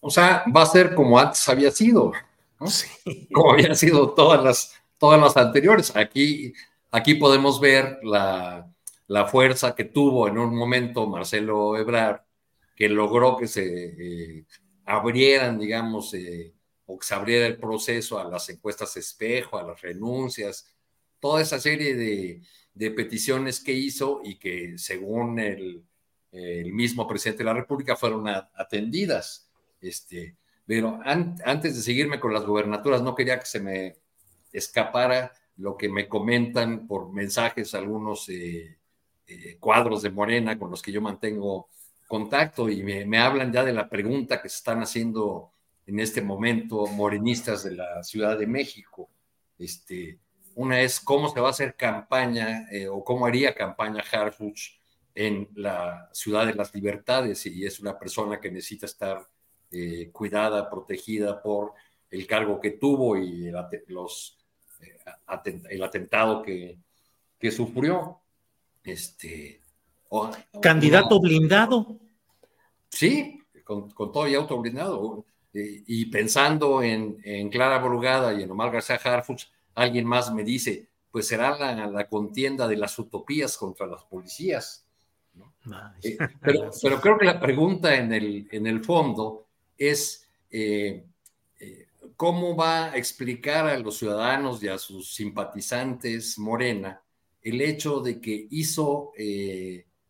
O 0.00 0.10
sea, 0.10 0.42
va 0.52 0.62
a 0.62 0.66
ser 0.66 0.92
como 0.92 1.16
antes 1.16 1.48
había 1.48 1.70
sido, 1.70 2.10
como 3.32 3.52
habían 3.52 3.76
sido 3.76 4.14
todas 4.14 4.42
las, 4.42 4.74
todas 4.98 5.20
las 5.20 5.36
anteriores. 5.36 5.94
Aquí, 5.94 6.52
aquí 6.90 7.14
podemos 7.14 7.60
ver 7.60 8.00
la, 8.02 8.68
la 9.06 9.26
fuerza 9.26 9.76
que 9.76 9.84
tuvo 9.84 10.26
en 10.26 10.36
un 10.36 10.56
momento 10.56 11.06
Marcelo 11.06 11.76
Ebrard, 11.76 12.22
que 12.74 12.88
logró 12.88 13.36
que 13.36 13.46
se... 13.46 14.38
Eh, 14.38 14.46
abrieran, 14.84 15.58
digamos, 15.58 16.14
eh, 16.14 16.54
o 16.86 16.98
que 16.98 17.06
se 17.06 17.14
abriera 17.14 17.46
el 17.46 17.58
proceso 17.58 18.18
a 18.18 18.24
las 18.24 18.48
encuestas 18.48 18.96
espejo, 18.96 19.58
a 19.58 19.62
las 19.62 19.80
renuncias, 19.80 20.66
toda 21.20 21.40
esa 21.40 21.58
serie 21.60 21.94
de, 21.94 22.42
peticiones 22.90 23.60
que 23.60 23.72
hizo 23.72 24.20
y 24.24 24.36
que 24.38 24.76
según 24.78 25.38
el, 25.38 25.84
mismo 26.72 27.06
presidente 27.06 27.42
de 27.42 27.44
la 27.44 27.54
República 27.54 27.94
fueron 27.94 28.26
atendidas. 28.26 29.50
Este, 29.80 30.36
pero 30.66 30.98
antes 31.04 31.76
de 31.76 31.82
seguirme 31.82 32.18
con 32.18 32.32
las 32.32 32.44
gobernaturas, 32.44 33.02
no 33.02 33.14
quería 33.14 33.38
que 33.38 33.46
se 33.46 33.60
me 33.60 33.96
escapara 34.52 35.32
lo 35.56 35.76
que 35.76 35.88
me 35.88 36.08
comentan 36.08 36.86
por 36.86 37.12
mensajes 37.12 37.74
algunos 37.74 38.28
eh, 38.28 38.78
eh, 39.26 39.56
cuadros 39.60 40.02
de 40.02 40.10
Morena 40.10 40.58
con 40.58 40.70
los 40.70 40.82
que 40.82 40.92
yo 40.92 41.00
mantengo 41.00 41.68
contacto 42.12 42.68
y 42.68 42.82
me, 42.82 43.18
hablan 43.18 43.50
ya 43.54 43.64
de 43.64 43.72
la 43.72 43.88
pregunta 43.88 44.42
que 44.42 44.50
se 44.50 44.56
están 44.56 44.82
haciendo 44.82 45.50
en 45.86 45.98
este 45.98 46.20
momento 46.20 46.86
morenistas 46.88 47.64
de 47.64 47.74
la 47.74 48.02
Ciudad 48.02 48.38
de 48.38 48.46
México. 48.46 49.08
Este, 49.58 50.18
una 50.54 50.82
es 50.82 51.00
cómo 51.00 51.30
se 51.30 51.40
va 51.40 51.46
a 51.46 51.52
hacer 51.52 51.74
campaña 51.74 52.66
eh, 52.70 52.86
o 52.86 53.02
cómo 53.02 53.24
haría 53.24 53.54
campaña 53.54 54.04
Harfuch 54.12 54.78
en 55.14 55.48
la 55.54 56.10
Ciudad 56.12 56.44
de 56.44 56.54
las 56.54 56.74
Libertades 56.74 57.46
y 57.46 57.64
es 57.64 57.80
una 57.80 57.98
persona 57.98 58.38
que 58.38 58.50
necesita 58.50 58.84
estar 58.84 59.26
eh, 59.70 60.10
cuidada, 60.12 60.68
protegida 60.68 61.40
por 61.42 61.72
el 62.10 62.26
cargo 62.26 62.60
que 62.60 62.72
tuvo 62.72 63.16
y 63.16 63.46
el, 63.46 63.56
los, 63.86 64.36
eh, 64.82 64.98
el 65.70 65.82
atentado 65.82 66.42
que, 66.42 66.76
que 67.38 67.50
sufrió. 67.50 68.18
Este, 68.84 69.62
Candidato 70.60 71.18
blindado. 71.20 72.01
Sí, 72.92 73.42
con, 73.64 73.92
todo 73.94 74.28
y 74.28 74.34
auto 74.34 74.60
blindado. 74.60 75.24
Y, 75.54 76.06
pensando 76.06 76.82
en, 76.82 77.50
Clara 77.50 77.78
Borugada 77.78 78.32
y 78.32 78.42
en 78.42 78.50
Omar 78.50 78.70
García 78.70 78.96
Harfuch, 78.96 79.44
alguien 79.74 80.06
más 80.06 80.32
me 80.32 80.44
dice, 80.44 80.86
pues 81.10 81.26
será 81.26 81.58
la, 81.58 82.08
contienda 82.08 82.68
de 82.68 82.76
las 82.76 82.98
utopías 82.98 83.56
contra 83.56 83.86
las 83.86 84.04
policías. 84.04 84.86
Eh, 86.02 86.16
pero, 86.40 87.00
creo 87.00 87.18
que 87.18 87.24
la 87.24 87.40
pregunta 87.40 87.94
en 87.94 88.12
el, 88.12 88.48
en 88.50 88.66
el 88.66 88.84
fondo 88.84 89.46
es 89.76 90.26
eh, 90.50 91.04
eh, 91.60 91.86
cómo 92.16 92.54
va 92.54 92.92
a 92.92 92.96
explicar 92.96 93.66
a 93.66 93.78
los 93.78 93.98
ciudadanos 93.98 94.62
y 94.62 94.68
a 94.68 94.78
sus 94.78 95.14
simpatizantes 95.14 96.38
Morena 96.38 97.00
el 97.42 97.60
hecho 97.60 98.00
de 98.00 98.20
que 98.20 98.46
hizo 98.50 99.12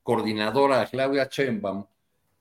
coordinadora 0.02 0.82
a 0.82 0.86
Claudia 0.86 1.28
Sheinbaum 1.30 1.86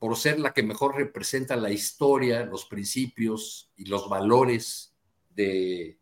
por 0.01 0.17
ser 0.17 0.39
la 0.39 0.51
que 0.51 0.63
mejor 0.63 0.95
representa 0.95 1.55
la 1.55 1.69
historia, 1.69 2.43
los 2.43 2.65
principios 2.65 3.71
y 3.77 3.85
los 3.85 4.09
valores 4.09 4.95
de, 5.29 5.99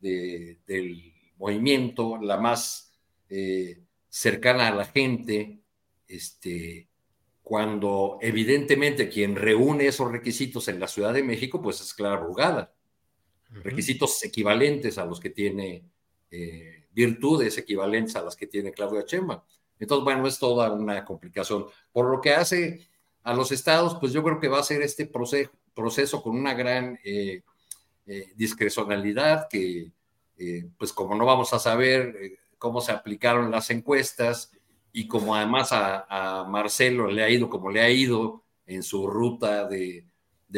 del 0.00 1.14
movimiento, 1.38 2.18
la 2.20 2.38
más 2.38 2.92
eh, 3.28 3.84
cercana 4.08 4.66
a 4.66 4.74
la 4.74 4.84
gente, 4.84 5.60
este, 6.08 6.88
cuando 7.40 8.18
evidentemente 8.20 9.08
quien 9.08 9.36
reúne 9.36 9.86
esos 9.86 10.10
requisitos 10.10 10.66
en 10.66 10.80
la 10.80 10.88
Ciudad 10.88 11.14
de 11.14 11.22
México, 11.22 11.62
pues 11.62 11.80
es 11.80 11.94
Clara 11.94 12.16
Brugada. 12.16 12.74
Requisitos 13.62 14.24
equivalentes 14.24 14.98
a 14.98 15.06
los 15.06 15.20
que 15.20 15.30
tiene, 15.30 15.84
eh, 16.32 16.88
virtudes 16.90 17.56
equivalentes 17.58 18.16
a 18.16 18.22
las 18.22 18.34
que 18.34 18.48
tiene 18.48 18.72
Claudia 18.72 19.04
Chema. 19.04 19.44
Entonces, 19.78 20.02
bueno, 20.02 20.26
es 20.26 20.36
toda 20.36 20.72
una 20.72 21.04
complicación. 21.04 21.66
Por 21.92 22.10
lo 22.10 22.20
que 22.20 22.32
hace 22.32 22.95
a 23.26 23.34
los 23.34 23.50
estados, 23.50 23.96
pues 23.98 24.12
yo 24.12 24.22
creo 24.22 24.38
que 24.38 24.46
va 24.46 24.60
a 24.60 24.62
ser 24.62 24.82
este 24.82 25.04
proceso, 25.04 26.22
con 26.22 26.36
una 26.36 26.54
gran 26.54 26.96
eh, 27.04 27.42
eh, 28.06 28.32
discrecionalidad 28.36 29.48
que, 29.50 29.90
eh, 30.38 30.68
pues 30.78 30.92
como 30.92 31.16
no 31.16 31.26
vamos 31.26 31.52
a 31.52 31.58
saber 31.58 32.14
cómo 32.56 32.80
se 32.80 32.92
aplicaron 32.92 33.50
las 33.50 33.70
encuestas 33.70 34.52
y 34.92 35.08
como 35.08 35.34
además 35.34 35.70
a, 35.72 36.46
Marcelo 36.48 37.08
le 37.08 37.24
ha 37.24 37.28
ido 37.28 37.50
como 37.50 37.68
le 37.68 37.80
ha 37.80 37.90
ido 37.90 38.44
en 38.64 38.84
su 38.84 39.08
ruta 39.08 39.66
de, 39.66 40.06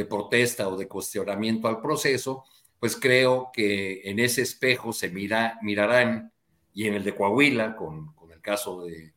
protesta 0.07 0.69
o 0.69 0.77
de 0.77 0.87
cuestionamiento 0.87 1.69
al 1.69 1.81
proceso, 1.81 2.45
pues 2.79 2.97
creo 2.97 3.49
que 3.51 4.03
en 4.05 4.19
ese 4.19 4.43
espejo 4.43 4.93
se 4.93 5.09
mira, 5.09 5.59
mirarán, 5.63 6.35
y 6.75 6.87
en 6.87 6.95
el 6.95 7.03
de 7.03 7.15
Coahuila, 7.15 7.75
con, 7.75 8.15
el 8.31 8.43
caso 8.43 8.85
de, 8.85 9.15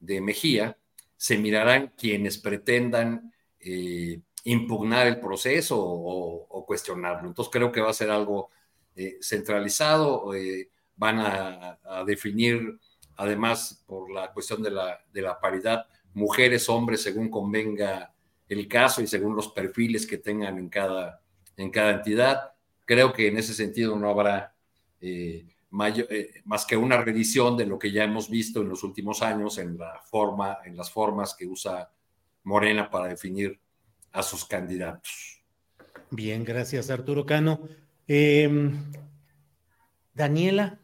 de 0.00 0.20
Mejía, 0.20 0.76
se 1.20 1.36
mirarán 1.36 1.92
quienes 1.98 2.38
pretendan 2.38 3.30
eh, 3.60 4.22
impugnar 4.44 5.06
el 5.06 5.20
proceso 5.20 5.76
o, 5.78 6.64
cuestionarlo. 6.64 7.28
Entonces 7.28 7.52
creo 7.52 7.70
que 7.70 7.82
va 7.82 7.90
a 7.90 7.92
ser 7.92 8.08
algo 8.10 8.48
eh, 8.96 9.18
centralizado, 9.20 10.34
eh, 10.34 10.70
van 10.96 11.18
a, 11.18 11.78
definir 12.06 12.78
además 13.16 13.84
por 13.86 14.10
la 14.10 14.32
cuestión 14.32 14.62
de 14.62 14.70
la, 14.70 14.98
de 15.12 15.20
la, 15.20 15.38
paridad 15.38 15.84
mujeres, 16.14 16.70
hombres, 16.70 17.02
según 17.02 17.28
convenga 17.28 18.14
el 18.48 18.66
caso 18.66 19.02
y 19.02 19.06
según 19.06 19.36
los 19.36 19.48
perfiles 19.48 20.06
que 20.06 20.16
tengan 20.16 20.56
en 20.56 20.70
cada, 20.70 21.20
en 21.54 21.70
cada 21.70 21.90
entidad. 21.90 22.52
Creo 22.86 23.12
que 23.12 23.28
en 23.28 23.36
ese 23.36 23.52
sentido 23.52 23.94
no 23.94 24.08
habrá 24.08 24.54
más 25.70 26.66
que 26.66 26.76
una 26.76 26.98
revisión 26.98 27.56
de 27.56 27.66
lo 27.66 27.78
que 27.78 27.92
ya 27.92 28.04
hemos 28.04 28.28
visto 28.28 28.60
en 28.60 28.68
los 28.68 28.82
últimos 28.82 29.22
años 29.22 29.58
en 29.58 29.78
la 29.78 30.00
forma, 30.04 30.58
en 30.64 30.76
las 30.76 30.90
formas 30.90 31.34
que 31.34 31.46
usa 31.46 31.90
Morena 32.44 32.90
para 32.90 33.08
definir 33.08 33.60
a 34.12 34.22
sus 34.22 34.44
candidatos. 34.44 35.42
Bien, 36.10 36.44
gracias 36.44 36.90
Arturo 36.90 37.24
Cano. 37.24 37.60
Em, 38.08 38.92
Daniela, 40.12 40.80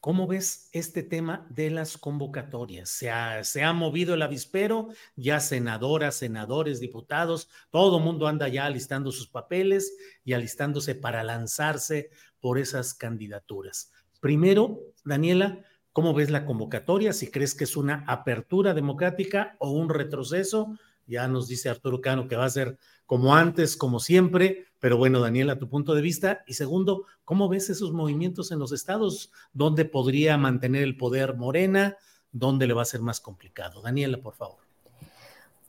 ¿cómo 0.00 0.26
ves 0.26 0.70
este 0.72 1.02
tema 1.02 1.46
de 1.50 1.68
las 1.68 1.98
convocatorias? 1.98 2.88
Se 2.88 3.10
ha, 3.10 3.44
se 3.44 3.62
ha 3.62 3.74
movido 3.74 4.14
el 4.14 4.22
avispero, 4.22 4.88
ya 5.16 5.40
senadoras, 5.40 6.14
senadores, 6.14 6.80
diputados, 6.80 7.50
todo 7.68 8.00
mundo 8.00 8.26
anda 8.26 8.48
ya 8.48 8.64
alistando 8.64 9.12
sus 9.12 9.28
papeles 9.28 9.94
y 10.24 10.32
alistándose 10.32 10.94
para 10.94 11.22
lanzarse 11.22 12.10
por 12.40 12.58
esas 12.58 12.94
candidaturas. 12.94 13.92
Primero, 14.20 14.80
Daniela, 15.04 15.64
¿cómo 15.92 16.14
ves 16.14 16.30
la 16.30 16.44
convocatoria? 16.44 17.12
Si 17.12 17.30
crees 17.30 17.54
que 17.54 17.64
es 17.64 17.76
una 17.76 18.04
apertura 18.06 18.74
democrática 18.74 19.56
o 19.58 19.70
un 19.70 19.88
retroceso. 19.88 20.76
Ya 21.06 21.26
nos 21.26 21.48
dice 21.48 21.68
Arturo 21.68 22.00
Cano 22.00 22.28
que 22.28 22.36
va 22.36 22.44
a 22.44 22.50
ser 22.50 22.78
como 23.06 23.34
antes, 23.34 23.76
como 23.76 23.98
siempre, 23.98 24.66
pero 24.78 24.96
bueno, 24.96 25.20
Daniela, 25.20 25.58
tu 25.58 25.68
punto 25.68 25.94
de 25.94 26.02
vista. 26.02 26.44
Y 26.46 26.54
segundo, 26.54 27.06
¿cómo 27.24 27.48
ves 27.48 27.68
esos 27.70 27.92
movimientos 27.92 28.52
en 28.52 28.60
los 28.60 28.72
estados? 28.72 29.32
¿Dónde 29.52 29.84
podría 29.84 30.36
mantener 30.38 30.84
el 30.84 30.96
poder 30.96 31.36
Morena? 31.36 31.96
dónde 32.32 32.66
le 32.66 32.74
va 32.74 32.82
a 32.82 32.86
ser 32.86 33.00
más 33.00 33.20
complicado. 33.20 33.82
Daniela, 33.82 34.18
por 34.18 34.34
favor. 34.34 34.69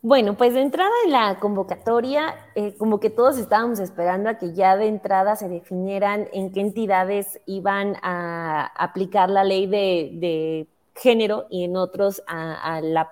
Bueno, 0.04 0.36
pues 0.36 0.56
de 0.56 0.62
entrada 0.62 0.90
en 1.06 1.12
la 1.12 1.38
convocatoria, 1.40 2.34
eh, 2.56 2.76
como 2.80 3.00
que 3.00 3.12
todos 3.12 3.38
estábamos 3.38 3.80
esperando 3.80 4.32
a 4.32 4.40
que 4.40 4.52
ya 4.54 4.76
de 4.76 4.88
entrada 4.88 5.36
se 5.36 5.48
definieran 5.48 6.28
en 6.34 6.52
qué 6.52 6.62
entidades 6.62 7.40
iban 7.46 7.96
a 8.02 8.66
aplicar 8.84 9.30
la 9.30 9.44
ley 9.44 9.68
de, 9.68 10.68
género 10.96 11.46
y 11.52 11.64
en 11.66 11.78
otros 11.78 12.24
a, 12.28 12.82
la 12.82 13.12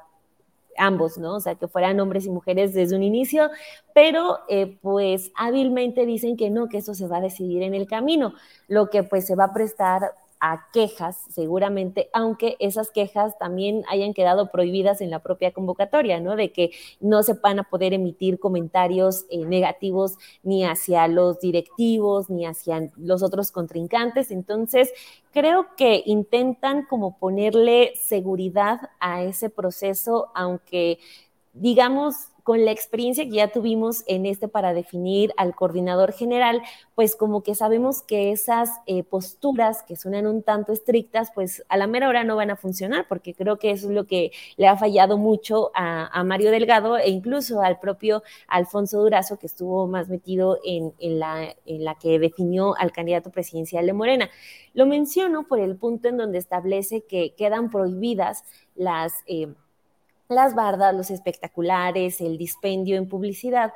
ambos, 0.78 1.17
¿no? 1.17 1.36
O 1.36 1.39
sea, 1.39 1.56
que 1.56 1.67
fueran 1.67 1.99
hombres 1.99 2.25
y 2.25 2.32
mujeres 2.32 2.73
desde 2.73 2.95
un 2.95 3.04
inicio, 3.04 3.49
pero 3.93 4.39
eh, 4.47 4.78
pues 4.82 5.32
hábilmente 5.36 6.06
dicen 6.06 6.38
que 6.38 6.49
no, 6.49 6.69
que 6.69 6.80
eso 6.80 6.95
se 6.95 7.08
va 7.08 7.17
a 7.17 7.21
decidir 7.21 7.62
en 7.63 7.75
el 7.75 7.88
camino, 7.88 8.34
lo 8.67 8.89
que 8.89 9.04
pues 9.04 9.28
se 9.28 9.36
va 9.36 9.45
a 9.45 9.54
prestar 9.54 10.13
a 10.39 10.67
quejas, 10.71 11.17
seguramente, 11.30 12.10
aunque 12.13 12.56
esas 12.60 12.91
quejas 12.91 13.38
también 13.38 13.84
hayan 13.89 14.13
quedado 14.13 14.52
prohibidas 14.52 15.02
en 15.02 15.10
la 15.10 15.19
propia 15.19 15.52
convocatoria, 15.52 16.19
¿no? 16.19 16.36
De 16.36 16.52
que 16.52 16.71
no 16.99 17.23
se 17.23 17.34
van 17.34 17.60
a 17.60 17.63
poder 17.63 17.93
emitir 17.93 18.39
comentarios 18.39 19.25
eh, 19.30 19.45
negativos 19.45 20.17
ni 20.43 20.63
hacia 20.63 21.08
los 21.08 21.39
directivos, 21.41 22.30
ni 22.30 22.45
hacia 22.45 22.89
los 22.95 23.21
otros 23.21 23.52
contrincantes. 23.52 24.32
Entonces, 24.32 24.91
creo 25.32 25.67
que 25.75 26.04
intentan 26.06 26.86
como 26.86 27.17
ponerle 27.17 27.93
seguridad 27.95 28.91
a 28.99 29.23
ese 29.23 29.49
proceso, 29.49 30.32
aunque 30.36 30.99
digamos 31.54 32.30
con 32.43 32.65
la 32.65 32.71
experiencia 32.71 33.25
que 33.25 33.32
ya 33.32 33.52
tuvimos 33.52 34.04
en 34.08 34.25
este 34.25 34.47
para 34.47 34.73
definir 34.73 35.34
al 35.38 35.56
coordinador 35.56 36.13
general, 36.13 36.62
pues 36.95 37.15
como 37.15 37.43
que 37.43 37.56
sabemos 37.56 38.02
que 38.02 38.32
esas 38.32 38.69
eh, 38.86 39.04
posturas 39.04 39.84
que 39.84 39.95
suenan 39.95 40.28
un 40.28 40.43
tanto 40.43 40.73
estrictas, 40.73 41.32
pues 41.34 41.63
a 41.69 41.78
la 41.78 41.88
mera 41.88 42.10
hora 42.10 42.23
no 42.23 42.36
van 42.36 42.52
a 42.52 42.56
funcionar, 42.56 43.08
porque 43.08 43.34
creo 43.34 43.58
que 43.58 43.71
eso 43.71 43.88
es 43.88 43.93
lo 43.93 44.06
que 44.06 44.32
le 44.58 44.67
ha 44.67 44.78
fallado 44.78 45.17
mucho 45.17 45.71
a, 45.73 46.23
Mario 46.23 46.52
Delgado 46.52 46.97
e 46.97 47.10
incluso 47.10 47.62
al 47.62 47.80
propio 47.80 48.23
Alfonso 48.47 49.02
Durazo, 49.02 49.39
que 49.39 49.47
estuvo 49.47 49.88
más 49.88 50.10
metido 50.10 50.60
en, 50.63 50.93
la, 51.19 51.56
que 51.99 52.19
definió 52.19 52.75
al 52.78 52.91
candidato 52.91 53.32
presidencial 53.32 53.86
de 53.86 53.93
Morena. 53.93 54.30
Lo 54.73 54.86
menciono 54.86 55.47
por 55.47 55.60
el 55.60 55.75
punto 55.78 56.10
en 56.10 56.17
donde 56.17 56.38
establece 56.38 57.04
que 57.06 57.34
quedan 57.36 57.69
prohibidas 57.69 58.43
las... 58.75 59.13
Eh, 59.28 59.47
las 60.30 60.54
bardas, 60.56 60.96
los 60.96 61.12
espectaculares, 61.12 62.22
el 62.22 62.38
dispendio 62.38 62.98
en 62.98 63.10
publicidad, 63.10 63.74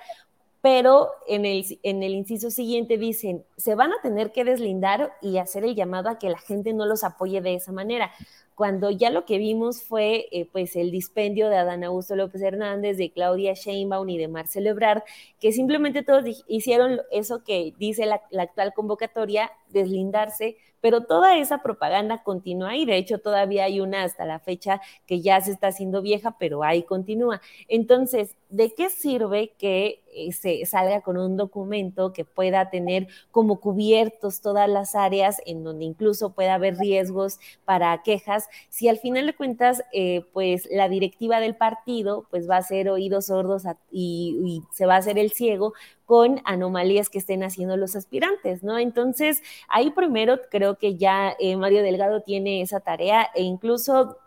pero 0.64 1.12
en 1.28 1.46
el, 1.46 2.14
inciso 2.14 2.50
siguiente 2.50 2.98
dicen, 2.98 3.44
se 3.58 3.76
van 3.76 3.92
a 3.92 4.02
tener 4.02 4.32
que 4.32 4.46
deslindar 4.46 5.12
y 5.22 5.38
hacer 5.38 5.66
el 5.66 5.76
llamado 5.76 6.08
a 6.08 6.18
que 6.18 6.30
la 6.30 6.38
gente 6.38 6.72
no 6.72 6.86
los 6.86 7.04
apoye 7.04 7.42
de 7.42 7.56
esa 7.56 7.74
manera 7.74 8.12
cuando 8.56 8.90
ya 8.90 9.10
lo 9.10 9.26
que 9.26 9.40
vimos 9.40 9.84
fue 9.84 10.28
eh, 10.32 10.48
pues 10.50 10.78
el 10.78 10.90
dispendio 10.90 11.50
de 11.50 11.58
Adán 11.58 11.84
Augusto 11.84 12.16
López 12.16 12.42
Hernández, 12.42 12.96
de 12.96 13.12
Claudia 13.12 13.56
Sheinbaum 13.56 14.08
y 14.08 14.18
de 14.18 14.30
Marcelo 14.30 14.70
Ebrard, 14.70 15.04
que 15.42 15.52
simplemente 15.52 16.02
todos 16.02 16.24
hicieron 16.48 17.02
eso 17.12 17.44
que 17.44 17.74
dice 17.78 18.06
la, 18.06 18.22
la 18.30 18.44
actual 18.44 18.74
convocatoria, 18.74 19.52
deslindarse, 19.68 20.56
pero 20.80 21.02
toda 21.02 21.36
esa 21.38 21.62
propaganda 21.62 22.24
continúa 22.24 22.78
y 22.78 22.86
de 22.86 22.96
hecho 22.96 23.18
todavía 23.18 23.66
hay 23.66 23.82
una 23.82 24.04
hasta 24.04 24.26
la 24.26 24.40
fecha 24.40 24.80
que 25.08 25.20
ya 25.20 25.42
se 25.42 25.52
está 25.52 25.68
haciendo 25.68 26.02
vieja, 26.02 26.38
pero 26.40 26.64
ahí 26.64 26.84
continúa. 26.84 27.42
Entonces, 27.68 28.38
¿de 28.50 28.74
qué 28.74 28.90
sirve 28.90 29.52
que 29.58 30.03
se 30.32 30.66
salga 30.66 31.02
con 31.02 31.18
un 31.18 31.38
documento 31.38 32.14
que 32.14 32.26
pueda 32.26 32.70
tener 32.70 33.08
como 33.32 33.60
cubiertos 33.60 34.42
todas 34.42 34.70
las 34.70 34.96
áreas 34.96 35.42
en 35.46 35.64
donde 35.64 35.86
incluso 35.86 36.34
pueda 36.34 36.56
haber 36.56 36.78
riesgos 36.78 37.40
para 37.66 38.02
quejas, 38.04 38.48
si 38.70 38.88
al 38.88 39.00
final 39.00 39.26
de 39.26 39.36
cuentas, 39.36 39.84
eh, 39.94 40.26
pues 40.34 40.68
la 40.72 40.90
directiva 40.90 41.40
del 41.40 41.56
partido 41.56 42.28
pues 42.30 42.50
va 42.50 42.58
a 42.58 42.64
ser 42.64 42.90
oídos 42.90 43.28
sordos 43.28 43.64
y, 43.92 44.38
y 44.46 44.62
se 44.72 44.86
va 44.86 44.96
a 44.96 44.98
hacer 44.98 45.18
el 45.18 45.32
ciego 45.32 45.74
con 46.06 46.42
anomalías 46.46 47.10
que 47.10 47.18
estén 47.18 47.44
haciendo 47.44 47.78
los 47.78 47.96
aspirantes, 47.96 48.64
¿no? 48.64 48.78
Entonces, 48.78 49.42
ahí 49.70 49.92
primero 49.92 50.40
creo 50.52 50.78
que 50.78 50.96
ya 50.96 51.36
eh, 51.40 51.56
Mario 51.56 51.82
Delgado 51.82 52.22
tiene 52.22 52.62
esa 52.62 52.82
tarea 52.82 53.30
e 53.36 53.44
incluso 53.44 54.18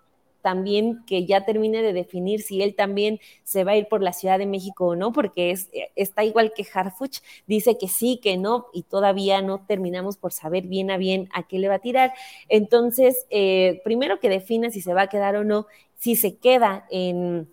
también 0.47 1.03
que 1.07 1.27
ya 1.27 1.45
termine 1.45 1.83
de 1.83 1.93
definir 1.93 2.41
si 2.41 2.63
él 2.63 2.77
también 2.77 3.19
se 3.43 3.65
va 3.65 3.73
a 3.73 3.77
ir 3.77 3.89
por 3.89 4.01
la 4.01 4.13
Ciudad 4.13 4.39
de 4.39 4.47
México 4.47 4.87
o 4.87 4.95
no, 4.95 5.11
porque 5.11 5.51
es, 5.51 5.69
está 5.97 6.23
igual 6.23 6.53
que 6.55 6.65
Harfuch, 6.73 7.19
dice 7.49 7.77
que 7.77 7.89
sí, 7.89 8.21
que 8.23 8.37
no, 8.37 8.67
y 8.73 8.85
todavía 8.85 9.43
no 9.43 9.67
terminamos 9.67 10.17
por 10.17 10.33
saber 10.33 10.69
bien 10.69 10.93
a 10.93 10.99
bien 10.99 11.29
a 11.33 11.49
qué 11.49 11.59
le 11.59 11.67
va 11.67 11.75
a 11.75 11.79
tirar. 11.81 12.13
Entonces, 12.49 13.27
eh, 13.31 13.81
primero 13.83 14.21
que 14.21 14.29
defina 14.29 14.71
si 14.71 14.81
se 14.81 14.95
va 14.95 15.03
a 15.03 15.09
quedar 15.09 15.35
o 15.35 15.43
no, 15.43 15.67
si 15.97 16.15
se 16.15 16.37
queda 16.37 16.87
en 16.93 17.49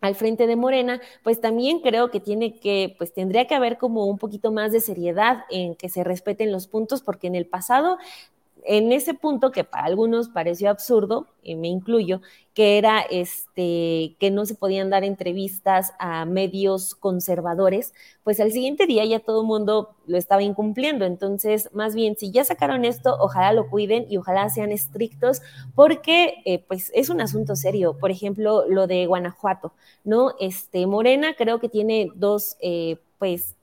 al 0.00 0.16
frente 0.16 0.48
de 0.48 0.56
Morena, 0.56 1.00
pues 1.22 1.40
también 1.40 1.78
creo 1.78 2.10
que 2.10 2.18
tiene 2.18 2.58
que, 2.58 2.96
pues 2.98 3.14
tendría 3.14 3.46
que 3.46 3.54
haber 3.54 3.78
como 3.78 4.06
un 4.06 4.18
poquito 4.18 4.50
más 4.50 4.72
de 4.72 4.80
seriedad 4.80 5.44
en 5.48 5.76
que 5.76 5.88
se 5.88 6.02
respeten 6.02 6.50
los 6.50 6.66
puntos, 6.66 7.02
porque 7.02 7.28
en 7.28 7.36
el 7.36 7.46
pasado 7.46 7.98
en 8.64 8.92
ese 8.92 9.14
punto 9.14 9.50
que 9.50 9.64
para 9.64 9.84
algunos 9.84 10.28
pareció 10.28 10.70
absurdo, 10.70 11.26
y 11.42 11.56
me 11.56 11.68
incluyo, 11.68 12.20
que 12.54 12.78
era 12.78 13.00
este 13.00 14.16
que 14.20 14.30
no 14.30 14.46
se 14.46 14.54
podían 14.54 14.90
dar 14.90 15.04
entrevistas 15.04 15.92
a 15.98 16.24
medios 16.24 16.94
conservadores, 16.94 17.94
pues 18.24 18.38
al 18.40 18.52
siguiente 18.52 18.86
día 18.86 19.04
ya 19.04 19.20
todo 19.20 19.40
el 19.40 19.46
mundo 19.46 19.96
lo 20.06 20.18
estaba 20.18 20.42
incumpliendo. 20.42 21.04
Entonces, 21.04 21.70
más 21.72 21.94
bien, 21.94 22.16
si 22.16 22.30
ya 22.30 22.44
sacaron 22.44 22.84
esto, 22.84 23.16
ojalá 23.18 23.52
lo 23.52 23.68
cuiden 23.68 24.06
y 24.08 24.16
ojalá 24.18 24.48
sean 24.50 24.70
estrictos, 24.70 25.42
porque 25.74 26.42
eh, 26.44 26.58
pues 26.66 26.90
es 26.94 27.10
un 27.10 27.20
asunto 27.20 27.56
serio. 27.56 27.98
Por 27.98 28.10
ejemplo, 28.10 28.64
lo 28.68 28.86
de 28.86 29.06
Guanajuato, 29.06 29.72
¿no? 30.04 30.34
Este, 30.38 30.86
Morena 30.86 31.34
creo 31.36 31.58
que 31.58 31.68
tiene 31.68 32.10
dos, 32.14 32.56
eh, 32.60 32.98
pues, 33.18 33.56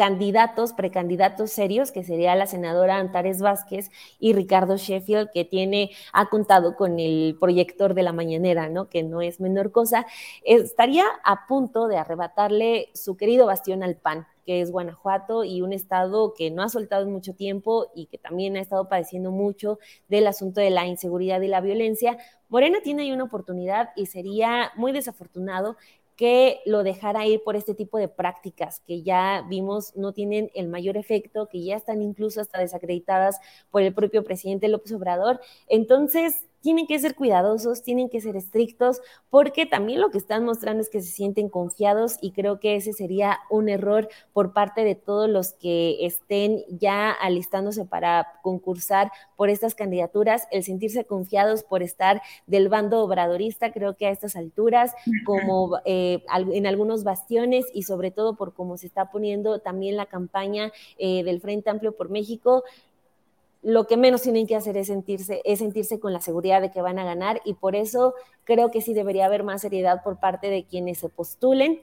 candidatos, 0.00 0.72
precandidatos 0.72 1.52
serios, 1.52 1.92
que 1.92 2.04
sería 2.04 2.34
la 2.34 2.46
senadora 2.46 2.96
Antares 2.96 3.42
Vázquez 3.42 3.90
y 4.18 4.32
Ricardo 4.32 4.78
Sheffield, 4.78 5.28
que 5.30 5.44
tiene, 5.44 5.90
ha 6.14 6.30
contado 6.30 6.74
con 6.74 6.98
el 6.98 7.36
proyector 7.38 7.92
de 7.92 8.02
la 8.02 8.14
mañanera, 8.14 8.70
¿no? 8.70 8.88
Que 8.88 9.02
no 9.02 9.20
es 9.20 9.40
menor 9.40 9.72
cosa, 9.72 10.06
estaría 10.42 11.04
a 11.22 11.46
punto 11.46 11.86
de 11.86 11.98
arrebatarle 11.98 12.88
su 12.94 13.18
querido 13.18 13.44
bastión 13.44 13.82
al 13.82 13.96
PAN 13.96 14.26
que 14.46 14.62
es 14.62 14.72
Guanajuato 14.72 15.44
y 15.44 15.60
un 15.60 15.74
estado 15.74 16.32
que 16.32 16.50
no 16.50 16.62
ha 16.62 16.70
soltado 16.70 17.04
en 17.04 17.12
mucho 17.12 17.34
tiempo 17.34 17.92
y 17.94 18.06
que 18.06 18.16
también 18.16 18.56
ha 18.56 18.60
estado 18.60 18.88
padeciendo 18.88 19.30
mucho 19.30 19.78
del 20.08 20.26
asunto 20.26 20.62
de 20.62 20.70
la 20.70 20.86
inseguridad 20.86 21.42
y 21.42 21.46
la 21.46 21.60
violencia. 21.60 22.16
Morena 22.48 22.78
tiene 22.82 23.02
ahí 23.02 23.12
una 23.12 23.24
oportunidad 23.24 23.90
y 23.96 24.06
sería 24.06 24.72
muy 24.76 24.92
desafortunado 24.92 25.76
que 26.20 26.60
lo 26.66 26.82
dejara 26.82 27.24
ir 27.24 27.42
por 27.42 27.56
este 27.56 27.74
tipo 27.74 27.96
de 27.96 28.06
prácticas 28.06 28.80
que 28.80 29.00
ya 29.00 29.42
vimos 29.48 29.96
no 29.96 30.12
tienen 30.12 30.50
el 30.54 30.68
mayor 30.68 30.98
efecto, 30.98 31.48
que 31.48 31.64
ya 31.64 31.76
están 31.76 32.02
incluso 32.02 32.42
hasta 32.42 32.60
desacreditadas 32.60 33.40
por 33.70 33.80
el 33.80 33.94
propio 33.94 34.22
presidente 34.22 34.68
López 34.68 34.92
Obrador. 34.92 35.40
Entonces, 35.66 36.44
tienen 36.60 36.86
que 36.86 36.98
ser 36.98 37.14
cuidadosos, 37.14 37.82
tienen 37.82 38.08
que 38.08 38.20
ser 38.20 38.36
estrictos, 38.36 39.00
porque 39.30 39.66
también 39.66 40.00
lo 40.00 40.10
que 40.10 40.18
están 40.18 40.44
mostrando 40.44 40.82
es 40.82 40.90
que 40.90 41.00
se 41.00 41.10
sienten 41.10 41.48
confiados 41.48 42.18
y 42.20 42.32
creo 42.32 42.60
que 42.60 42.76
ese 42.76 42.92
sería 42.92 43.38
un 43.50 43.68
error 43.68 44.08
por 44.32 44.52
parte 44.52 44.84
de 44.84 44.94
todos 44.94 45.28
los 45.28 45.52
que 45.52 46.04
estén 46.04 46.62
ya 46.68 47.10
alistándose 47.10 47.84
para 47.84 48.26
concursar 48.42 49.10
por 49.36 49.48
estas 49.48 49.74
candidaturas, 49.74 50.46
el 50.50 50.64
sentirse 50.64 51.04
confiados 51.04 51.62
por 51.62 51.82
estar 51.82 52.22
del 52.46 52.68
bando 52.68 53.00
obradorista, 53.00 53.72
creo 53.72 53.96
que 53.96 54.06
a 54.06 54.10
estas 54.10 54.36
alturas, 54.36 54.92
como 55.24 55.78
eh, 55.84 56.22
en 56.52 56.66
algunos 56.66 57.04
bastiones 57.04 57.66
y 57.72 57.84
sobre 57.84 58.10
todo 58.10 58.36
por 58.36 58.54
cómo 58.54 58.76
se 58.76 58.86
está 58.86 59.10
poniendo 59.10 59.60
también 59.60 59.96
la 59.96 60.06
campaña 60.06 60.72
eh, 60.98 61.22
del 61.24 61.40
Frente 61.40 61.70
Amplio 61.70 61.96
por 61.96 62.10
México, 62.10 62.64
lo 63.62 63.86
que 63.86 63.96
menos 63.96 64.22
tienen 64.22 64.46
que 64.46 64.56
hacer 64.56 64.76
es 64.76 64.86
sentirse, 64.86 65.42
es 65.44 65.58
sentirse 65.58 66.00
con 66.00 66.12
la 66.12 66.20
seguridad 66.20 66.60
de 66.60 66.70
que 66.70 66.80
van 66.80 66.98
a 66.98 67.04
ganar 67.04 67.40
y 67.44 67.54
por 67.54 67.76
eso 67.76 68.14
creo 68.44 68.70
que 68.70 68.80
sí 68.80 68.94
debería 68.94 69.26
haber 69.26 69.44
más 69.44 69.60
seriedad 69.60 70.02
por 70.02 70.18
parte 70.18 70.48
de 70.48 70.64
quienes 70.64 70.98
se 70.98 71.08
postulen. 71.08 71.82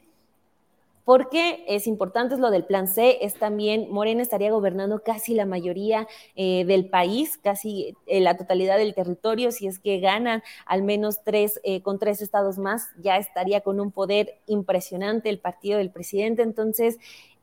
Porque 1.06 1.64
es 1.70 1.88
importante, 1.88 2.34
es 2.34 2.42
lo 2.42 2.52
del 2.52 2.66
plan 2.66 2.86
C, 2.86 3.20
es 3.22 3.36
también, 3.36 3.90
Morena 3.90 4.22
estaría 4.22 4.52
gobernando 4.52 5.04
casi 5.04 5.36
la 5.36 5.46
mayoría 5.46 6.06
eh, 6.36 6.66
del 6.66 6.90
país, 6.90 7.38
casi 7.42 7.96
eh, 8.08 8.20
la 8.20 8.36
totalidad 8.36 8.78
del 8.78 8.94
territorio, 8.94 9.54
si 9.54 9.68
es 9.68 9.80
que 9.80 10.02
ganan 10.02 10.44
al 10.66 10.84
menos 10.84 11.24
tres, 11.24 11.62
eh, 11.64 11.82
con 11.82 11.98
tres 11.98 12.22
estados 12.22 12.58
más, 12.58 12.90
ya 13.02 13.16
estaría 13.16 13.62
con 13.62 13.80
un 13.80 13.94
poder 13.94 14.42
impresionante 14.48 15.30
el 15.30 15.40
partido 15.40 15.78
del 15.78 15.92
presidente. 15.92 16.42
Entonces, 16.42 16.98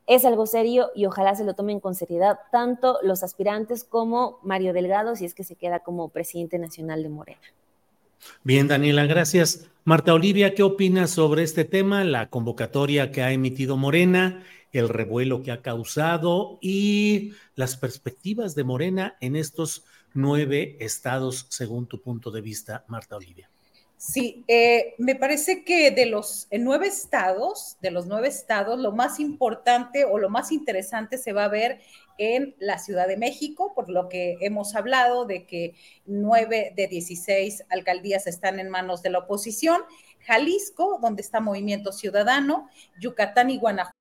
es 0.06 0.24
algo 0.24 0.46
serio 0.46 0.90
y 0.94 1.06
ojalá 1.06 1.34
se 1.34 1.44
lo 1.44 1.54
tomen 1.54 1.80
con 1.80 1.94
seriedad 1.94 2.38
tanto 2.52 2.98
los 3.02 3.22
aspirantes 3.22 3.84
como 3.84 4.38
Mario 4.42 4.72
Delgado, 4.72 5.16
si 5.16 5.24
es 5.24 5.34
que 5.34 5.44
se 5.44 5.56
queda 5.56 5.80
como 5.80 6.10
presidente 6.10 6.58
nacional 6.58 7.02
de 7.02 7.08
Morena. 7.08 7.40
Bien, 8.42 8.68
Daniela, 8.68 9.06
gracias. 9.06 9.68
Marta 9.84 10.14
Olivia, 10.14 10.54
¿qué 10.54 10.62
opinas 10.62 11.10
sobre 11.10 11.42
este 11.42 11.64
tema, 11.64 12.04
la 12.04 12.30
convocatoria 12.30 13.10
que 13.10 13.22
ha 13.22 13.32
emitido 13.32 13.76
Morena, 13.76 14.42
el 14.72 14.88
revuelo 14.88 15.42
que 15.42 15.52
ha 15.52 15.62
causado 15.62 16.58
y 16.60 17.32
las 17.54 17.76
perspectivas 17.76 18.54
de 18.54 18.64
Morena 18.64 19.16
en 19.20 19.36
estos 19.36 19.84
nueve 20.14 20.76
estados 20.80 21.46
según 21.50 21.86
tu 21.86 22.00
punto 22.00 22.30
de 22.30 22.40
vista, 22.40 22.84
Marta 22.88 23.16
Olivia? 23.16 23.50
Sí, 24.06 24.44
eh, 24.48 24.94
me 24.98 25.14
parece 25.14 25.64
que 25.64 25.90
de 25.90 26.04
los 26.04 26.46
nueve 26.52 26.86
estados, 26.88 27.78
de 27.80 27.90
los 27.90 28.06
nueve 28.06 28.28
estados, 28.28 28.78
lo 28.78 28.92
más 28.92 29.18
importante 29.18 30.04
o 30.04 30.18
lo 30.18 30.28
más 30.28 30.52
interesante 30.52 31.16
se 31.16 31.32
va 31.32 31.44
a 31.44 31.48
ver 31.48 31.80
en 32.18 32.54
la 32.58 32.78
Ciudad 32.78 33.08
de 33.08 33.16
México, 33.16 33.72
por 33.74 33.88
lo 33.88 34.10
que 34.10 34.36
hemos 34.42 34.74
hablado 34.76 35.24
de 35.24 35.46
que 35.46 35.74
nueve 36.04 36.74
de 36.76 36.86
16 36.86 37.64
alcaldías 37.70 38.26
están 38.26 38.60
en 38.60 38.68
manos 38.68 39.00
de 39.00 39.08
la 39.08 39.20
oposición, 39.20 39.80
Jalisco, 40.26 40.98
donde 41.00 41.22
está 41.22 41.40
Movimiento 41.40 41.90
Ciudadano, 41.90 42.68
Yucatán 43.00 43.48
y 43.48 43.58
Guanajuato. 43.58 44.03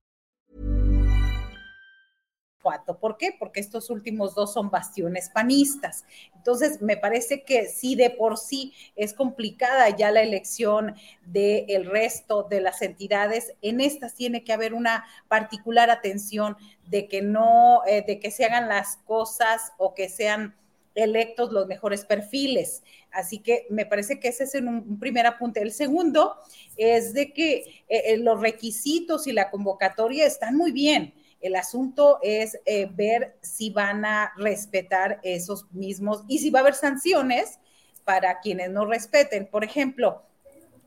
¿Por 2.99 3.17
qué? 3.17 3.35
Porque 3.37 3.59
estos 3.59 3.89
últimos 3.89 4.35
dos 4.35 4.53
son 4.53 4.69
bastiones 4.69 5.29
panistas. 5.29 6.05
Entonces, 6.35 6.81
me 6.81 6.97
parece 6.97 7.43
que 7.43 7.67
sí 7.67 7.95
de 7.95 8.09
por 8.09 8.37
sí 8.37 8.73
es 8.95 9.13
complicada 9.13 9.89
ya 9.89 10.11
la 10.11 10.21
elección 10.21 10.95
del 11.25 11.85
resto 11.85 12.43
de 12.43 12.61
las 12.61 12.81
entidades. 12.81 13.53
En 13.61 13.81
estas 13.81 14.13
tiene 14.13 14.43
que 14.43 14.53
haber 14.53 14.73
una 14.73 15.05
particular 15.27 15.89
atención 15.89 16.55
de 16.87 17.07
que 17.07 17.21
no, 17.21 17.81
eh, 17.87 18.03
de 18.05 18.19
que 18.19 18.31
se 18.31 18.45
hagan 18.45 18.67
las 18.67 18.97
cosas 18.97 19.73
o 19.77 19.93
que 19.93 20.09
sean 20.09 20.55
electos 20.93 21.51
los 21.51 21.67
mejores 21.67 22.05
perfiles. 22.05 22.83
Así 23.11 23.39
que 23.39 23.65
me 23.69 23.85
parece 23.85 24.19
que 24.19 24.27
ese 24.27 24.43
es 24.43 24.55
un, 24.55 24.67
un 24.67 24.99
primer 24.99 25.25
apunte. 25.25 25.61
El 25.61 25.71
segundo 25.71 26.35
es 26.77 27.13
de 27.13 27.33
que 27.33 27.55
eh, 27.55 27.85
eh, 27.87 28.17
los 28.17 28.39
requisitos 28.41 29.27
y 29.27 29.31
la 29.31 29.49
convocatoria 29.49 30.25
están 30.25 30.55
muy 30.55 30.71
bien 30.71 31.13
el 31.41 31.55
asunto 31.55 32.19
es 32.21 32.59
eh, 32.65 32.87
ver 32.91 33.37
si 33.41 33.69
van 33.69 34.05
a 34.05 34.33
respetar 34.37 35.19
esos 35.23 35.71
mismos 35.71 36.23
y 36.27 36.39
si 36.39 36.49
va 36.49 36.59
a 36.59 36.61
haber 36.61 36.75
sanciones 36.75 37.59
para 38.03 38.39
quienes 38.39 38.69
no 38.71 38.85
respeten. 38.85 39.47
Por 39.47 39.63
ejemplo, 39.63 40.23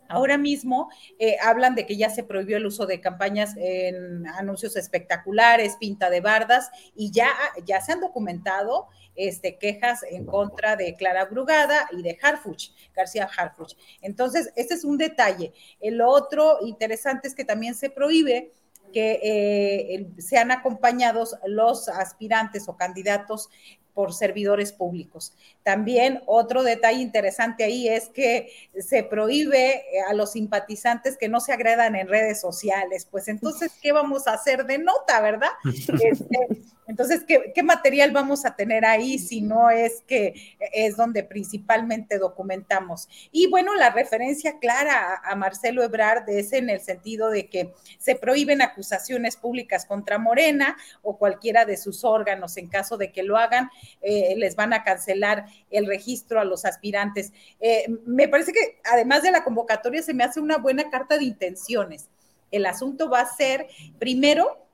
Ahora 0.09 0.37
mismo 0.39 0.91
eh, 1.19 1.37
hablan 1.43 1.75
de 1.75 1.87
que 1.87 1.97
ya 1.97 2.11
se 2.11 2.25
prohibió 2.25 2.57
el 2.57 2.67
uso 2.67 2.87
de 2.87 3.01
campañas 3.01 3.55
en 3.57 4.27
anuncios 4.27 4.77
espectaculares, 4.77 5.77
pinta 5.77 6.11
de 6.11 6.21
bardas, 6.21 6.71
y 6.95 7.11
ya, 7.11 7.31
ya 7.65 7.81
se 7.81 7.93
han 7.93 8.01
documentado 8.01 8.89
este, 9.15 9.59
quejas 9.59 10.03
en 10.09 10.27
contra 10.27 10.77
de 10.77 10.95
Clara 10.95 11.25
Brugada 11.25 11.89
y 11.93 12.03
de 12.03 12.19
Harfuch, 12.21 12.71
García 12.95 13.29
Harfuch. 13.37 13.77
Entonces, 14.03 14.53
este 14.57 14.75
es 14.75 14.85
un 14.85 14.99
detalle. 14.99 15.53
El 15.81 16.01
otro 16.01 16.59
interesante 16.67 17.29
es 17.29 17.35
que 17.35 17.45
también 17.45 17.75
se 17.75 17.91
prohíbe 17.91 18.53
que 18.95 19.21
eh, 19.23 20.09
sean 20.19 20.53
acompañados 20.53 21.37
los 21.47 21.89
aspirantes 21.89 22.69
o 22.69 22.77
candidatos 22.77 23.51
por 23.95 24.13
servidores 24.13 24.73
públicos. 24.73 25.33
También 25.63 26.23
otro 26.27 26.63
detalle 26.63 27.01
interesante 27.01 27.65
ahí 27.65 27.89
es 27.89 28.09
que 28.09 28.51
se 28.79 29.05
prohíbe 29.05 29.77
eh, 29.77 30.01
a 30.09 30.13
los 30.15 30.33
simpatizantes 30.33 31.17
que 31.17 31.29
no 31.29 31.41
se 31.41 31.53
agredan 31.53 31.95
en 31.95 32.09
redes 32.09 32.41
sociales. 32.41 33.07
Pues 33.11 33.29
entonces, 33.29 33.73
¿qué 33.81 33.93
vamos 33.93 34.27
a 34.27 34.35
hacer 34.35 34.67
de 34.67 34.79
nota, 34.79 35.21
verdad? 35.21 35.51
Este, 36.05 36.39
entonces, 36.87 37.25
¿qué, 37.27 37.63
material 37.63 38.11
vamos 38.11 38.45
a 38.45 38.57
tener 38.57 38.85
ahí 38.85 39.19
si 39.19 39.41
no 39.41 39.71
es 39.71 40.03
que 40.07 40.35
es 40.73 40.97
donde 40.97 41.25
principalmente 41.25 42.19
documentamos? 42.19 43.09
Y 43.33 43.49
bueno, 43.49 43.75
la 43.75 43.91
referencia 43.91 44.59
clara 44.59 45.21
a, 45.25 45.35
Marcelo 45.35 45.83
Ebrard 45.83 46.29
es 46.29 46.53
en 46.53 46.69
el 46.69 46.81
sentido 46.81 47.31
de 47.31 47.49
que 47.49 47.73
se 47.99 48.17
prohíben 48.17 48.61
acusaciones 48.61 49.37
públicas 49.37 49.87
contra 49.87 50.19
Morena 50.19 50.77
o 51.03 51.17
cualquiera 51.17 51.65
de 51.65 51.79
sus 51.79 52.05
órganos 52.05 52.57
en 52.59 52.69
caso 52.69 52.99
de 52.99 53.13
que 53.13 53.23
lo 53.23 53.39
hagan, 53.39 53.71
eh, 54.01 54.35
les 54.37 54.57
van 54.57 54.73
a 54.73 54.83
cancelar 54.85 55.47
el 55.71 55.87
registro 55.87 56.41
a 56.41 56.45
los 56.45 56.65
aspirantes. 56.65 57.33
Eh, 57.61 57.87
me 58.07 58.29
parece 58.29 58.53
que 58.53 58.81
además 58.85 59.23
de 59.23 59.31
la 59.31 59.45
convocatoria 59.45 60.03
se 60.03 60.15
me 60.15 60.25
hace 60.25 60.41
una 60.41 60.59
buena 60.59 60.91
carta 60.91 61.19
de 61.19 61.25
intenciones. 61.25 62.09
El 62.51 62.67
asunto 62.67 63.09
va 63.11 63.21
a 63.21 63.35
ser, 63.35 63.67
primero, 63.99 64.65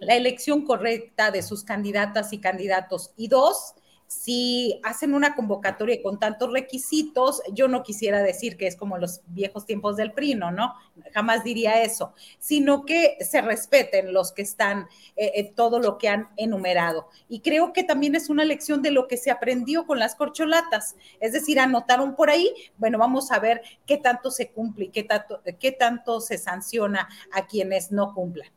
la 0.00 0.14
elección 0.14 0.64
correcta 0.64 1.30
de 1.30 1.42
sus 1.42 1.64
candidatas 1.64 2.32
y 2.32 2.38
candidatos. 2.38 3.12
Y 3.16 3.28
dos, 3.28 3.74
si 4.06 4.80
hacen 4.84 5.14
una 5.14 5.34
convocatoria 5.34 6.00
con 6.02 6.18
tantos 6.18 6.52
requisitos, 6.52 7.42
yo 7.52 7.68
no 7.68 7.82
quisiera 7.82 8.22
decir 8.22 8.56
que 8.56 8.66
es 8.66 8.76
como 8.76 8.98
los 8.98 9.20
viejos 9.26 9.66
tiempos 9.66 9.96
del 9.96 10.12
PRI, 10.12 10.34
¿no? 10.34 10.74
Jamás 11.12 11.42
diría 11.44 11.82
eso, 11.82 12.12
sino 12.38 12.84
que 12.84 13.16
se 13.20 13.40
respeten 13.40 14.12
los 14.12 14.32
que 14.32 14.42
están, 14.42 14.88
eh, 15.16 15.32
eh, 15.34 15.52
todo 15.54 15.80
lo 15.80 15.98
que 15.98 16.08
han 16.08 16.28
enumerado. 16.36 17.08
Y 17.28 17.40
creo 17.40 17.72
que 17.72 17.84
también 17.84 18.14
es 18.14 18.30
una 18.30 18.44
lección 18.44 18.82
de 18.82 18.92
lo 18.92 19.08
que 19.08 19.16
se 19.16 19.30
aprendió 19.30 19.86
con 19.86 19.98
las 19.98 20.14
corcholatas, 20.14 20.96
es 21.20 21.32
decir, 21.32 21.58
anotaron 21.58 22.14
por 22.14 22.30
ahí, 22.30 22.52
bueno, 22.76 22.98
vamos 22.98 23.32
a 23.32 23.38
ver 23.40 23.62
qué 23.86 23.96
tanto 23.96 24.30
se 24.30 24.50
cumple 24.50 24.86
y 24.86 24.88
qué 24.90 25.72
tanto 25.72 26.20
se 26.20 26.38
sanciona 26.38 27.08
a 27.32 27.46
quienes 27.46 27.90
no 27.90 28.14
cumplan. 28.14 28.48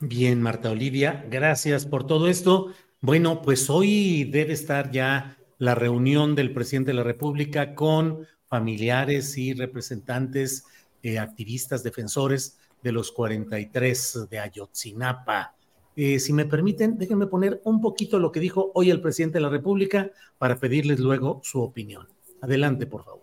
Bien, 0.00 0.40
Marta 0.40 0.70
Olivia, 0.70 1.24
gracias 1.28 1.84
por 1.84 2.06
todo 2.06 2.28
esto. 2.28 2.72
Bueno, 3.00 3.42
pues 3.42 3.70
hoy 3.70 4.24
debe 4.24 4.54
estar 4.54 4.90
ya 4.90 5.36
la 5.58 5.76
reunión 5.76 6.34
del 6.34 6.52
presidente 6.52 6.90
de 6.90 6.96
la 6.96 7.04
República 7.04 7.76
con 7.76 8.26
familiares 8.46 9.38
y 9.38 9.54
representantes, 9.54 10.64
eh, 11.04 11.20
activistas, 11.20 11.84
defensores 11.84 12.58
de 12.82 12.90
los 12.90 13.12
43 13.12 14.26
de 14.28 14.40
Ayotzinapa. 14.40 15.54
Eh, 15.94 16.18
si 16.18 16.32
me 16.32 16.44
permiten, 16.44 16.98
déjenme 16.98 17.28
poner 17.28 17.60
un 17.64 17.80
poquito 17.80 18.18
lo 18.18 18.32
que 18.32 18.40
dijo 18.40 18.72
hoy 18.74 18.90
el 18.90 19.00
presidente 19.00 19.38
de 19.38 19.42
la 19.42 19.50
República 19.50 20.10
para 20.36 20.56
pedirles 20.56 20.98
luego 20.98 21.40
su 21.44 21.62
opinión. 21.62 22.08
Adelante, 22.40 22.86
por 22.86 23.04
favor. 23.04 23.22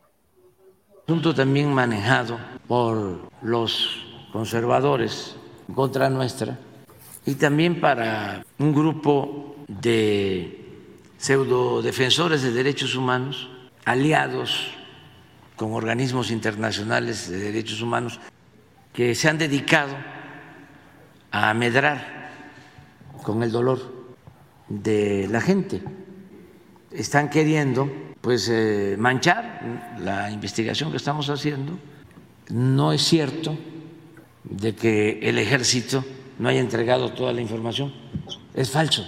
Asunto 1.04 1.36
también 1.36 1.74
manejado 1.74 2.40
por 2.66 3.30
los 3.42 3.90
conservadores 4.32 5.36
contra 5.74 6.10
nuestra 6.10 6.58
y 7.26 7.36
también 7.36 7.80
para 7.80 8.46
un 8.60 8.74
grupo 8.74 9.56
de 9.68 10.62
pseudodefensores 11.18 12.44
de 12.44 12.52
derechos 12.52 12.96
humanos 12.96 13.50
aliados 13.84 14.72
con 15.56 15.74
organismos 15.74 16.32
internacionales 16.32 17.30
de 17.30 17.40
derechos 17.40 17.82
humanos 17.82 18.20
que 18.94 19.16
se 19.16 19.30
han 19.30 19.38
dedicado 19.38 19.96
a 21.32 21.54
medrar 21.54 22.32
con 23.24 23.42
el 23.44 23.52
dolor 23.52 23.80
de 24.69 25.28
la 25.30 25.42
gente. 25.42 25.82
Están 26.92 27.30
queriendo 27.30 27.92
pues 28.21 28.50
eh, 28.50 28.96
manchar 28.98 29.96
la 30.00 30.32
investigación 30.32 30.92
que 30.92 30.98
estamos 30.98 31.30
haciendo. 31.30 31.78
No 32.50 32.94
es 32.94 33.02
cierto 33.02 33.58
de 34.44 34.76
que 34.76 35.19
el 35.21 35.38
ejército 35.38 36.04
no 36.40 36.50
haya 36.50 36.60
entregado 36.60 37.12
toda 37.12 37.33
la 37.33 37.42
información. 37.42 37.94
Es 38.54 38.71
falso. 38.71 39.06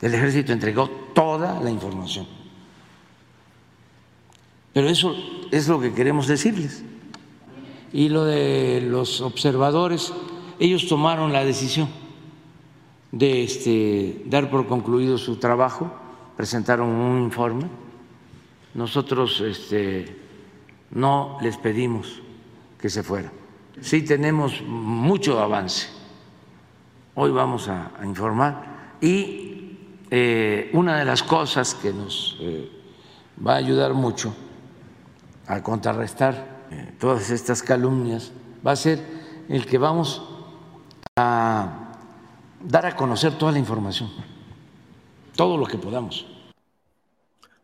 El 0.00 0.14
ejército 0.14 0.52
entregó 0.52 0.88
toda 1.14 1.60
la 1.60 1.70
información. 1.70 2.26
Pero 4.72 4.88
eso 4.88 5.14
es 5.50 5.66
lo 5.68 5.80
que 5.80 5.92
queremos 5.92 6.26
decirles. 6.26 6.84
Y 7.92 8.08
lo 8.10 8.24
de 8.24 8.80
los 8.82 9.20
observadores, 9.20 10.12
ellos 10.58 10.86
tomaron 10.86 11.32
la 11.32 11.44
decisión 11.44 11.88
de 13.12 13.42
este, 13.42 14.22
dar 14.26 14.50
por 14.50 14.66
concluido 14.66 15.18
su 15.18 15.36
trabajo, 15.36 15.92
presentaron 16.36 16.88
un 16.88 17.24
informe. 17.24 17.64
Nosotros 18.74 19.40
este, 19.40 20.16
no 20.90 21.38
les 21.40 21.56
pedimos 21.56 22.20
que 22.80 22.90
se 22.90 23.02
fueran. 23.02 23.32
Sí 23.80 24.02
tenemos 24.02 24.62
mucho 24.62 25.40
avance. 25.40 25.88
Hoy 27.14 27.30
vamos 27.30 27.68
a, 27.68 27.92
informar 28.04 28.96
y 29.00 29.76
eh, 30.10 30.70
una 30.72 30.98
de 30.98 31.04
las 31.04 31.22
cosas 31.22 31.74
que 31.74 31.92
nos 31.92 32.36
eh, 32.40 32.70
va 33.44 33.54
a 33.54 33.56
ayudar 33.56 33.94
mucho 33.94 34.34
a 35.46 35.62
contrarrestar 35.62 36.66
eh, 36.70 36.94
todas 36.98 37.30
estas 37.30 37.62
calumnias 37.62 38.32
va 38.66 38.72
a 38.72 38.76
ser 38.76 39.00
el 39.48 39.64
que 39.66 39.78
vamos 39.78 40.22
a 41.16 41.94
dar 42.62 42.86
a 42.86 42.96
conocer 42.96 43.38
toda 43.38 43.52
la 43.52 43.58
información, 43.58 44.10
todo 45.34 45.56
lo 45.56 45.66
que 45.66 45.78
podamos. 45.78 46.26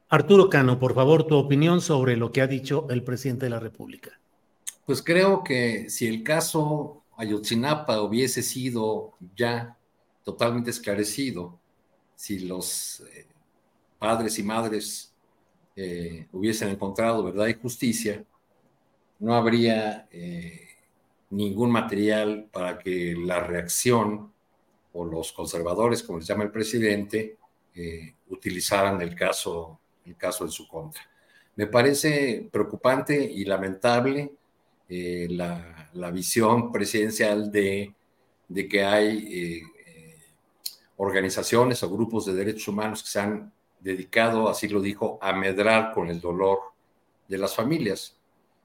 Arturo 0.08 0.48
Cano, 0.48 0.78
por 0.78 0.94
favor, 0.94 1.24
tu 1.24 1.36
opinión 1.36 1.80
sobre 1.80 2.16
lo 2.16 2.32
que 2.32 2.40
ha 2.40 2.46
dicho 2.46 2.86
el 2.90 3.02
presidente 3.02 3.46
de 3.46 3.50
la 3.50 3.60
República. 3.60 4.12
Pues 4.86 5.02
creo 5.02 5.42
que 5.42 5.88
si 5.88 6.06
el 6.06 6.22
caso 6.22 7.04
Ayotzinapa 7.16 8.02
hubiese 8.02 8.42
sido 8.42 9.14
ya 9.34 9.78
totalmente 10.22 10.70
esclarecido, 10.70 11.58
si 12.14 12.40
los 12.40 13.00
eh, 13.00 13.26
padres 13.98 14.38
y 14.38 14.42
madres 14.42 15.14
eh, 15.74 16.28
hubiesen 16.32 16.68
encontrado 16.68 17.22
verdad 17.22 17.46
y 17.46 17.54
justicia, 17.54 18.24
no 19.20 19.34
habría 19.34 20.06
eh, 20.10 20.68
ningún 21.30 21.70
material 21.70 22.48
para 22.52 22.78
que 22.78 23.14
la 23.16 23.40
reacción 23.40 24.32
o 24.92 25.04
los 25.04 25.32
conservadores, 25.32 26.02
como 26.02 26.18
les 26.18 26.28
llama 26.28 26.44
el 26.44 26.50
presidente, 26.50 27.38
utilizaran 28.28 29.02
el 29.02 29.16
caso 29.16 29.80
en 30.04 30.50
su 30.50 30.68
contra. 30.68 31.02
Me 31.56 31.66
parece 31.66 32.48
preocupante 32.52 33.20
y 33.20 33.44
lamentable 33.44 34.32
eh, 34.88 35.28
la, 35.30 36.10
visión 36.10 36.70
presidencial 36.72 37.50
de, 37.50 37.94
que 38.68 38.84
hay 38.84 39.26
eh, 39.30 39.62
organizaciones 40.96 41.82
o 41.82 41.90
grupos 41.90 42.26
de 42.26 42.34
derechos 42.34 42.68
humanos 42.68 43.02
que 43.02 43.08
se 43.08 43.20
han 43.20 43.52
dedicado, 43.80 44.48
así 44.48 44.68
lo 44.68 44.80
dijo, 44.80 45.18
a 45.20 45.32
medrar 45.32 45.92
con 45.92 46.08
el 46.08 46.20
dolor 46.20 46.58
de 47.28 47.38
las 47.38 47.54
familias. 47.54 48.16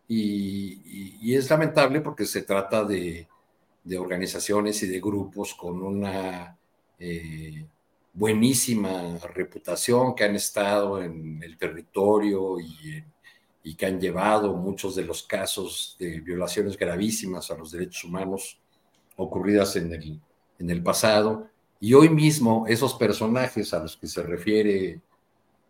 y 0.08 1.36
es 1.36 1.50
lamentable 1.50 2.02
porque 2.02 2.26
se 2.26 2.42
trata 2.42 2.84
de, 2.84 3.28
organizaciones 3.98 4.84
y 4.84 4.88
de 4.88 5.00
grupos 5.00 5.56
con 5.56 5.82
una 5.82 6.58
eh, 7.00 7.66
buenísima 8.14 9.18
reputación 9.34 10.14
que 10.14 10.26
han 10.26 10.36
estado 10.36 11.02
en 11.02 11.42
el 11.42 11.58
territorio 11.58 12.60
y, 12.60 13.04
que 13.76 13.86
han 13.86 14.00
llevado 14.00 14.54
muchos 14.56 14.96
de 14.96 15.04
los 15.04 15.24
casos 15.24 15.96
de 16.00 16.20
violaciones 16.20 16.78
gravísimas 16.78 17.52
a 17.52 17.58
los 17.58 17.72
derechos 17.72 18.04
humanos 18.04 18.60
ocurridas 19.16 19.76
en 19.76 19.94
el, 19.94 20.20
en 20.60 20.70
el 20.70 20.82
pasado. 20.82 21.48
Y 21.80 21.94
hoy 21.94 22.10
mismo 22.10 22.66
esos 22.68 22.94
personajes 22.96 23.74
a 23.74 23.80
los 23.80 23.98
que 23.98 24.08
se 24.08 24.24
refiere 24.24 25.02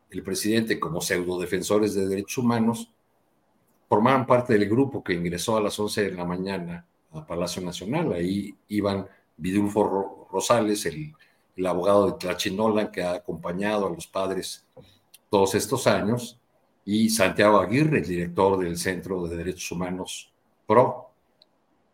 el 0.10 0.24
presidente 0.24 0.80
como 0.80 1.02
pseudo 1.02 1.40
defensores 1.40 1.94
de 1.94 2.08
derechos 2.08 2.40
humanos 2.40 2.90
formaban 3.88 4.26
parte 4.26 4.54
del 4.54 4.70
grupo 4.70 5.04
que 5.04 5.14
ingresó 5.14 5.58
a 5.58 5.62
las 5.62 5.80
11 5.80 6.04
de 6.04 6.12
la 6.12 6.26
mañana 6.26 6.86
a 7.12 7.26
Palacio 7.26 7.62
Nacional. 7.62 8.14
Ahí 8.14 8.56
iban 8.68 9.08
Vidulfo 9.38 10.28
Rosales, 10.32 10.86
el, 10.86 11.14
abogado 11.66 12.06
de 12.06 12.18
Tlachinolan 12.18 12.92
que 12.92 13.04
ha 13.04 13.14
acompañado 13.14 13.88
a 13.88 13.90
los 13.90 14.08
padres 14.08 14.66
todos 15.30 15.56
estos 15.56 15.88
años, 15.88 16.39
y 16.92 17.08
Santiago 17.12 17.60
Aguirre, 17.60 18.00
el 18.00 18.08
director 18.08 18.58
del 18.58 18.76
Centro 18.76 19.28
de 19.28 19.38
Derechos 19.38 19.72
Humanos 19.72 20.34
PRO. 20.66 21.12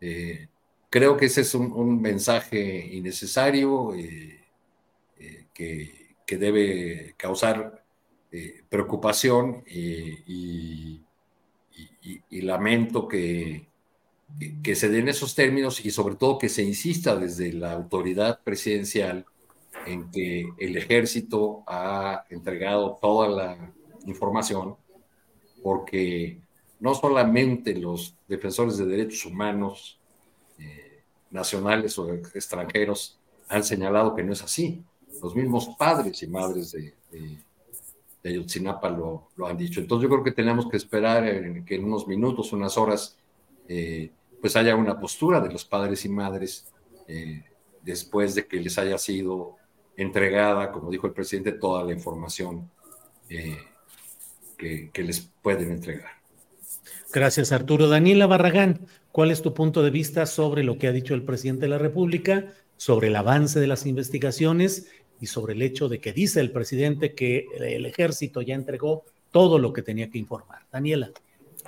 Eh, 0.00 0.48
creo 0.88 1.18
que 1.18 1.26
ese 1.26 1.42
es 1.42 1.54
un, 1.54 2.00
mensaje 2.00 2.94
innecesario 2.94 3.94
eh, 3.94 4.40
eh, 5.18 5.46
que, 5.52 6.38
debe 6.38 7.14
causar 7.18 7.84
preocupación 8.70 9.64
y, 9.66 11.02
lamento 12.30 13.06
que, 13.06 13.68
que 14.62 14.74
se 14.74 14.88
den 14.88 15.08
esos 15.08 15.34
términos 15.34 15.84
y 15.84 15.90
sobre 15.90 16.14
todo 16.14 16.38
que 16.38 16.48
se 16.48 16.62
insista 16.62 17.16
desde 17.16 17.52
la 17.52 17.72
autoridad 17.72 18.40
presidencial 18.42 19.26
en 19.86 20.10
que 20.10 20.48
el 20.56 20.76
ejército 20.78 21.64
ha 21.66 22.24
entregado 22.30 22.98
toda 22.98 23.28
la 23.28 23.74
información 24.06 24.76
porque 25.66 26.38
no 26.78 26.94
solamente 26.94 27.74
los 27.74 28.14
defensores 28.28 28.78
de 28.78 28.86
derechos 28.86 29.26
humanos 29.26 29.98
eh, 30.60 31.02
nacionales 31.32 31.98
o 31.98 32.14
extranjeros 32.14 33.18
han 33.48 33.64
señalado 33.64 34.14
que 34.14 34.22
no 34.22 34.32
es 34.32 34.44
así, 34.44 34.80
los 35.20 35.34
mismos 35.34 35.70
padres 35.76 36.22
y 36.22 36.28
madres 36.28 36.70
de, 36.70 36.94
de, 37.10 38.30
Ayotzinapa 38.30 38.90
lo, 38.90 39.28
han 39.44 39.56
dicho. 39.56 39.80
Entonces 39.80 40.04
yo 40.04 40.08
creo 40.08 40.22
que 40.22 40.30
tenemos 40.30 40.68
que 40.68 40.76
esperar 40.76 41.24
que 41.64 41.74
en 41.74 41.84
unos 41.84 42.06
minutos, 42.06 42.52
unas 42.52 42.78
horas, 42.78 43.16
eh, 43.66 44.12
pues 44.40 44.54
haya 44.54 44.76
una 44.76 45.00
postura 45.00 45.40
de 45.40 45.52
los 45.52 45.64
padres 45.64 46.04
y 46.04 46.08
madres 46.08 46.72
eh, 47.08 47.42
después 47.82 48.36
de 48.36 48.46
que 48.46 48.60
les 48.60 48.78
haya 48.78 48.98
sido 48.98 49.56
entregada, 49.96 50.70
como 50.70 50.92
dijo 50.92 51.08
el 51.08 51.12
presidente, 51.12 51.50
toda 51.50 51.82
la 51.82 51.92
información 51.92 52.70
que, 54.56 54.90
que, 54.92 55.02
les 55.02 55.28
pueden 55.42 55.70
entregar. 55.70 56.10
Gracias, 57.12 57.52
Arturo. 57.52 57.88
Daniela 57.88 58.26
Barragán, 58.26 58.80
¿cuál 59.12 59.30
es 59.30 59.42
tu 59.42 59.54
punto 59.54 59.82
de 59.82 59.90
vista 59.90 60.26
sobre 60.26 60.64
lo 60.64 60.78
que 60.78 60.88
ha 60.88 60.92
dicho 60.92 61.14
el 61.14 61.22
presidente 61.22 61.62
de 61.62 61.68
la 61.68 61.78
República, 61.78 62.52
sobre 62.76 63.08
el 63.08 63.16
avance 63.16 63.60
de 63.60 63.66
las 63.66 63.86
investigaciones 63.86 64.88
y 65.20 65.26
sobre 65.26 65.54
el 65.54 65.62
hecho 65.62 65.88
de 65.88 65.98
que 65.98 66.12
dice 66.12 66.40
el 66.40 66.52
presidente 66.52 67.14
que 67.14 67.46
el 67.58 67.86
ejército 67.86 68.42
ya 68.42 68.54
entregó 68.54 69.04
todo 69.30 69.58
lo 69.58 69.72
que 69.72 69.82
tenía 69.82 70.10
que 70.10 70.18
informar? 70.18 70.62
Daniela. 70.70 71.10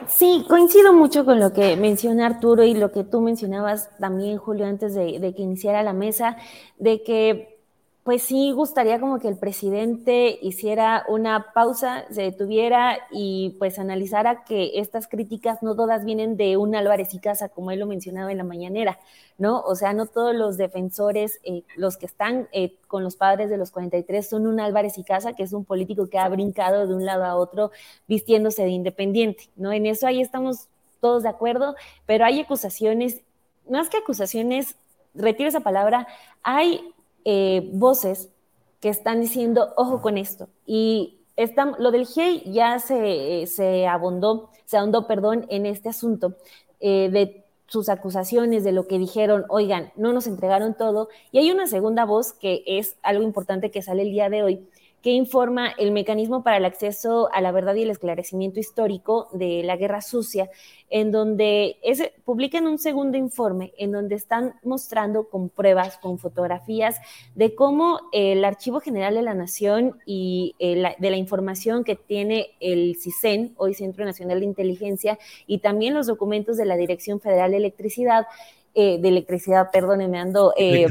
Sí, 0.06 0.44
coincido 0.48 0.92
mucho 0.92 1.24
con 1.24 1.40
lo 1.40 1.52
que 1.52 1.76
menciona 1.76 2.26
Arturo 2.26 2.62
y 2.62 2.74
lo 2.74 2.92
que 2.92 3.04
tú 3.04 3.20
mencionabas 3.20 3.90
también, 3.98 4.38
Julio, 4.38 4.66
antes 4.66 4.94
de, 4.94 5.18
de 5.18 5.34
que 5.34 5.42
iniciara 5.42 5.82
la 5.82 5.92
mesa, 5.92 6.36
de 6.78 7.02
que 7.02 7.57
pues 8.08 8.22
sí 8.22 8.52
gustaría 8.52 9.00
como 9.00 9.18
que 9.18 9.28
el 9.28 9.36
presidente 9.36 10.38
hiciera 10.40 11.04
una 11.08 11.52
pausa, 11.52 12.06
se 12.10 12.22
detuviera 12.22 12.96
y 13.10 13.54
pues 13.58 13.78
analizara 13.78 14.44
que 14.44 14.80
estas 14.80 15.08
críticas 15.08 15.62
no 15.62 15.76
todas 15.76 16.06
vienen 16.06 16.38
de 16.38 16.56
un 16.56 16.74
Álvarez 16.74 17.12
y 17.12 17.18
Casa, 17.18 17.50
como 17.50 17.70
él 17.70 17.80
lo 17.80 17.86
mencionaba 17.86 18.32
en 18.32 18.38
la 18.38 18.44
mañanera, 18.44 18.98
¿no? 19.36 19.60
O 19.60 19.74
sea, 19.74 19.92
no 19.92 20.06
todos 20.06 20.34
los 20.34 20.56
defensores, 20.56 21.38
eh, 21.44 21.64
los 21.76 21.98
que 21.98 22.06
están 22.06 22.48
eh, 22.52 22.78
con 22.86 23.04
los 23.04 23.16
padres 23.16 23.50
de 23.50 23.58
los 23.58 23.72
43 23.72 24.26
son 24.26 24.46
un 24.46 24.58
Álvarez 24.58 24.96
y 24.96 25.04
Casa, 25.04 25.34
que 25.34 25.42
es 25.42 25.52
un 25.52 25.66
político 25.66 26.08
que 26.08 26.18
ha 26.18 26.30
brincado 26.30 26.86
de 26.86 26.94
un 26.94 27.04
lado 27.04 27.26
a 27.26 27.36
otro 27.36 27.72
vistiéndose 28.06 28.62
de 28.62 28.70
independiente, 28.70 29.50
¿no? 29.54 29.70
En 29.70 29.84
eso 29.84 30.06
ahí 30.06 30.22
estamos 30.22 30.68
todos 31.00 31.24
de 31.24 31.28
acuerdo, 31.28 31.76
pero 32.06 32.24
hay 32.24 32.40
acusaciones, 32.40 33.20
más 33.68 33.90
que 33.90 33.98
acusaciones, 33.98 34.76
retiro 35.12 35.50
esa 35.50 35.60
palabra, 35.60 36.06
hay 36.42 36.94
eh, 37.24 37.68
voces 37.72 38.30
que 38.80 38.88
están 38.88 39.20
diciendo, 39.20 39.72
ojo 39.76 40.00
con 40.00 40.18
esto. 40.18 40.48
Y 40.66 41.18
lo 41.78 41.90
del 41.90 42.06
GEI 42.06 42.50
ya 42.52 42.78
se, 42.78 43.46
se 43.46 43.86
abondó, 43.86 44.50
se 44.64 44.76
ahondó, 44.76 45.06
perdón, 45.06 45.46
en 45.48 45.66
este 45.66 45.88
asunto 45.88 46.34
eh, 46.80 47.08
de 47.10 47.44
sus 47.66 47.88
acusaciones, 47.88 48.64
de 48.64 48.72
lo 48.72 48.86
que 48.86 48.98
dijeron, 48.98 49.44
oigan, 49.48 49.92
no 49.96 50.12
nos 50.12 50.26
entregaron 50.26 50.74
todo. 50.74 51.08
Y 51.32 51.38
hay 51.38 51.50
una 51.50 51.66
segunda 51.66 52.04
voz 52.04 52.32
que 52.32 52.64
es 52.66 52.96
algo 53.02 53.22
importante 53.22 53.70
que 53.70 53.82
sale 53.82 54.02
el 54.02 54.10
día 54.10 54.30
de 54.30 54.42
hoy, 54.42 54.68
que 55.02 55.10
informa 55.10 55.70
el 55.78 55.92
mecanismo 55.92 56.42
para 56.42 56.56
el 56.56 56.64
acceso 56.64 57.28
a 57.32 57.40
la 57.40 57.52
verdad 57.52 57.74
y 57.76 57.82
el 57.82 57.90
esclarecimiento 57.90 58.58
histórico 58.58 59.28
de 59.32 59.62
la 59.62 59.76
Guerra 59.76 60.00
Sucia, 60.02 60.50
en 60.90 61.12
donde 61.12 61.76
es, 61.82 62.02
publican 62.24 62.66
un 62.66 62.78
segundo 62.78 63.16
informe 63.16 63.72
en 63.78 63.92
donde 63.92 64.16
están 64.16 64.54
mostrando 64.62 65.28
con 65.28 65.50
pruebas, 65.50 65.98
con 65.98 66.18
fotografías 66.18 66.96
de 67.34 67.54
cómo 67.54 68.00
el 68.12 68.44
Archivo 68.44 68.80
General 68.80 69.14
de 69.14 69.22
la 69.22 69.34
Nación 69.34 69.98
y 70.04 70.56
eh, 70.58 70.94
de 70.98 71.10
la 71.10 71.16
información 71.16 71.84
que 71.84 71.94
tiene 71.94 72.56
el 72.60 72.96
CISEN, 72.96 73.54
hoy 73.56 73.74
Centro 73.74 74.04
Nacional 74.04 74.40
de 74.40 74.46
Inteligencia, 74.46 75.18
y 75.46 75.58
también 75.58 75.94
los 75.94 76.06
documentos 76.06 76.56
de 76.56 76.64
la 76.64 76.76
Dirección 76.76 77.20
Federal 77.20 77.52
de 77.52 77.58
Electricidad, 77.58 78.26
eh, 78.74 78.98
de 79.00 79.08
electricidad, 79.08 79.70
perdónenme, 79.72 80.18
ando 80.18 80.52
eh, 80.56 80.86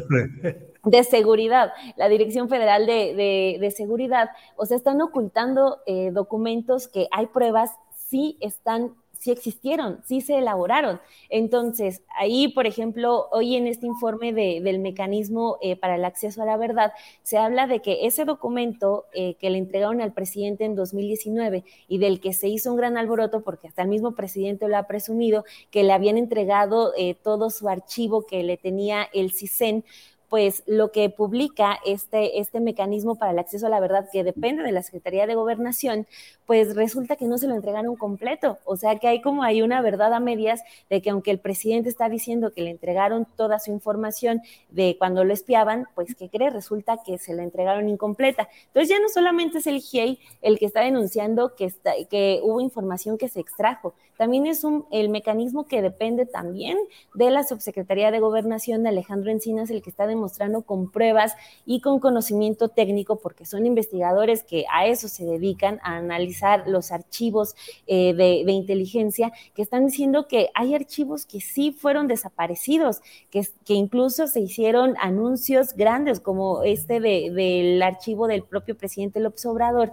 de 0.90 1.04
seguridad, 1.04 1.74
la 1.96 2.10
Dirección 2.10 2.50
Federal 2.50 2.86
de, 2.86 3.74
Seguridad, 3.76 4.30
o 4.56 4.66
sea, 4.66 4.78
están 4.78 5.02
ocultando 5.02 5.80
eh, 5.86 6.12
documentos 6.12 6.88
que 6.88 7.08
hay 7.12 7.28
pruebas, 7.28 7.72
sí 7.96 8.38
están 8.40 8.96
sí 9.20 9.32
existieron, 9.32 10.02
sí 10.06 10.22
se 10.22 10.38
elaboraron. 10.38 11.00
Entonces, 11.30 12.04
ahí, 12.18 12.48
por 12.50 12.68
ejemplo, 12.68 13.28
hoy 13.32 13.56
en 13.56 13.68
este 13.68 13.86
informe 13.86 14.34
del 14.34 14.80
mecanismo 14.80 15.58
eh, 15.62 15.76
para 15.76 15.96
el 15.96 16.06
acceso 16.06 16.42
a 16.42 16.46
la 16.46 16.58
verdad, 16.58 16.94
se 17.24 17.38
habla 17.38 17.68
de 17.68 17.82
que 17.82 18.06
ese 18.06 18.26
documento 18.26 19.06
eh, 19.14 19.36
que 19.36 19.50
le 19.50 19.58
entregaron 19.58 20.02
al 20.02 20.14
presidente 20.14 20.66
en 20.66 20.76
2019 20.76 21.64
y 21.88 21.98
del 21.98 22.20
que 22.20 22.34
se 22.34 22.48
hizo 22.48 22.72
un 22.72 22.78
gran 22.78 22.98
alboroto, 22.98 23.42
porque 23.42 23.68
hasta 23.68 23.82
el 23.82 23.90
mismo 23.90 24.16
presidente 24.16 24.68
lo 24.68 24.78
ha 24.78 24.84
presumido, 24.84 25.46
que 25.72 25.84
le 25.84 25.94
habían 25.94 26.18
entregado 26.18 26.94
eh, 26.98 27.16
todo 27.16 27.50
su 27.50 27.70
archivo 27.70 28.26
que 28.26 28.44
le 28.44 28.58
tenía 28.58 29.08
el 29.14 29.32
CISEN, 29.32 29.84
pues 30.30 30.64
lo 30.66 30.92
que 30.92 31.10
publica 31.10 31.80
este, 31.86 32.40
este 32.40 32.60
mecanismo 32.60 33.16
para 33.16 33.32
el 33.32 33.40
acceso 33.40 33.68
a 33.68 33.70
la 33.70 33.80
verdad 33.80 34.10
que 34.12 34.24
depende 34.24 34.64
de 34.64 34.72
la 34.72 34.84
Secretaría 34.84 35.26
de 35.26 35.36
Gobernación, 35.36 36.06
pues 36.46 36.76
resulta 36.76 37.16
que 37.16 37.26
no 37.26 37.38
se 37.38 37.48
lo 37.48 37.56
entregaron 37.56 37.96
completo. 37.96 38.58
O 38.66 38.76
sea 38.76 38.98
que 39.00 39.08
hay 39.08 39.22
como 39.22 39.44
hay 39.44 39.62
una 39.62 39.82
verdad 39.82 40.14
a 40.14 40.20
medias 40.20 40.62
de 40.90 41.02
que 41.02 41.10
aunque 41.10 41.32
el 41.32 41.40
presidente 41.40 41.90
está 41.90 42.10
diciendo 42.10 42.52
que 42.52 42.62
le 42.62 42.72
entregaron 42.72 43.26
toda 43.36 43.60
su 43.60 43.72
información 43.72 44.42
de 44.70 44.96
cuando 44.98 45.24
lo 45.24 45.34
espiaban, 45.34 45.86
pues 45.96 46.16
¿qué 46.16 46.30
cree? 46.30 46.50
Resulta 46.50 47.00
que 47.06 47.18
se 47.18 47.34
la 47.34 47.44
entregaron 47.44 47.88
incompleta. 47.88 48.50
Entonces 48.68 48.90
ya 48.90 49.00
no 49.00 49.10
solamente 49.10 49.60
es 49.60 49.68
el 49.68 49.80
GIEI 49.80 50.20
el 50.42 50.60
que 50.60 50.66
está 50.66 50.82
denunciando 50.82 51.56
que, 51.56 51.66
está, 51.66 51.94
que 52.10 52.42
hubo 52.44 52.62
información 52.62 53.18
que 53.18 53.30
se 53.30 53.40
extrajo, 53.40 53.94
también 54.18 54.48
es 54.48 54.64
un, 54.64 54.86
el 54.92 55.10
mecanismo 55.10 55.68
que 55.68 55.82
depende 55.82 56.26
también 56.26 56.78
de 57.14 57.30
la 57.30 57.44
Subsecretaría 57.44 58.10
de 58.12 58.20
Gobernación 58.20 58.84
de 58.84 58.90
Alejandro 58.90 59.32
Encinas, 59.32 59.70
el 59.70 59.84
que 59.84 59.92
está 59.92 60.08
demostrando 60.18 60.64
con 60.64 60.92
pruebas 60.92 61.36
y 61.66 61.80
con 61.82 62.00
conocimiento 62.00 62.70
técnico, 62.70 63.20
porque 63.20 63.46
son 63.46 63.66
investigadores 63.66 64.44
que 64.44 64.66
a 64.74 64.88
eso 64.88 65.08
se 65.08 65.26
dedican, 65.26 65.80
a 65.84 65.98
analizar 65.98 66.68
los 66.68 66.92
archivos 66.92 67.56
eh, 67.86 68.14
de, 68.14 68.52
inteligencia, 68.52 69.32
que 69.54 69.62
están 69.62 69.86
diciendo 69.86 70.28
que 70.28 70.50
hay 70.54 70.76
archivos 70.76 71.26
que 71.26 71.40
sí 71.40 71.72
fueron 71.72 72.08
desaparecidos, 72.08 73.02
que, 73.30 73.48
que 73.66 73.74
incluso 73.74 74.28
se 74.28 74.42
hicieron 74.42 74.96
anuncios 75.00 75.74
grandes, 75.74 76.20
como 76.20 76.64
este 76.64 77.00
del 77.00 77.82
archivo 77.82 78.28
del 78.28 78.44
propio 78.44 78.76
presidente 78.76 79.20
López 79.20 79.46
Obrador 79.46 79.92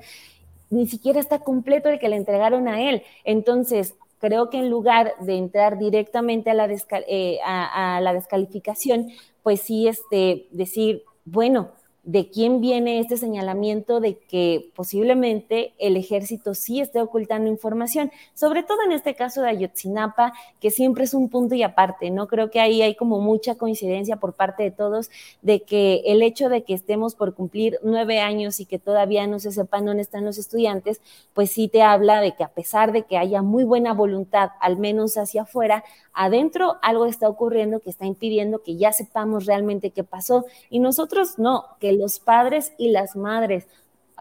ni 0.71 0.87
siquiera 0.89 1.21
está 1.21 1.39
completo 1.39 1.89
el 1.89 2.01
que 2.01 2.09
le 2.09 2.17
entregaron 2.17 2.67
a 2.67 2.81
él. 2.81 3.03
Entonces, 3.23 3.95
creo 4.25 4.49
que 4.49 4.59
en 4.59 4.71
lugar 4.71 5.15
de 5.21 5.37
entrar 5.37 5.79
directamente 5.79 6.51
a 6.51 6.55
la, 6.55 6.67
eh, 7.07 7.39
a, 7.45 8.01
la 8.01 8.13
descalificación, 8.15 9.11
pues 9.45 9.61
sí 9.63 9.87
este, 9.87 10.49
decir, 10.51 11.05
bueno, 11.27 11.73
de 12.05 12.29
quién 12.29 12.61
viene 12.61 13.01
este 13.01 13.17
señalamiento 13.17 13.99
de 13.99 14.19
que 14.19 14.71
posiblemente 14.77 15.73
el 15.79 15.97
ejército 15.97 16.55
sí 16.55 16.81
esté 16.81 17.01
ocultando 17.01 17.49
información, 17.49 18.13
sobre 18.35 18.63
todo 18.63 18.79
en 18.85 18.93
este 18.93 19.15
caso 19.15 19.41
de 19.41 19.49
Ayotzinapa, 19.49 20.35
que 20.61 20.71
siempre 20.71 21.05
es 21.05 21.15
un 21.15 21.31
punto 21.31 21.55
y 21.55 21.63
aparte, 21.63 22.11
¿no? 22.11 22.29
Creo 22.29 22.51
que 22.51 22.61
ahí 22.61 22.83
hay 22.83 22.95
como 22.95 23.21
mucha 23.21 23.55
coincidencia 23.55 24.17
por 24.17 24.35
parte 24.35 24.63
de 24.63 24.71
todos 24.71 25.11
de 25.41 25.63
que 25.63 26.03
el 26.05 26.23
hecho 26.23 26.49
de 26.51 26.63
que 26.63 26.75
estemos 26.75 27.15
por 27.15 27.35
cumplir 27.35 27.79
nueve 27.83 28.21
años 28.21 28.61
y 28.61 28.67
que 28.67 28.79
todavía 28.79 29.27
no 29.27 29.39
se 29.39 29.53
sepan 29.53 29.87
dónde 29.87 30.03
están 30.03 30.27
los 30.27 30.37
estudiantes, 30.37 31.01
pues 31.33 31.53
sí 31.53 31.69
te 31.69 31.83
habla 31.83 32.21
de 32.21 32.33
que 32.33 32.45
a 32.45 32.49
pesar 32.49 32.93
de 32.93 33.03
que 33.03 33.17
haya 33.17 33.41
muy 33.41 33.65
buena 33.65 33.95
voluntad, 33.95 34.51
al 34.61 34.77
menos 34.77 35.17
hacia 35.17 35.43
afuera, 35.43 35.85
adentro 36.13 36.77
algo 36.83 37.07
está 37.07 37.29
ocurriendo 37.29 37.81
que 37.81 37.91
está 37.91 38.05
impidiendo 38.05 38.63
que 38.63 38.77
ya 38.77 38.93
sepamos 38.93 39.47
realmente 39.47 39.91
qué 39.91 40.05
pasó 40.05 40.45
y 40.69 40.81
nosotros 40.81 41.39
no, 41.39 41.65
que 41.81 41.94
los 41.97 42.21
padres 42.21 42.73
y 42.79 42.91
las 42.91 43.17
madres, 43.17 43.67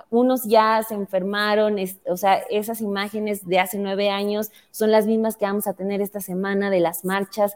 unos 0.09 0.43
ya 0.43 0.81
se 0.87 0.95
enfermaron, 0.95 1.77
o 2.07 2.17
sea, 2.17 2.35
esas 2.49 2.81
imágenes 2.81 3.47
de 3.47 3.59
hace 3.59 3.77
nueve 3.77 4.09
años 4.09 4.51
son 4.71 4.91
las 4.91 5.05
mismas 5.05 5.37
que 5.37 5.45
vamos 5.45 5.67
a 5.67 5.73
tener 5.73 6.01
esta 6.01 6.21
semana 6.21 6.69
de 6.69 6.79
las 6.79 7.05
marchas, 7.05 7.55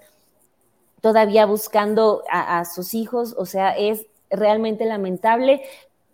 todavía 1.01 1.45
buscando 1.45 2.23
a, 2.29 2.65
sus 2.65 2.93
hijos, 2.93 3.35
o 3.37 3.45
sea, 3.45 3.77
es 3.77 4.05
realmente 4.29 4.85
lamentable. 4.85 5.61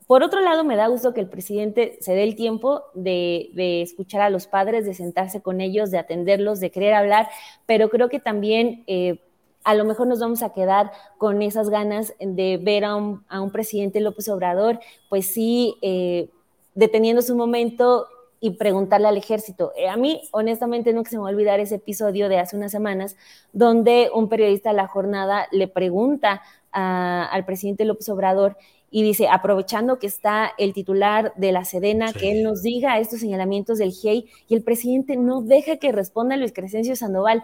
Por 0.05 0.23
otro 0.23 0.41
lado, 0.41 0.63
me 0.63 0.75
da 0.75 0.87
gusto 0.87 1.13
que 1.13 1.21
el 1.21 1.29
presidente 1.29 1.97
se 2.01 2.13
dé 2.13 2.23
el 2.23 2.35
tiempo 2.35 2.83
de, 2.93 3.81
escuchar 3.81 4.21
a 4.21 4.29
los 4.29 4.47
padres, 4.47 4.85
de 4.85 4.93
sentarse 4.93 5.41
con 5.41 5.61
ellos, 5.61 5.91
de 5.91 5.97
atenderlos, 5.97 6.59
de 6.59 6.71
querer 6.71 6.93
hablar, 6.93 7.29
pero 7.65 7.89
creo 7.89 8.09
que 8.09 8.19
también 8.19 8.83
eh, 8.87 9.21
a 9.63 9.75
lo 9.75 9.85
mejor 9.85 10.07
nos 10.07 10.19
vamos 10.19 10.43
a 10.43 10.51
quedar 10.51 10.91
con 11.17 11.41
esas 11.41 11.69
ganas 11.69 12.13
de 12.19 12.59
ver 12.61 12.85
a 12.85 12.95
un, 12.95 13.51
presidente 13.51 13.99
López 13.99 14.27
Obrador, 14.29 14.79
pues 15.09 15.27
sí, 15.27 15.75
eh, 15.81 16.29
deteniéndose 16.75 17.31
un 17.31 17.37
momento 17.37 18.07
y 18.39 18.51
preguntarle 18.51 19.07
al 19.07 19.15
ejército. 19.15 19.71
Eh, 19.77 19.87
a 19.87 19.95
mí, 19.95 20.21
honestamente, 20.31 20.91
no 20.91 21.03
que 21.03 21.09
se 21.09 21.15
me 21.15 21.23
va 21.23 21.29
a 21.29 21.31
olvidar 21.31 21.61
ese 21.61 21.75
episodio 21.75 22.27
de 22.27 22.39
hace 22.39 22.57
unas 22.57 22.73
semanas, 22.73 23.15
donde 23.53 24.09
un 24.13 24.27
periodista 24.27 24.71
de 24.71 24.75
la 24.75 24.87
jornada 24.87 25.47
le 25.51 25.67
pregunta 25.67 26.41
al 26.71 27.45
presidente 27.45 27.85
López 27.85 28.09
Obrador 28.09 28.57
y 28.89 29.01
dice, 29.01 29.27
aprovechando 29.27 29.97
que 29.97 30.05
está 30.05 30.51
el 30.57 30.73
titular 30.73 31.33
de 31.35 31.51
la 31.51 31.65
Sedena, 31.65 32.13
que 32.13 32.31
él 32.31 32.43
nos 32.43 32.61
diga 32.61 32.99
estos 32.99 33.21
señalamientos 33.21 33.79
del 33.79 33.91
GIEI, 33.91 34.29
y 34.47 34.53
el 34.53 34.63
presidente 34.63 35.17
no 35.17 35.41
deja 35.41 35.77
que 35.77 35.91
responda 35.91 36.37
Luis 36.37 36.53
Crescencio 36.53 36.95
Sandoval 36.95 37.43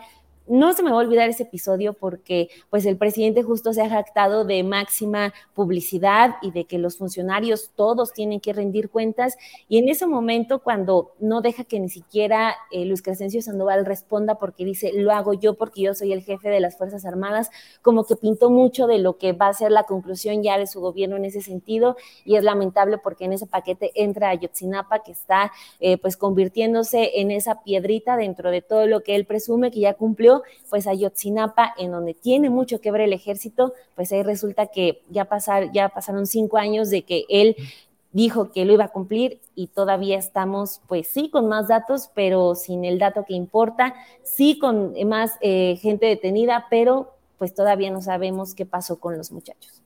no 0.50 0.74
se 0.74 0.82
me 0.82 0.89
va 0.89 0.97
a 0.97 1.00
olvidar 1.02 1.30
ese 1.30 1.43
episodio 1.43 1.93
porque 1.93 2.50
pues 2.70 2.86
el 2.86 2.97
presidente 2.97 3.43
justo 3.43 3.72
se 3.72 3.82
ha 3.82 3.89
jactado 3.89 4.45
de 4.45 4.64
máxima 4.64 5.34
publicidad 5.54 6.36
y 6.41 6.52
de 6.52 6.66
que 6.66 6.80
los 6.80 6.97
funcionarios 6.97 7.72
todos 7.76 8.14
tienen 8.14 8.39
que 8.39 8.52
rendir 8.52 8.89
cuentas. 8.89 9.38
Y 9.68 9.78
en 9.78 9.88
ese 9.89 10.08
momento 10.08 10.60
cuando 10.60 11.14
no 11.20 11.41
deja 11.41 11.64
que 11.64 11.80
ni 11.80 11.89
siquiera 11.89 12.56
eh, 12.72 12.86
Luis 12.86 13.04
Crescencio 13.04 13.41
Sandoval 13.41 13.86
responda 13.86 14.36
porque 14.36 14.66
dice 14.66 14.91
lo 14.93 15.12
hago 15.12 15.34
yo 15.34 15.54
porque 15.54 15.84
yo 15.84 15.93
soy 15.93 16.14
el 16.14 16.24
jefe 16.24 16.50
de 16.50 16.60
las 16.60 16.78
Fuerzas 16.78 17.06
Armadas, 17.06 17.52
como 17.84 18.06
que 18.06 18.16
pintó 18.16 18.50
mucho 18.50 18.88
de 18.88 18.97
lo 18.97 19.18
que 19.18 19.34
va 19.34 19.47
a 19.47 19.54
ser 19.54 19.72
la 19.72 19.84
conclusión 19.84 20.41
ya 20.41 20.58
de 20.58 20.66
su 20.66 20.82
gobierno 20.82 21.16
en 21.16 21.26
ese 21.26 21.41
sentido. 21.41 21.95
Y 22.26 22.38
es 22.38 22.43
lamentable 22.43 22.97
porque 22.97 23.26
en 23.26 23.34
ese 23.34 23.45
paquete 23.45 23.91
entra 23.93 24.30
Ayotzinapa 24.30 25.04
que 25.04 25.12
está 25.12 25.52
eh, 25.80 26.00
pues 26.00 26.18
convirtiéndose 26.18 27.20
en 27.22 27.30
esa 27.30 27.62
piedrita 27.64 28.18
dentro 28.18 28.50
de 28.50 28.64
todo 28.64 28.88
lo 28.88 29.02
que 29.02 29.16
él 29.16 29.26
presume 29.26 29.70
que 29.70 29.82
ya 29.82 29.93
cumplió 29.93 30.39
pues 30.70 30.88
a 30.88 30.94
Yotzinapa, 30.94 31.74
en 31.78 31.92
donde 31.92 32.14
tiene 32.14 32.50
mucho 32.50 32.82
que 32.82 32.92
ver 32.92 33.02
el 33.02 33.14
ejército, 33.14 33.74
pues 33.96 34.12
ahí 34.12 34.24
resulta 34.24 34.68
que 34.68 35.02
ya, 35.10 35.28
ya 35.74 35.90
pasaron 35.90 36.28
cinco 36.28 36.58
años 36.58 36.90
de 36.90 37.04
que 37.04 37.26
él 37.30 37.56
dijo 38.12 38.52
que 38.52 38.66
lo 38.66 38.74
iba 38.74 38.86
a 38.86 38.90
cumplir 38.90 39.40
y 39.56 39.68
todavía 39.68 40.18
estamos, 40.18 40.82
pues 40.88 41.08
sí, 41.08 41.30
con 41.30 41.48
más 41.48 41.68
datos, 41.68 42.10
pero 42.16 42.56
sin 42.56 42.86
el 42.86 42.98
dato 43.00 43.26
que 43.28 43.34
importa, 43.34 43.94
sí 44.24 44.58
con 44.58 44.94
más 45.08 45.34
eh, 45.42 45.78
gente 45.82 46.08
detenida, 46.08 46.66
pero 46.70 47.14
pues 47.38 47.54
todavía 47.54 47.92
no 47.92 48.02
sabemos 48.02 48.54
qué 48.56 48.66
pasó 48.66 49.00
con 49.00 49.18
los 49.18 49.32
muchachos. 49.32 49.82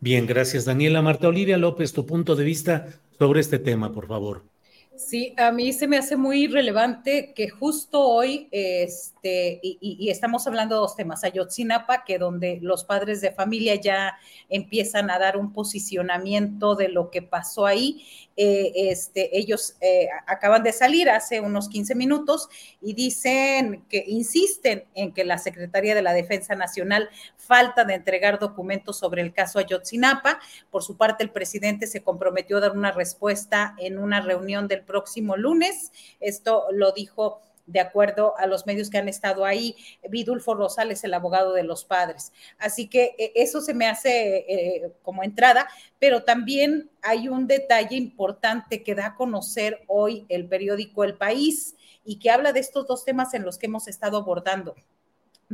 Bien, 0.00 0.26
gracias 0.26 0.64
Daniela. 0.64 1.02
Marta 1.02 1.28
Olivia 1.28 1.56
López, 1.56 1.92
tu 1.92 2.06
punto 2.06 2.36
de 2.36 2.44
vista 2.44 2.88
sobre 3.18 3.40
este 3.40 3.58
tema, 3.58 3.92
por 3.92 4.06
favor. 4.06 4.53
Sí, 4.96 5.34
a 5.38 5.50
mí 5.50 5.72
se 5.72 5.88
me 5.88 5.98
hace 5.98 6.16
muy 6.16 6.46
relevante 6.46 7.32
que 7.34 7.48
justo 7.48 8.00
hoy, 8.00 8.48
este, 8.52 9.58
y, 9.60 10.08
estamos 10.08 10.46
hablando 10.46 10.76
de 10.76 10.80
dos 10.82 10.94
temas, 10.94 11.24
Ayotzinapa, 11.24 12.04
que 12.04 12.16
donde 12.16 12.60
los 12.62 12.84
padres 12.84 13.20
de 13.20 13.32
familia 13.32 13.74
ya 13.74 14.16
empiezan 14.48 15.10
a 15.10 15.18
dar 15.18 15.36
un 15.36 15.52
posicionamiento 15.52 16.76
de 16.76 16.90
lo 16.90 17.10
que 17.10 17.22
pasó 17.22 17.66
ahí, 17.66 18.06
eh, 18.36 18.72
este, 18.90 19.36
ellos 19.36 19.76
eh, 19.80 20.08
acaban 20.26 20.62
de 20.62 20.72
salir 20.72 21.10
hace 21.10 21.40
unos 21.40 21.68
15 21.68 21.94
minutos 21.94 22.48
y 22.80 22.94
dicen 22.94 23.84
que 23.88 24.04
insisten 24.06 24.84
en 24.94 25.12
que 25.12 25.24
la 25.24 25.38
Secretaría 25.38 25.94
de 25.94 26.02
la 26.02 26.12
Defensa 26.12 26.54
Nacional 26.54 27.08
falta 27.36 27.84
de 27.84 27.94
entregar 27.94 28.38
documentos 28.38 28.98
sobre 28.98 29.22
el 29.22 29.32
caso 29.32 29.58
Ayotzinapa. 29.58 30.40
Por 30.70 30.82
su 30.82 30.96
parte, 30.96 31.22
el 31.24 31.30
presidente 31.30 31.86
se 31.86 32.02
comprometió 32.02 32.56
a 32.56 32.60
dar 32.60 32.72
una 32.72 32.90
respuesta 32.92 33.74
en 33.78 33.98
una 33.98 34.20
reunión 34.20 34.66
del 34.66 34.83
próximo 34.84 35.36
lunes. 35.36 35.92
Esto 36.20 36.66
lo 36.72 36.92
dijo 36.92 37.40
de 37.66 37.80
acuerdo 37.80 38.36
a 38.36 38.46
los 38.46 38.66
medios 38.66 38.90
que 38.90 38.98
han 38.98 39.08
estado 39.08 39.44
ahí, 39.44 39.74
Vidulfo 40.08 40.54
Rosales, 40.54 41.02
el 41.04 41.14
abogado 41.14 41.52
de 41.52 41.62
los 41.62 41.84
padres. 41.84 42.32
Así 42.58 42.88
que 42.88 43.14
eh, 43.18 43.32
eso 43.36 43.60
se 43.60 43.74
me 43.74 43.86
hace 43.86 44.44
eh, 44.48 44.92
como 45.02 45.22
entrada, 45.22 45.68
pero 45.98 46.24
también 46.24 46.90
hay 47.02 47.28
un 47.28 47.46
detalle 47.46 47.96
importante 47.96 48.82
que 48.82 48.94
da 48.94 49.06
a 49.06 49.16
conocer 49.16 49.82
hoy 49.86 50.26
el 50.28 50.46
periódico 50.46 51.04
El 51.04 51.16
País 51.16 51.74
y 52.04 52.18
que 52.18 52.30
habla 52.30 52.52
de 52.52 52.60
estos 52.60 52.86
dos 52.86 53.04
temas 53.04 53.32
en 53.34 53.44
los 53.44 53.56
que 53.58 53.66
hemos 53.66 53.88
estado 53.88 54.18
abordando 54.18 54.74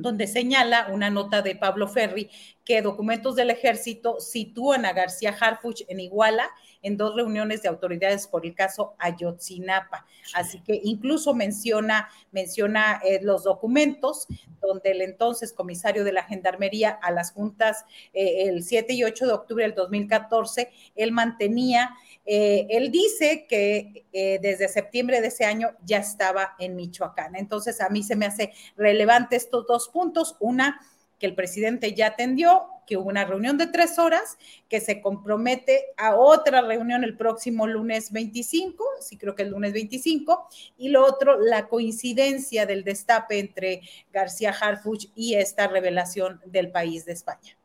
donde 0.03 0.27
señala 0.27 0.89
una 0.93 1.11
nota 1.11 1.43
de 1.43 1.57
Pablo 1.57 1.89
Ferri 1.89 2.31
que 2.65 2.83
documentos 2.83 3.37
del 3.37 3.51
ejército 3.51 4.21
sitúan 4.21 4.85
a 4.85 4.93
García 4.93 5.37
Harfuch 5.39 5.83
en 5.89 6.01
Iguala 6.01 6.51
en 6.83 6.97
dos 6.97 7.15
reuniones 7.15 7.63
de 7.63 7.69
autoridades 7.69 8.27
por 8.27 8.47
el 8.47 8.55
caso 8.55 8.95
Ayotzinapa. 8.99 10.07
Así 10.35 10.61
que 10.61 10.81
incluso 10.83 11.35
menciona, 11.35 12.09
menciona 12.33 13.01
eh, 13.05 13.21
los 13.23 13.45
documentos 13.45 14.27
donde 14.61 14.93
el 14.93 15.03
entonces 15.03 15.53
comisario 15.53 16.05
de 16.05 16.13
la 16.13 16.23
Gendarmería 16.23 16.91
a 16.91 17.11
las 17.11 17.33
juntas 17.33 17.85
eh, 18.13 18.45
el 18.49 18.63
7 18.63 18.93
y 18.95 19.05
8 19.05 19.27
de 19.27 19.33
octubre 19.33 19.65
del 19.65 19.75
2014, 19.75 20.71
él 20.95 21.13
mantenía 21.13 21.95
eh, 22.33 22.69
él 22.71 22.93
dice 22.93 23.45
que 23.49 24.07
eh, 24.13 24.39
desde 24.41 24.69
septiembre 24.69 25.21
de 25.21 25.27
ese 25.27 25.45
año 25.45 25.71
ya 25.85 25.99
estaba 25.99 26.55
en 26.61 26.77
Michoacán. 26.77 27.35
Entonces, 27.35 27.81
a 27.81 27.89
mí 27.89 28.05
se 28.05 28.15
me 28.15 28.25
hace 28.25 28.53
relevante 28.77 29.35
estos 29.35 29.67
dos 29.67 29.89
puntos. 29.89 30.37
Una, 30.39 30.81
que 31.19 31.27
el 31.27 31.35
presidente 31.35 31.93
ya 31.93 32.07
atendió, 32.07 32.69
que 32.87 32.97
hubo 32.97 33.09
una 33.09 33.25
reunión 33.25 33.59
de 33.59 33.67
tres 33.67 33.99
horas, 33.99 34.39
que 34.69 34.81
se 34.81 35.01
compromete 35.01 35.87
a 35.97 36.15
otra 36.15 36.63
reunión 36.63 37.03
el 37.03 37.17
próximo 37.17 37.67
lunes 37.67 38.13
25, 38.13 38.85
sí 39.01 39.17
creo 39.17 39.35
que 39.35 39.43
el 39.43 39.51
lunes 39.51 39.73
25, 39.73 40.47
y 40.79 40.91
lo 40.91 41.05
otro, 41.05 41.37
la 41.37 41.67
coincidencia 41.67 42.65
del 42.65 42.85
destape 42.85 43.41
entre 43.41 43.81
García 44.13 44.53
Harfuch 44.53 45.09
y 45.17 45.35
esta 45.35 45.67
revelación 45.67 46.41
del 46.47 46.71
país 46.71 47.05
de 47.07 47.13
España. 47.15 47.57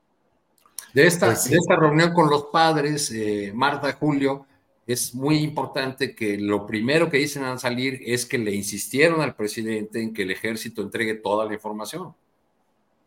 De 0.96 1.06
esta, 1.06 1.26
pues 1.26 1.50
de 1.50 1.58
esta 1.58 1.76
reunión 1.76 2.14
con 2.14 2.30
los 2.30 2.46
padres, 2.46 3.12
eh, 3.12 3.52
Marta, 3.54 3.92
Julio, 3.92 4.46
es 4.88 5.16
muy 5.16 5.38
importante 5.38 6.16
que 6.16 6.38
lo 6.38 6.66
primero 6.66 7.10
que 7.10 7.18
dicen 7.18 7.44
al 7.44 7.60
salir 7.60 8.02
es 8.06 8.26
que 8.26 8.38
le 8.38 8.54
insistieron 8.54 9.22
al 9.22 9.36
presidente 9.36 10.02
en 10.02 10.14
que 10.14 10.24
el 10.24 10.32
ejército 10.32 10.82
entregue 10.82 11.16
toda 11.16 11.46
la 11.46 11.54
información. 11.54 12.14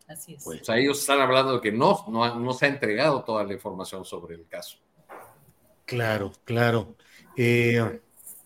Así 0.08 0.34
es. 0.34 0.44
Pues 0.44 0.68
ellos 0.70 0.98
están 0.98 1.20
hablando 1.20 1.54
de 1.54 1.60
que 1.60 1.70
no, 1.70 2.04
no, 2.08 2.52
se 2.52 2.66
ha 2.66 2.68
entregado 2.68 3.22
toda 3.22 3.44
la 3.44 3.52
información 3.52 4.04
sobre 4.04 4.34
el 4.34 4.46
caso. 4.48 4.78
Claro, 5.84 6.32
claro. 6.44 6.96
Eh, 7.36 8.00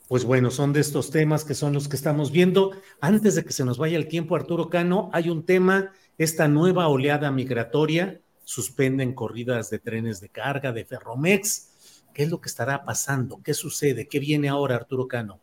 pues 0.08 0.24
bueno, 0.24 0.50
son 0.50 0.74
de 0.74 0.80
estos 0.80 1.10
temas 1.10 1.44
que 1.44 1.54
son 1.54 1.72
los 1.72 1.88
que 1.88 1.96
estamos 1.96 2.32
viendo. 2.32 2.72
Antes 3.00 3.34
de 3.34 3.44
que 3.44 3.52
se 3.52 3.64
nos 3.64 3.78
vaya 3.78 3.96
el 3.96 4.08
tiempo, 4.08 4.36
Arturo 4.36 4.68
Cano, 4.68 5.08
hay 5.14 5.30
un 5.30 5.46
tema, 5.46 5.92
esta 6.18 6.48
nueva 6.48 6.88
oleada 6.88 7.30
migratoria, 7.30 8.20
suspenden 8.44 9.14
corridas 9.14 9.70
de 9.70 9.78
trenes 9.78 10.20
de 10.20 10.28
carga, 10.28 10.72
de 10.72 10.84
Ferromex. 10.84 11.71
¿Qué 12.12 12.24
es 12.24 12.30
lo 12.30 12.40
que 12.40 12.48
estará 12.48 12.84
pasando? 12.84 13.40
¿Qué 13.42 13.54
sucede? 13.54 14.06
¿Qué 14.06 14.18
viene 14.18 14.48
ahora, 14.48 14.76
Arturo 14.76 15.08
Cano? 15.08 15.40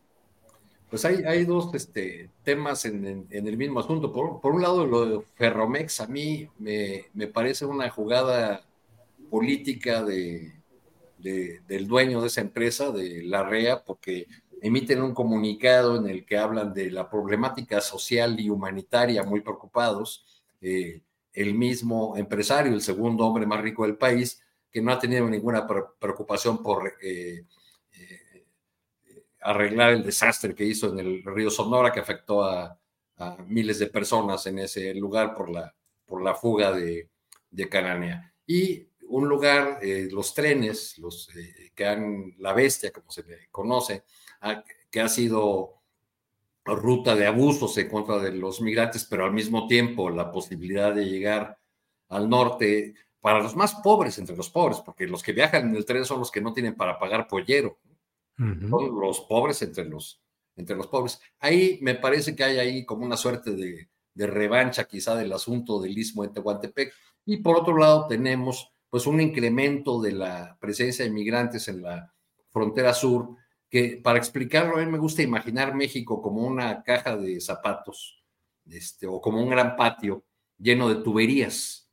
Pues 0.90 1.06
hay, 1.06 1.46
dos 1.46 1.74
este, 1.76 2.32
temas 2.44 2.84
en, 2.86 3.28
el 3.30 3.58
mismo 3.58 3.80
asunto. 3.80 4.12
Por, 4.12 4.54
un 4.54 4.62
lado, 4.62 4.88
lo 4.88 5.06
de 5.06 5.26
Ferromex 5.36 6.02
a 6.02 6.08
mí 6.08 6.50
me, 6.58 7.28
parece 7.28 7.66
una 7.66 7.90
jugada 7.92 8.66
política 9.30 10.04
de, 10.04 10.52
del 11.20 11.88
dueño 11.88 12.22
de 12.22 12.28
esa 12.28 12.42
empresa, 12.42 12.92
de 12.92 13.22
la 13.24 13.44
REA, 13.44 13.84
porque 13.84 14.26
emiten 14.62 15.04
un 15.04 15.14
comunicado 15.14 15.96
en 15.98 16.10
el 16.10 16.26
que 16.26 16.38
hablan 16.38 16.74
de 16.74 16.90
la 16.90 17.08
problemática 17.08 17.82
social 17.82 18.40
y 18.40 18.50
humanitaria 18.50 19.24
muy 19.24 19.42
preocupados. 19.42 20.26
Eh, 20.60 21.02
el 21.34 21.54
mismo 21.54 22.18
empresario, 22.18 22.74
el 22.74 22.82
segundo 22.82 23.26
hombre 23.26 23.46
más 23.46 23.62
rico 23.62 23.84
del 23.84 23.98
país, 23.98 24.42
que 24.72 24.82
no 24.82 24.92
ha 24.92 25.00
tenido 25.00 25.28
ninguna 25.28 25.66
preocupación 25.68 26.62
por 26.62 26.94
eh, 27.02 27.44
arreglar 29.42 29.94
el 29.94 30.04
desastre 30.04 30.54
que 30.54 30.66
hizo 30.66 30.90
en 30.92 31.00
el 31.00 31.24
río 31.24 31.50
Sonora, 31.50 31.92
que 31.92 32.00
afectó 32.00 32.44
a, 32.44 32.76
miles 33.48 33.80
de 33.80 33.88
personas 33.88 34.46
en 34.46 34.60
ese 34.60 34.94
lugar 34.94 35.36
por 35.36 35.50
la, 35.50 35.76
por 36.06 36.24
la 36.24 36.34
fuga 36.36 36.72
de, 36.72 37.10
de 37.52 37.68
Cananea. 37.68 38.34
Y 38.48 38.88
un 39.10 39.28
lugar, 39.28 39.80
eh, 39.82 40.08
los 40.10 40.34
trenes, 40.34 40.98
los 41.00 41.30
eh, 41.36 41.72
que 41.76 41.86
han, 41.86 42.34
la 42.38 42.54
bestia, 42.54 42.92
como 42.92 43.12
se 43.12 43.24
le 43.24 43.50
conoce, 43.52 44.06
que 44.90 45.02
ha 45.02 45.10
sido 45.10 45.80
ruta 46.64 47.16
de 47.16 47.28
abusos 47.28 47.78
en 47.78 47.90
contra 47.90 48.20
de 48.20 48.32
los 48.32 48.62
migrantes, 48.62 49.06
pero 49.06 49.26
al 49.26 49.34
mismo 49.34 49.68
tiempo 49.68 50.10
la 50.10 50.32
posibilidad 50.32 50.94
de 50.94 51.06
llegar 51.06 51.58
al 52.10 52.30
norte 52.30 52.96
para 53.22 53.42
los 53.42 53.56
más 53.56 53.76
pobres 53.76 54.18
entre 54.18 54.36
los 54.36 54.50
pobres, 54.50 54.80
porque 54.80 55.08
los 55.08 55.24
que 55.24 55.34
viajan 55.34 55.70
en 55.70 55.76
el 55.76 55.86
tren 55.86 56.06
son 56.06 56.20
los 56.20 56.32
que 56.32 56.42
no 56.42 56.54
tienen 56.54 56.76
para 56.76 56.98
pagar 56.98 57.28
pollero 57.28 57.78
son 58.40 59.00
los 59.00 59.22
pobres 59.22 59.62
entre 59.62 59.86
los, 59.86 60.22
entre 60.56 60.76
los 60.76 60.88
pobres. 60.88 61.20
Ahí 61.40 61.80
me 61.82 61.96
parece 61.96 62.36
que 62.36 62.44
hay 62.44 62.58
ahí 62.58 62.86
como 62.86 63.06
una 63.06 63.18
suerte 63.18 63.52
de, 63.52 63.90
de 64.14 64.28
revancha 64.28 64.86
quizá 64.86 65.16
del 65.16 65.34
asunto 65.34 65.80
del 65.82 65.98
istmo 65.98 66.24
de 66.24 66.30
Tehuantepec. 66.30 66.94
Y 67.26 67.38
por 67.38 67.58
otro 67.58 67.78
lado 67.78 68.08
tenemos 68.08 68.72
pues 68.90 69.06
un 69.06 69.20
incremento 69.20 70.02
de 70.02 70.14
la 70.14 70.58
presencia 70.60 71.06
de 71.06 71.12
migrantes 71.12 71.68
en 71.68 71.82
la 71.82 72.14
frontera 72.50 72.94
sur, 72.94 73.36
que 73.70 74.00
para 74.02 74.18
explicarlo 74.18 74.78
a 74.78 74.80
mí 74.80 74.92
me 74.92 74.98
gusta 74.98 75.22
imaginar 75.22 75.76
México 75.76 76.22
como 76.22 76.42
una 76.42 76.82
caja 76.82 77.16
de 77.18 77.40
zapatos, 77.40 78.24
este, 78.66 79.06
o 79.06 79.22
como 79.22 79.44
un 79.44 79.50
gran 79.50 79.76
patio 79.76 80.24
lleno 80.58 80.90
de 80.90 81.04
tuberías. 81.04 81.88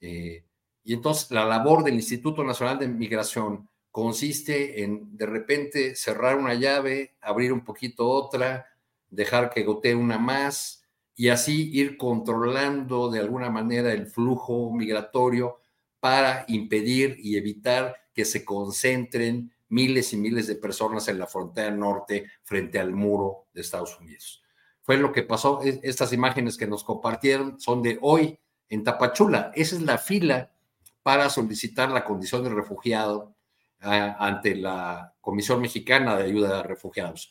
Eh, 0.00 0.44
y 0.84 0.94
entonces 0.94 1.30
la 1.30 1.44
labor 1.44 1.84
del 1.84 1.94
Instituto 1.94 2.44
Nacional 2.44 2.78
de 2.78 2.88
Migración 2.88 3.68
consiste 3.90 4.82
en 4.82 5.16
de 5.16 5.26
repente 5.26 5.94
cerrar 5.94 6.36
una 6.36 6.54
llave, 6.54 7.16
abrir 7.20 7.52
un 7.52 7.62
poquito 7.62 8.08
otra, 8.08 8.66
dejar 9.10 9.50
que 9.50 9.62
gotee 9.62 9.94
una 9.94 10.18
más 10.18 10.84
y 11.14 11.28
así 11.28 11.70
ir 11.72 11.96
controlando 11.96 13.10
de 13.10 13.20
alguna 13.20 13.50
manera 13.50 13.92
el 13.92 14.06
flujo 14.06 14.72
migratorio 14.72 15.60
para 16.00 16.44
impedir 16.48 17.16
y 17.20 17.36
evitar 17.36 17.94
que 18.14 18.24
se 18.24 18.44
concentren 18.44 19.52
miles 19.68 20.12
y 20.12 20.16
miles 20.16 20.46
de 20.46 20.56
personas 20.56 21.08
en 21.08 21.18
la 21.18 21.26
frontera 21.26 21.70
norte 21.70 22.26
frente 22.42 22.78
al 22.78 22.92
muro 22.92 23.46
de 23.54 23.60
Estados 23.60 23.98
Unidos. 24.00 24.42
Fue 24.82 24.96
lo 24.96 25.12
que 25.12 25.22
pasó. 25.22 25.62
E, 25.62 25.80
estas 25.82 26.12
imágenes 26.12 26.56
que 26.56 26.66
nos 26.66 26.82
compartieron 26.82 27.60
son 27.60 27.82
de 27.82 27.98
hoy 28.02 28.38
en 28.68 28.82
Tapachula. 28.84 29.52
Esa 29.54 29.76
es 29.76 29.82
la 29.82 29.98
fila 29.98 30.51
para 31.02 31.30
solicitar 31.30 31.90
la 31.90 32.04
condición 32.04 32.44
de 32.44 32.50
refugiado 32.50 33.34
ante 33.80 34.54
la 34.54 35.12
Comisión 35.20 35.60
Mexicana 35.60 36.16
de 36.16 36.24
Ayuda 36.24 36.60
a 36.60 36.62
Refugiados. 36.62 37.30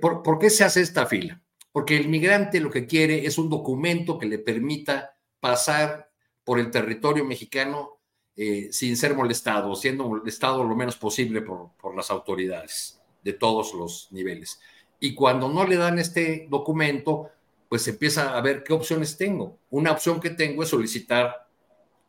¿Por, 0.00 0.22
¿Por 0.22 0.38
qué 0.38 0.50
se 0.50 0.64
hace 0.64 0.82
esta 0.82 1.06
fila? 1.06 1.40
Porque 1.72 1.96
el 1.96 2.08
migrante 2.08 2.60
lo 2.60 2.70
que 2.70 2.86
quiere 2.86 3.26
es 3.26 3.38
un 3.38 3.48
documento 3.48 4.18
que 4.18 4.26
le 4.26 4.38
permita 4.38 5.16
pasar 5.40 6.10
por 6.44 6.58
el 6.58 6.70
territorio 6.70 7.24
mexicano 7.24 7.96
eh, 8.38 8.68
sin 8.70 8.98
ser 8.98 9.14
molestado, 9.14 9.74
siendo 9.74 10.06
molestado 10.06 10.62
lo 10.62 10.76
menos 10.76 10.96
posible 10.96 11.40
por, 11.40 11.96
las 11.96 12.10
autoridades 12.10 13.00
de 13.24 13.32
todos 13.32 13.72
los 13.72 14.08
niveles. 14.10 14.60
Y 15.00 15.14
cuando 15.14 15.48
no 15.48 15.66
le 15.66 15.76
dan 15.76 15.98
este 15.98 16.46
documento, 16.50 17.30
pues 17.68 17.88
empieza 17.88 18.36
a 18.36 18.40
ver 18.42 18.62
qué 18.62 18.74
opciones 18.74 19.16
tengo. 19.16 19.58
Una 19.70 19.92
opción 19.92 20.20
que 20.20 20.30
tengo 20.30 20.62
es 20.62 20.68
solicitar 20.68 21.45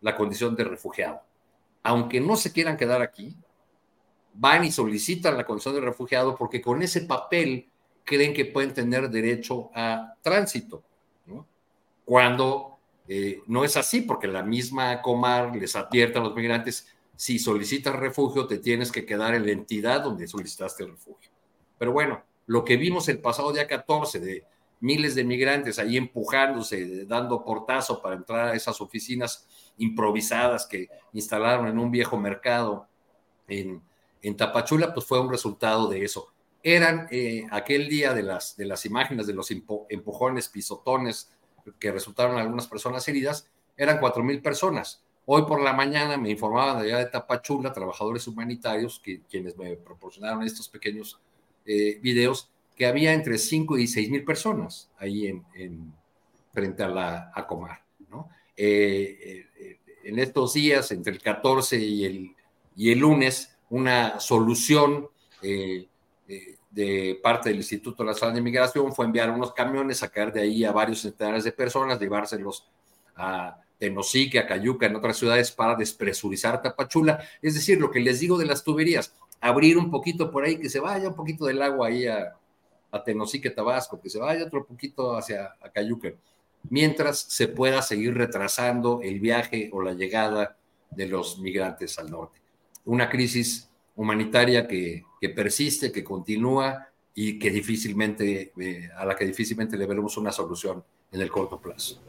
la 0.01 0.15
condición 0.15 0.55
de 0.55 0.63
refugiado 0.63 1.21
aunque 1.87 2.19
no 2.19 2.35
se 2.35 2.51
quieran 2.51 2.75
quedar 2.75 3.01
aquí, 3.01 3.33
van 4.33 4.65
y 4.65 4.71
solicitan 4.73 5.37
la 5.37 5.45
condición 5.45 5.73
de 5.73 5.79
refugiado 5.79 6.35
porque 6.35 6.61
con 6.61 6.83
ese 6.83 7.01
papel 7.01 7.69
creen 8.03 8.33
que 8.33 8.43
pueden 8.43 8.73
tener 8.73 9.09
derecho 9.09 9.71
a 9.73 10.13
tránsito, 10.21 10.83
cuando 12.03 12.77
eh, 13.07 13.41
no 13.47 13.63
es 13.63 13.77
así, 13.77 14.01
porque 14.01 14.27
la 14.27 14.43
misma 14.43 15.01
Comar 15.01 15.55
les 15.55 15.77
advierte 15.77 16.19
a 16.19 16.21
los 16.21 16.35
migrantes, 16.35 16.87
si 17.15 17.39
solicitas 17.39 17.95
refugio, 17.95 18.47
te 18.47 18.57
tienes 18.57 18.91
que 18.91 19.05
quedar 19.05 19.33
en 19.33 19.45
la 19.45 19.53
entidad 19.53 20.03
donde 20.03 20.27
solicitaste 20.27 20.85
refugio. 20.85 21.31
Pero 21.77 21.93
bueno, 21.93 22.21
lo 22.47 22.65
que 22.65 22.75
vimos 22.75 23.07
el 23.07 23.19
pasado 23.19 23.53
día 23.53 23.65
14 23.65 24.19
de 24.19 24.43
miles 24.81 25.15
de 25.15 25.23
migrantes 25.23 25.79
ahí 25.79 25.95
empujándose, 25.95 27.05
dando 27.05 27.45
portazo 27.45 28.01
para 28.01 28.15
entrar 28.15 28.49
a 28.49 28.55
esas 28.55 28.81
oficinas 28.81 29.47
improvisadas 29.77 30.65
que 30.65 30.89
instalaron 31.13 31.67
en 31.67 31.79
un 31.79 31.91
viejo 31.91 32.17
mercado 32.17 32.87
en, 33.47 33.81
Tapachula, 34.35 34.93
pues 34.93 35.05
fue 35.05 35.21
un 35.21 35.29
resultado 35.29 35.87
de 35.87 36.03
eso. 36.03 36.33
Eran 36.61 37.07
eh, 37.11 37.47
aquel 37.49 37.87
día 37.87 38.13
de 38.13 38.23
las, 38.23 38.57
de 38.57 38.65
las 38.65 38.85
imágenes 38.85 39.25
de 39.25 39.33
los 39.33 39.49
empujones, 39.51 40.49
pisotones, 40.49 41.31
que 41.79 41.91
resultaron 41.91 42.37
algunas 42.37 42.67
personas 42.67 43.07
heridas, 43.07 43.49
eran 43.77 43.99
cuatro 43.99 44.23
mil 44.23 44.41
personas. 44.41 45.01
Hoy 45.25 45.43
por 45.43 45.61
la 45.61 45.73
mañana 45.73 46.17
me 46.17 46.29
informaban 46.29 46.77
allá 46.77 46.97
de 46.97 47.05
Tapachula, 47.05 47.73
trabajadores 47.73 48.27
humanitarios, 48.27 48.99
que, 48.99 49.21
quienes 49.29 49.57
me 49.57 49.75
proporcionaron 49.75 50.43
estos 50.43 50.67
pequeños 50.69 51.19
eh, 51.65 51.99
videos, 52.01 52.49
que 52.75 52.85
había 52.85 53.13
entre 53.13 53.37
5 53.37 53.77
y 53.77 53.87
6 53.87 54.09
mil 54.09 54.23
personas 54.23 54.89
ahí 54.97 55.27
en, 55.27 55.93
frente 56.53 56.83
a 56.83 56.87
la 56.87 57.31
a 57.33 57.47
Comar. 57.47 57.83
¿no? 58.09 58.29
Eh, 58.55 59.46
en 60.07 60.19
estos 60.19 60.53
días, 60.53 60.91
entre 60.91 61.11
el 61.11 61.21
14 61.21 61.77
y 61.77 62.05
el, 62.05 62.35
y 62.77 62.91
el 62.91 62.99
lunes, 62.99 63.57
una 63.69 64.21
solución 64.21 65.09
eh, 65.41 65.87
de 66.71 67.19
parte 67.21 67.49
del 67.49 67.57
Instituto 67.57 68.05
Nacional 68.05 68.35
de 68.35 68.41
Migración 68.41 68.93
fue 68.93 69.05
enviar 69.05 69.29
unos 69.29 69.53
camiones, 69.53 69.97
sacar 69.97 70.31
de 70.31 70.41
ahí 70.41 70.63
a 70.63 70.71
varios 70.71 71.01
centenares 71.01 71.43
de 71.43 71.51
personas, 71.51 71.99
llevárselos 71.99 72.69
a 73.17 73.59
Tenosique, 73.77 74.39
a 74.39 74.47
Cayuca, 74.47 74.85
en 74.85 74.95
otras 74.95 75.17
ciudades 75.17 75.51
para 75.51 75.75
despresurizar 75.75 76.61
Tapachula. 76.61 77.19
Es 77.41 77.55
decir, 77.55 77.77
lo 77.77 77.91
que 77.91 77.99
les 77.99 78.21
digo 78.21 78.37
de 78.37 78.45
las 78.45 78.63
tuberías, 78.63 79.13
abrir 79.41 79.77
un 79.77 79.91
poquito 79.91 80.31
por 80.31 80.45
ahí, 80.45 80.57
que 80.57 80.69
se 80.69 80.79
vaya 80.79 81.09
un 81.09 81.15
poquito 81.15 81.45
del 81.45 81.61
agua 81.61 81.87
ahí 81.87 82.07
a, 82.07 82.33
a 82.91 83.03
Tenosique, 83.03 83.49
Tabasco, 83.49 83.99
que 83.99 84.09
se 84.09 84.19
vaya 84.19 84.45
otro 84.45 84.65
poquito 84.65 85.17
hacia 85.17 85.53
Cayuca 85.73 86.13
mientras 86.69 87.19
se 87.19 87.47
pueda 87.47 87.81
seguir 87.81 88.13
retrasando 88.13 89.01
el 89.01 89.19
viaje 89.19 89.69
o 89.73 89.81
la 89.81 89.93
llegada 89.93 90.57
de 90.91 91.07
los 91.07 91.39
migrantes 91.39 91.97
al 91.99 92.09
norte. 92.09 92.39
Una 92.85 93.09
crisis 93.09 93.69
humanitaria 93.95 94.67
que, 94.67 95.03
que 95.19 95.29
persiste, 95.29 95.91
que 95.91 96.03
continúa 96.03 96.87
y 97.13 97.39
que 97.39 97.49
difícilmente, 97.49 98.53
eh, 98.59 98.89
a 98.95 99.05
la 99.05 99.15
que 99.15 99.25
difícilmente 99.25 99.75
le 99.75 99.87
veremos 99.87 100.17
una 100.17 100.31
solución 100.31 100.83
en 101.11 101.21
el 101.21 101.31
corto 101.31 101.59
plazo. 101.59 101.99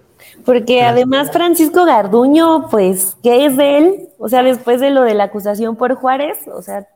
Porque 0.44 0.82
además 0.82 1.30
Francisco 1.32 1.84
Garduño, 1.84 2.68
pues, 2.68 3.16
¿qué 3.22 3.46
es 3.46 3.56
de 3.56 3.78
él? 3.78 4.08
O 4.18 4.28
sea, 4.28 4.42
después 4.42 4.80
de 4.80 4.90
lo 4.90 5.02
de 5.02 5.14
la 5.14 5.24
acusación 5.24 5.76
por 5.76 5.94
Juárez, 5.94 6.46
o 6.48 6.60
sea, 6.60 6.86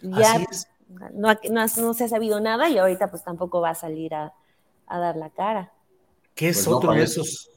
ya 0.00 0.44
no, 1.12 1.34
no, 1.50 1.94
se 1.94 2.04
ha 2.04 2.08
sabido 2.08 2.40
nada 2.40 2.68
y 2.68 2.78
ahorita 2.78 3.08
pues 3.08 3.22
tampoco 3.22 3.60
va 3.60 3.70
a 3.70 3.74
salir 3.74 4.14
a, 4.14 4.32
dar 4.88 5.16
la 5.16 5.30
cara. 5.30 5.72
¿Qué 6.38 6.50
es 6.50 6.58
pues 6.58 6.68
otro 6.68 6.92
de 6.92 7.02
esos 7.02 7.50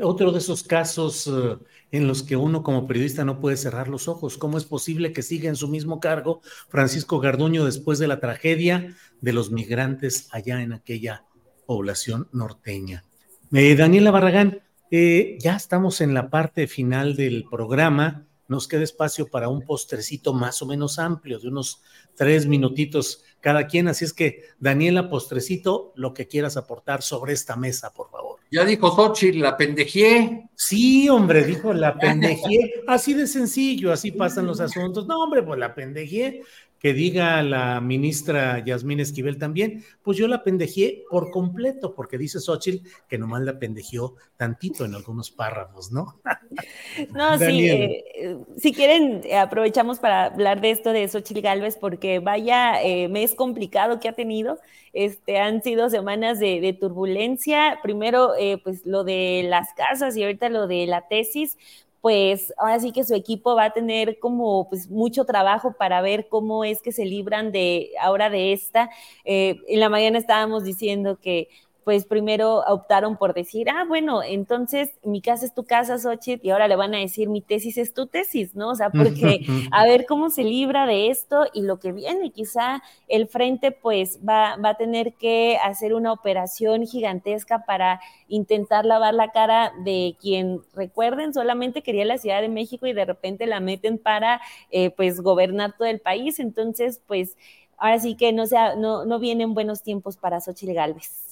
otro 0.00 0.32
de 0.32 0.38
esos 0.38 0.62
casos 0.62 1.26
eh, 1.26 1.56
en 1.90 2.06
los 2.06 2.22
que 2.22 2.36
uno 2.36 2.62
como 2.62 2.86
periodista 2.86 3.24
no 3.24 3.40
puede 3.40 3.56
cerrar 3.56 3.88
los 3.88 4.06
ojos. 4.06 4.36
¿Cómo 4.36 4.58
es 4.58 4.64
posible 4.64 5.12
que 5.12 5.22
siga 5.22 5.48
en 5.48 5.56
su 5.56 5.66
mismo 5.66 5.98
cargo 5.98 6.40
Francisco 6.68 7.18
Garduño 7.20 7.64
después 7.64 7.98
de 7.98 8.06
la 8.06 8.20
tragedia 8.20 8.94
de 9.22 9.32
los 9.32 9.50
migrantes 9.50 10.28
allá 10.30 10.62
en 10.62 10.74
aquella 10.74 11.24
población 11.66 12.28
norteña? 12.32 13.02
Eh, 13.50 13.74
Daniela 13.74 14.10
Barragán, 14.10 14.60
eh, 14.90 15.38
ya 15.40 15.56
estamos 15.56 16.00
en 16.02 16.12
la 16.14 16.30
parte 16.30 16.66
final 16.66 17.16
del 17.16 17.44
programa. 17.50 18.27
Nos 18.48 18.66
queda 18.66 18.82
espacio 18.82 19.28
para 19.28 19.48
un 19.48 19.62
postrecito 19.62 20.32
más 20.32 20.60
o 20.62 20.66
menos 20.66 20.98
amplio, 20.98 21.38
de 21.38 21.48
unos 21.48 21.82
tres 22.14 22.46
minutitos 22.46 23.22
cada 23.40 23.66
quien. 23.66 23.88
Así 23.88 24.04
es 24.04 24.12
que, 24.12 24.42
Daniela, 24.58 25.08
postrecito, 25.08 25.92
lo 25.94 26.12
que 26.14 26.26
quieras 26.26 26.56
aportar 26.56 27.02
sobre 27.02 27.34
esta 27.34 27.56
mesa, 27.56 27.92
por 27.92 28.10
favor. 28.10 28.38
Ya 28.50 28.64
dijo 28.64 28.90
Xochitl, 28.90 29.40
la 29.40 29.56
pendejé. 29.56 30.48
Sí, 30.54 31.08
hombre, 31.08 31.44
dijo 31.44 31.72
la 31.74 31.98
pendejé. 31.98 32.82
Así 32.86 33.12
de 33.12 33.26
sencillo, 33.26 33.92
así 33.92 34.10
pasan 34.10 34.46
los 34.46 34.60
asuntos. 34.60 35.06
No, 35.06 35.22
hombre, 35.22 35.42
pues 35.42 35.58
la 35.58 35.74
pendejé 35.74 36.42
que 36.78 36.92
diga 36.92 37.42
la 37.42 37.80
ministra 37.80 38.64
Yasmín 38.64 39.00
Esquivel 39.00 39.38
también, 39.38 39.84
pues 40.02 40.16
yo 40.16 40.28
la 40.28 40.44
pendejé 40.44 41.04
por 41.10 41.30
completo, 41.30 41.94
porque 41.94 42.18
dice 42.18 42.40
Xochitl 42.40 42.86
que 43.08 43.18
nomás 43.18 43.42
la 43.42 43.58
pendejeó 43.58 44.14
tantito 44.36 44.84
en 44.84 44.94
algunos 44.94 45.30
párrafos, 45.30 45.92
¿no? 45.92 46.20
No, 47.14 47.38
sí, 47.38 47.68
eh, 47.68 48.38
si 48.56 48.72
quieren, 48.72 49.22
aprovechamos 49.36 49.98
para 50.00 50.26
hablar 50.26 50.60
de 50.60 50.70
esto 50.70 50.92
de 50.92 51.06
Xochitl 51.06 51.40
Galvez, 51.40 51.76
porque 51.76 52.18
vaya 52.18 52.82
eh, 52.82 53.08
mes 53.08 53.34
complicado 53.34 54.00
que 54.00 54.08
ha 54.08 54.12
tenido. 54.12 54.58
Este, 54.92 55.38
han 55.38 55.62
sido 55.62 55.90
semanas 55.90 56.40
de, 56.40 56.76
turbulencia. 56.78 57.78
Primero, 57.82 58.34
eh, 58.36 58.58
pues 58.62 58.84
lo 58.84 59.04
de 59.04 59.44
las 59.48 59.72
casas 59.74 60.16
y 60.16 60.22
ahorita 60.22 60.48
lo 60.48 60.66
de 60.66 60.86
la 60.86 61.06
tesis 61.06 61.56
pues 62.00 62.52
ahora 62.58 62.78
sí 62.80 62.92
que 62.92 63.04
su 63.04 63.14
equipo 63.14 63.54
va 63.56 63.64
a 63.66 63.72
tener 63.72 64.18
como 64.18 64.68
pues 64.68 64.88
mucho 64.90 65.24
trabajo 65.24 65.74
para 65.78 66.00
ver 66.00 66.28
cómo 66.28 66.64
es 66.64 66.80
que 66.82 66.92
se 66.92 67.04
libran 67.04 67.52
de 67.52 67.90
ahora 68.00 68.30
de 68.30 68.52
esta. 68.52 68.90
Eh, 69.24 69.56
en 69.68 69.80
la 69.80 69.88
mañana 69.88 70.18
estábamos 70.18 70.64
diciendo 70.64 71.18
que 71.20 71.48
pues 71.88 72.04
primero 72.04 72.58
optaron 72.68 73.16
por 73.16 73.32
decir, 73.32 73.70
ah, 73.70 73.86
bueno, 73.88 74.22
entonces 74.22 74.90
mi 75.02 75.22
casa 75.22 75.46
es 75.46 75.54
tu 75.54 75.64
casa, 75.64 75.96
Xochitl, 75.96 76.46
y 76.46 76.50
ahora 76.50 76.68
le 76.68 76.76
van 76.76 76.94
a 76.94 76.98
decir 76.98 77.30
mi 77.30 77.40
tesis 77.40 77.78
es 77.78 77.94
tu 77.94 78.06
tesis, 78.06 78.54
¿no? 78.54 78.68
O 78.68 78.74
sea, 78.74 78.90
porque 78.90 79.46
a 79.70 79.86
ver 79.86 80.04
cómo 80.04 80.28
se 80.28 80.44
libra 80.44 80.84
de 80.84 81.08
esto 81.08 81.46
y 81.54 81.62
lo 81.62 81.78
que 81.78 81.92
viene, 81.92 82.30
quizá 82.30 82.82
el 83.08 83.26
frente 83.26 83.72
pues 83.72 84.18
va, 84.18 84.56
va 84.56 84.68
a 84.68 84.76
tener 84.76 85.14
que 85.14 85.56
hacer 85.64 85.94
una 85.94 86.12
operación 86.12 86.86
gigantesca 86.86 87.64
para 87.64 88.02
intentar 88.28 88.84
lavar 88.84 89.14
la 89.14 89.30
cara 89.30 89.72
de 89.82 90.14
quien, 90.20 90.60
recuerden, 90.74 91.32
solamente 91.32 91.82
quería 91.82 92.04
la 92.04 92.18
Ciudad 92.18 92.42
de 92.42 92.50
México 92.50 92.86
y 92.86 92.92
de 92.92 93.06
repente 93.06 93.46
la 93.46 93.60
meten 93.60 93.96
para 93.96 94.42
eh, 94.70 94.90
pues 94.90 95.22
gobernar 95.22 95.74
todo 95.78 95.88
el 95.88 96.00
país, 96.00 96.38
entonces 96.38 97.00
pues 97.06 97.38
ahora 97.78 97.98
sí 97.98 98.14
que 98.14 98.34
no, 98.34 98.44
sea, 98.44 98.74
no, 98.76 99.06
no 99.06 99.18
vienen 99.18 99.54
buenos 99.54 99.82
tiempos 99.82 100.18
para 100.18 100.42
Xochitl 100.42 100.74
Galvez. 100.74 101.28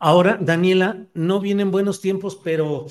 Ahora, 0.00 0.38
Daniela, 0.40 1.06
no 1.14 1.40
vienen 1.40 1.72
buenos 1.72 2.00
tiempos, 2.00 2.36
pero 2.36 2.86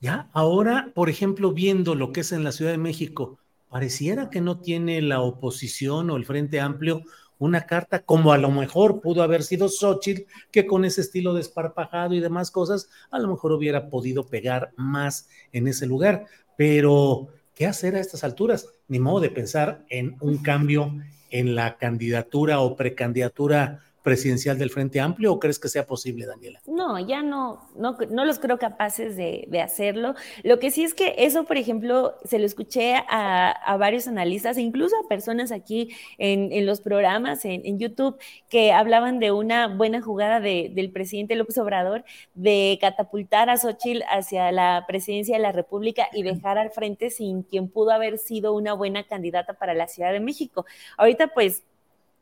ya 0.00 0.30
ahora, 0.32 0.92
por 0.94 1.10
ejemplo, 1.10 1.52
viendo 1.52 1.96
lo 1.96 2.12
que 2.12 2.20
es 2.20 2.30
en 2.30 2.44
la 2.44 2.52
Ciudad 2.52 2.70
de 2.70 2.78
México, 2.78 3.38
pareciera 3.68 4.30
que 4.30 4.40
no 4.40 4.60
tiene 4.60 5.02
la 5.02 5.20
oposición 5.20 6.10
o 6.10 6.16
el 6.16 6.24
Frente 6.24 6.60
Amplio 6.60 7.02
una 7.38 7.66
carta 7.66 8.02
como 8.02 8.32
a 8.32 8.38
lo 8.38 8.50
mejor 8.50 9.00
pudo 9.00 9.22
haber 9.22 9.42
sido 9.42 9.68
Xochitl, 9.68 10.22
que 10.50 10.66
con 10.66 10.84
ese 10.84 11.00
estilo 11.00 11.34
desparpajado 11.34 12.14
y 12.14 12.20
demás 12.20 12.50
cosas, 12.50 12.88
a 13.10 13.18
lo 13.18 13.28
mejor 13.28 13.52
hubiera 13.52 13.88
podido 13.88 14.26
pegar 14.26 14.72
más 14.76 15.28
en 15.52 15.68
ese 15.68 15.86
lugar. 15.86 16.26
Pero, 16.56 17.28
¿qué 17.54 17.66
hacer 17.66 17.94
a 17.94 18.00
estas 18.00 18.24
alturas? 18.24 18.68
Ni 18.88 18.98
modo 18.98 19.20
de 19.20 19.30
pensar 19.30 19.84
en 19.88 20.16
un 20.20 20.38
cambio 20.38 20.96
en 21.30 21.54
la 21.54 21.76
candidatura 21.76 22.60
o 22.60 22.74
precandidatura 22.76 23.84
presidencial 24.02 24.58
del 24.58 24.70
Frente 24.70 25.00
Amplio 25.00 25.32
o 25.32 25.38
crees 25.38 25.58
que 25.58 25.68
sea 25.68 25.86
posible, 25.86 26.26
Daniela? 26.26 26.60
No, 26.66 26.98
ya 26.98 27.22
no, 27.22 27.68
no, 27.76 27.96
no 28.10 28.24
los 28.24 28.38
creo 28.38 28.58
capaces 28.58 29.16
de, 29.16 29.46
hacerlo. 29.62 30.14
Lo 30.44 30.58
que 30.60 30.70
sí 30.70 30.84
es 30.84 30.94
que 30.94 31.14
eso, 31.18 31.44
por 31.44 31.56
ejemplo, 31.56 32.14
se 32.24 32.38
lo 32.38 32.46
escuché 32.46 32.94
a, 33.08 33.76
varios 33.78 34.06
analistas, 34.06 34.56
e 34.56 34.62
incluso 34.62 34.94
a 34.96 35.08
personas 35.08 35.52
aquí 35.52 35.90
en, 36.16 36.64
los 36.64 36.80
programas, 36.80 37.44
en, 37.44 37.78
YouTube, 37.78 38.16
que 38.48 38.72
hablaban 38.72 39.18
de 39.18 39.32
una 39.32 39.68
buena 39.68 40.00
jugada 40.00 40.40
del 40.40 40.90
presidente 40.92 41.34
López 41.34 41.58
Obrador 41.58 42.04
de 42.34 42.78
catapultar 42.80 43.50
a 43.50 43.56
Xochitl 43.56 44.02
hacia 44.08 44.52
la 44.52 44.84
presidencia 44.86 45.36
de 45.36 45.42
la 45.42 45.52
República 45.52 46.08
y 46.12 46.22
dejar 46.22 46.58
al 46.58 46.70
frente 46.70 47.10
sin 47.10 47.42
quien 47.42 47.68
pudo 47.68 47.90
haber 47.90 48.18
sido 48.18 48.54
una 48.54 48.72
buena 48.74 49.04
candidata 49.04 49.54
para 49.54 49.74
la 49.74 49.88
Ciudad 49.88 50.12
de 50.12 50.20
México. 50.20 50.66
Ahorita, 50.96 51.28
pues, 51.28 51.62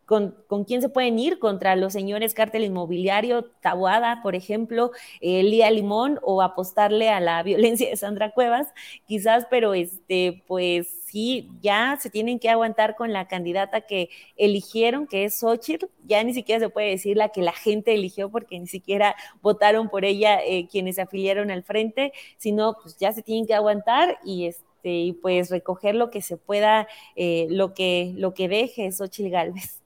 con, 0.07 0.65
quién 0.67 0.81
se 0.81 0.89
pueden 0.89 1.19
ir 1.19 1.41
contra 1.41 1.75
los 1.75 1.93
señores 1.93 2.33
cártel 2.33 2.65
inmobiliario, 2.65 3.45
Tabuada, 3.61 4.21
por 4.23 4.37
ejemplo, 4.37 4.93
eh, 5.21 5.43
Lía 5.43 5.71
Limón, 5.71 6.21
o 6.23 6.43
apostarle 6.43 7.11
a 7.11 7.21
la 7.21 7.43
violencia 7.43 7.91
de 7.91 7.97
Sandra 7.97 8.31
Cuevas, 8.31 8.69
quizás, 9.07 9.47
pero 9.51 9.75
este, 9.75 10.45
pues 10.47 10.89
sí, 11.07 11.49
ya 11.61 11.99
se 12.01 12.09
tienen 12.09 12.39
que 12.39 12.49
aguantar 12.49 12.95
con 12.95 13.13
la 13.13 13.27
candidata 13.27 13.81
que 13.81 14.09
eligieron, 14.37 15.09
que 15.09 15.25
es 15.25 15.41
Xochitl, 15.41 15.87
ya 16.05 16.23
ni 16.23 16.35
siquiera 16.35 16.61
se 16.61 16.71
puede 16.71 16.91
decir 16.91 17.17
la 17.17 17.31
que 17.31 17.43
la 17.43 17.53
gente 17.53 17.93
eligió, 17.93 18.31
porque 18.31 18.61
ni 18.61 18.69
siquiera 18.69 19.17
votaron 19.43 19.89
por 19.89 20.05
ella 20.05 20.41
eh, 20.45 20.69
quienes 20.71 20.97
se 20.97 21.03
afiliaron 21.03 21.51
al 21.51 21.65
frente, 21.65 22.13
sino 22.37 22.77
pues 22.81 22.97
ya 22.97 23.13
se 23.13 23.23
tienen 23.23 23.47
que 23.47 23.55
aguantar 23.55 24.19
y 24.25 24.47
este 24.47 24.67
y 24.89 25.15
pues 25.15 25.51
recoger 25.51 25.97
lo 25.97 26.11
que 26.11 26.23
se 26.23 26.37
pueda, 26.37 26.87
eh, 27.17 27.49
lo 27.51 27.75
que 27.75 28.13
lo 28.17 28.35
que 28.35 28.49
deje 28.49 28.93
Xochitl 28.93 29.31
Galvez. 29.31 29.86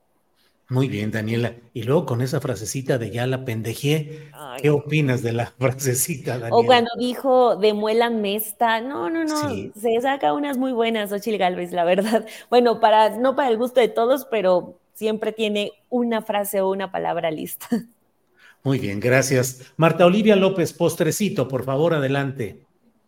Muy 0.71 0.89
bien, 0.89 1.11
Daniela. 1.11 1.55
Y 1.75 1.83
luego 1.83 2.07
con 2.07 2.21
esa 2.23 2.41
frasecita 2.41 2.97
de 2.97 3.11
ya 3.11 3.27
la 3.27 3.45
pendejé, 3.45 4.31
¿qué 4.63 4.71
opinas 4.71 5.21
de 5.21 5.33
la 5.33 5.47
frasecita, 5.59 6.39
Daniela? 6.39 6.57
O 6.57 6.65
cuando 6.65 6.91
dijo 6.97 7.57
de 7.57 7.75
muela 7.75 8.09
mesta, 8.09 8.81
no, 8.81 9.11
no, 9.11 9.25
no, 9.25 9.51
se 9.75 10.01
saca 10.01 10.33
unas 10.33 10.59
muy 10.59 10.71
buenas, 10.71 11.11
Ochil 11.11 11.39
Galvez, 11.39 11.73
la 11.73 11.85
verdad. 11.85 12.25
Bueno, 12.51 12.79
para, 12.79 13.19
no 13.19 13.35
para 13.35 13.49
el 13.49 13.57
gusto 13.59 13.81
de 13.81 13.89
todos, 13.89 14.27
pero 14.31 14.79
siempre 14.95 15.33
tiene 15.33 15.73
una 15.89 16.23
frase 16.23 16.61
o 16.61 16.71
una 16.71 16.93
palabra 16.93 17.33
lista. 17.33 17.67
Muy 18.63 18.79
bien, 18.79 19.01
gracias. 19.01 19.73
Marta 19.77 20.07
Olivia 20.07 20.37
López, 20.37 20.73
postrecito, 20.73 21.49
por 21.49 21.65
favor, 21.65 21.95
adelante. 21.95 22.61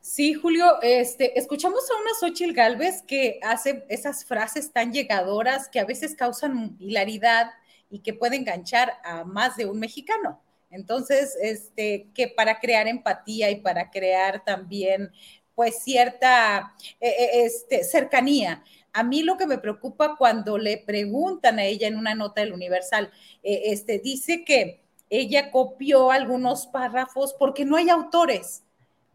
Sí, 0.03 0.35
Julio, 0.35 0.83
este, 0.83 1.39
escuchamos 1.39 1.89
a 1.89 2.01
una 2.01 2.11
Xochitl 2.19 2.53
Galvez 2.53 3.03
que 3.03 3.39
hace 3.41 3.87
esas 3.89 4.25
frases 4.25 4.73
tan 4.73 4.93
llegadoras 4.93 5.69
que 5.69 5.79
a 5.79 5.85
veces 5.85 6.17
causan 6.17 6.77
hilaridad 6.81 7.53
y 7.89 8.01
que 8.01 8.13
puede 8.13 8.35
enganchar 8.35 8.95
a 9.05 9.23
más 9.23 9.57
de 9.57 9.67
un 9.67 9.79
mexicano. 9.79 10.43
Entonces, 10.73 11.37
este, 11.41 12.09
que 12.15 12.27
para 12.27 12.59
crear 12.59 12.89
empatía 12.89 13.51
y 13.53 13.61
para 13.61 13.93
crear 13.93 14.45
también, 14.45 15.13
pues, 15.55 15.85
cierta 15.85 16.75
eh, 17.01 17.09
eh, 17.09 17.45
este, 17.45 17.85
cercanía. 17.85 18.65
A 18.93 19.05
mí 19.05 19.23
lo 19.23 19.37
que 19.37 19.47
me 19.47 19.59
preocupa 19.59 20.17
cuando 20.19 20.59
le 20.59 20.79
preguntan 20.79 21.61
a 21.61 21.65
ella 21.65 21.87
en 21.87 21.97
una 21.97 22.17
nota 22.17 22.41
del 22.41 22.53
Universal, 22.53 23.13
eh, 23.45 23.63
este, 23.67 24.01
dice 24.01 24.45
que 24.45 24.83
ella 25.11 25.53
copió 25.53 26.11
algunos 26.11 26.67
párrafos 26.67 27.35
porque 27.39 27.65
no 27.65 27.77
hay 27.77 27.89
autores 27.89 28.65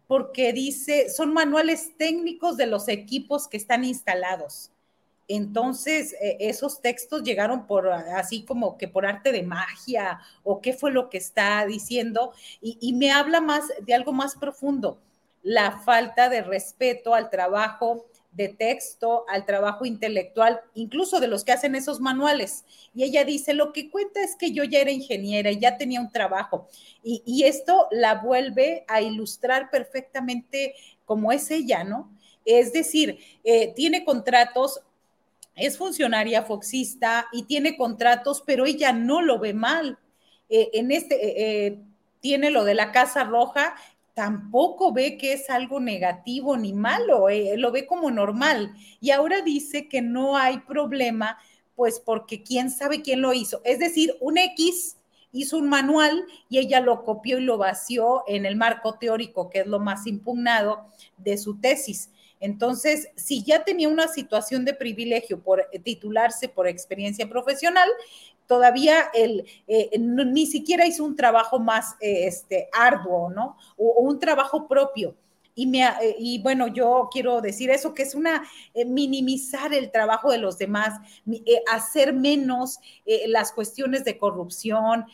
porque 0.07 0.53
dice, 0.53 1.09
son 1.09 1.33
manuales 1.33 1.95
técnicos 1.97 2.57
de 2.57 2.67
los 2.67 2.87
equipos 2.87 3.47
que 3.47 3.57
están 3.57 3.83
instalados. 3.83 4.71
Entonces, 5.27 6.13
eh, 6.21 6.37
esos 6.39 6.81
textos 6.81 7.23
llegaron 7.23 7.67
por 7.67 7.89
así 7.89 8.43
como 8.45 8.77
que 8.77 8.87
por 8.87 9.05
arte 9.05 9.33
de 9.33 9.43
magia 9.43 10.21
o 10.43 10.61
qué 10.61 10.73
fue 10.73 10.91
lo 10.91 11.09
que 11.09 11.17
está 11.17 11.65
diciendo 11.65 12.31
y, 12.61 12.77
y 12.79 12.93
me 12.93 13.11
habla 13.11 13.41
más 13.41 13.65
de 13.81 13.93
algo 13.93 14.13
más 14.13 14.35
profundo, 14.35 15.01
la 15.43 15.79
falta 15.79 16.29
de 16.29 16.41
respeto 16.41 17.13
al 17.13 17.29
trabajo 17.29 18.05
de 18.31 18.49
texto, 18.49 19.25
al 19.29 19.45
trabajo 19.45 19.85
intelectual, 19.85 20.61
incluso 20.75 21.19
de 21.19 21.27
los 21.27 21.43
que 21.43 21.53
hacen 21.53 21.75
esos 21.75 21.99
manuales. 21.99 22.65
Y 22.93 23.03
ella 23.03 23.25
dice, 23.25 23.53
lo 23.53 23.73
que 23.73 23.89
cuenta 23.89 24.21
es 24.21 24.35
que 24.35 24.51
yo 24.51 24.63
ya 24.63 24.79
era 24.79 24.91
ingeniera 24.91 25.49
y 25.49 25.59
ya 25.59 25.77
tenía 25.77 25.99
un 25.99 26.11
trabajo. 26.11 26.67
Y, 27.03 27.43
esto 27.43 27.87
la 27.91 28.15
vuelve 28.15 28.85
a 28.87 29.01
ilustrar 29.01 29.69
perfectamente 29.71 30.75
como 31.05 31.31
es 31.31 31.49
ella, 31.51 31.83
¿no? 31.83 32.11
Es 32.45 32.73
decir, 32.73 33.19
eh, 33.43 33.73
tiene 33.75 34.03
contratos 34.03 34.81
es 35.57 35.77
funcionaria 35.77 36.43
foxista 36.43 37.27
y 37.31 37.43
tiene 37.43 37.75
contratos, 37.75 38.43
pero 38.45 38.65
ella 38.65 38.93
no 38.93 39.21
lo 39.21 39.39
ve 39.39 39.53
mal. 39.53 39.97
Eh, 40.49 40.69
en 40.73 40.91
este, 40.91 41.65
eh, 41.65 41.79
tiene 42.21 42.51
lo 42.51 42.63
de 42.63 42.75
la 42.75 42.91
Casa 42.91 43.23
Roja, 43.23 43.75
tampoco 44.17 44.91
ve 44.93 45.15
que 45.15 45.33
es 45.33 45.47
algo 45.47 45.79
negativo 45.79 46.57
ni 46.57 46.73
malo, 46.73 47.27
lo 47.55 47.71
ve 47.71 47.85
como 47.85 48.09
normal. 48.09 48.73
Y 48.99 49.11
ahora 49.11 49.41
dice 49.41 49.87
que 49.87 50.01
no 50.01 50.35
hay 50.35 50.57
problema, 50.61 51.37
pues 51.75 51.99
porque 51.99 52.41
quién 52.41 52.71
sabe 52.71 53.03
quién 53.03 53.21
lo 53.21 53.31
hizo. 53.31 53.61
Es 53.63 53.77
decir, 53.77 54.17
un 54.19 54.39
X 54.39 54.97
hizo 55.31 55.59
un 55.59 55.69
manual 55.69 56.25
y 56.49 56.57
ella 56.57 56.79
lo 56.79 57.03
copió 57.03 57.37
y 57.37 57.43
lo 57.43 57.59
vació 57.59 58.23
en 58.25 58.47
el 58.47 58.55
marco 58.55 58.95
teórico, 58.95 59.51
que 59.51 59.59
es 59.59 59.67
lo 59.67 59.79
más 59.79 60.07
impugnado 60.07 60.87
de 61.17 61.37
su 61.37 61.59
tesis. 61.59 62.09
Entonces, 62.39 63.09
si 63.15 63.43
ya 63.43 63.63
tenía 63.63 63.87
una 63.87 64.07
situación 64.07 64.65
de 64.65 64.73
privilegio 64.73 65.41
por 65.41 65.67
eh, 65.71 65.77
titularse 65.77 66.49
por 66.49 66.67
experiencia 66.67 67.29
profesional, 67.29 67.87
todavía 68.47 69.09
él 69.13 69.45
eh, 69.67 69.91
ni 69.99 70.47
siquiera 70.47 70.87
hizo 70.87 71.03
un 71.03 71.15
trabajo 71.15 71.59
más 71.59 71.95
eh, 71.99 72.25
este, 72.27 72.69
arduo, 72.73 73.29
¿no? 73.29 73.57
O, 73.77 74.01
un 74.01 74.19
trabajo 74.19 74.67
propio. 74.67 75.15
Y, 75.53 75.65
me, 75.65 75.83
y, 76.19 76.39
bueno, 76.43 76.67
yo 76.67 77.09
quiero 77.11 77.41
decir 77.41 77.71
eso, 77.71 77.95
que 77.95 78.03
es 78.03 78.13
una 78.13 78.43
minimizar 78.85 79.73
el 79.73 79.89
trabajo 79.89 80.31
de 80.31 80.37
los 80.37 80.59
demás, 80.59 80.99
hacer 81.71 82.13
menos 82.13 82.77
las 83.25 83.53
cuestiones 83.53 84.05
de 84.05 84.19
corrupción, 84.19 85.07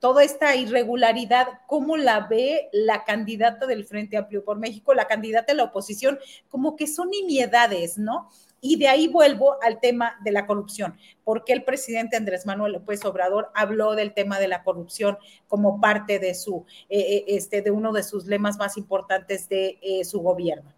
toda 0.00 0.24
esta 0.24 0.56
irregularidad, 0.56 1.46
¿cómo 1.66 1.96
la 1.96 2.20
ve 2.20 2.70
la 2.72 3.04
candidata 3.04 3.66
del 3.66 3.84
Frente 3.84 4.16
Amplio 4.16 4.44
por 4.44 4.58
México, 4.58 4.94
la 4.94 5.06
candidata 5.06 5.52
de 5.52 5.58
la 5.58 5.64
oposición? 5.64 6.18
Como 6.48 6.74
que 6.74 6.86
son 6.86 7.10
nimiedades, 7.10 7.98
¿no? 7.98 8.30
Y 8.60 8.76
de 8.78 8.88
ahí 8.88 9.08
vuelvo 9.08 9.56
al 9.62 9.80
tema 9.80 10.16
de 10.24 10.32
la 10.32 10.46
corrupción, 10.46 10.96
porque 11.24 11.52
el 11.52 11.64
presidente 11.64 12.16
Andrés 12.16 12.46
Manuel 12.46 12.72
López 12.72 13.04
Obrador 13.04 13.50
habló 13.54 13.94
del 13.94 14.12
tema 14.12 14.38
de 14.38 14.48
la 14.48 14.62
corrupción 14.62 15.16
como 15.48 15.80
parte 15.80 16.18
de 16.18 16.34
su, 16.34 16.66
eh, 16.88 16.98
eh, 16.98 17.24
este, 17.28 17.62
de 17.62 17.70
uno 17.70 17.92
de 17.92 18.02
sus 18.02 18.26
lemas 18.26 18.58
más 18.58 18.76
importantes 18.76 19.48
de 19.48 19.78
eh, 19.82 20.04
su 20.04 20.20
gobierno. 20.20 20.72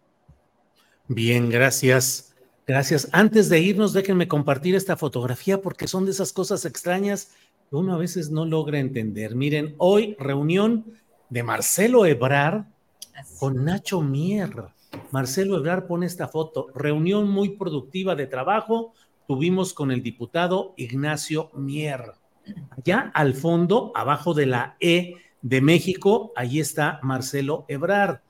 Bien, 1.08 1.50
gracias. 1.50 2.34
Gracias. 2.64 3.08
Antes 3.10 3.48
de 3.48 3.58
irnos, 3.58 3.92
déjenme 3.92 4.28
compartir 4.28 4.76
esta 4.76 4.96
fotografía 4.96 5.60
porque 5.60 5.88
son 5.88 6.04
de 6.04 6.12
esas 6.12 6.32
cosas 6.32 6.64
extrañas 6.64 7.32
uno 7.78 7.94
a 7.94 7.98
veces 7.98 8.30
no 8.30 8.44
logra 8.44 8.78
entender. 8.78 9.34
Miren, 9.34 9.74
hoy 9.78 10.14
reunión 10.18 10.84
de 11.30 11.42
Marcelo 11.42 12.04
Ebrar 12.04 12.66
con 13.38 13.64
Nacho 13.64 14.02
Mier. 14.02 14.64
Marcelo 15.12 15.58
Ebrar 15.58 15.86
pone 15.86 16.06
esta 16.06 16.26
foto. 16.26 16.68
Reunión 16.74 17.28
muy 17.28 17.50
productiva 17.50 18.16
de 18.16 18.26
trabajo 18.26 18.94
tuvimos 19.28 19.74
con 19.74 19.92
el 19.92 20.02
diputado 20.02 20.74
Ignacio 20.76 21.50
Mier. 21.54 22.12
Allá 22.70 23.12
al 23.14 23.34
fondo, 23.34 23.92
abajo 23.94 24.34
de 24.34 24.46
la 24.46 24.76
E 24.80 25.16
de 25.42 25.60
México, 25.60 26.32
ahí 26.34 26.58
está 26.60 26.98
Marcelo 27.02 27.66
Ebrard, 27.68 28.20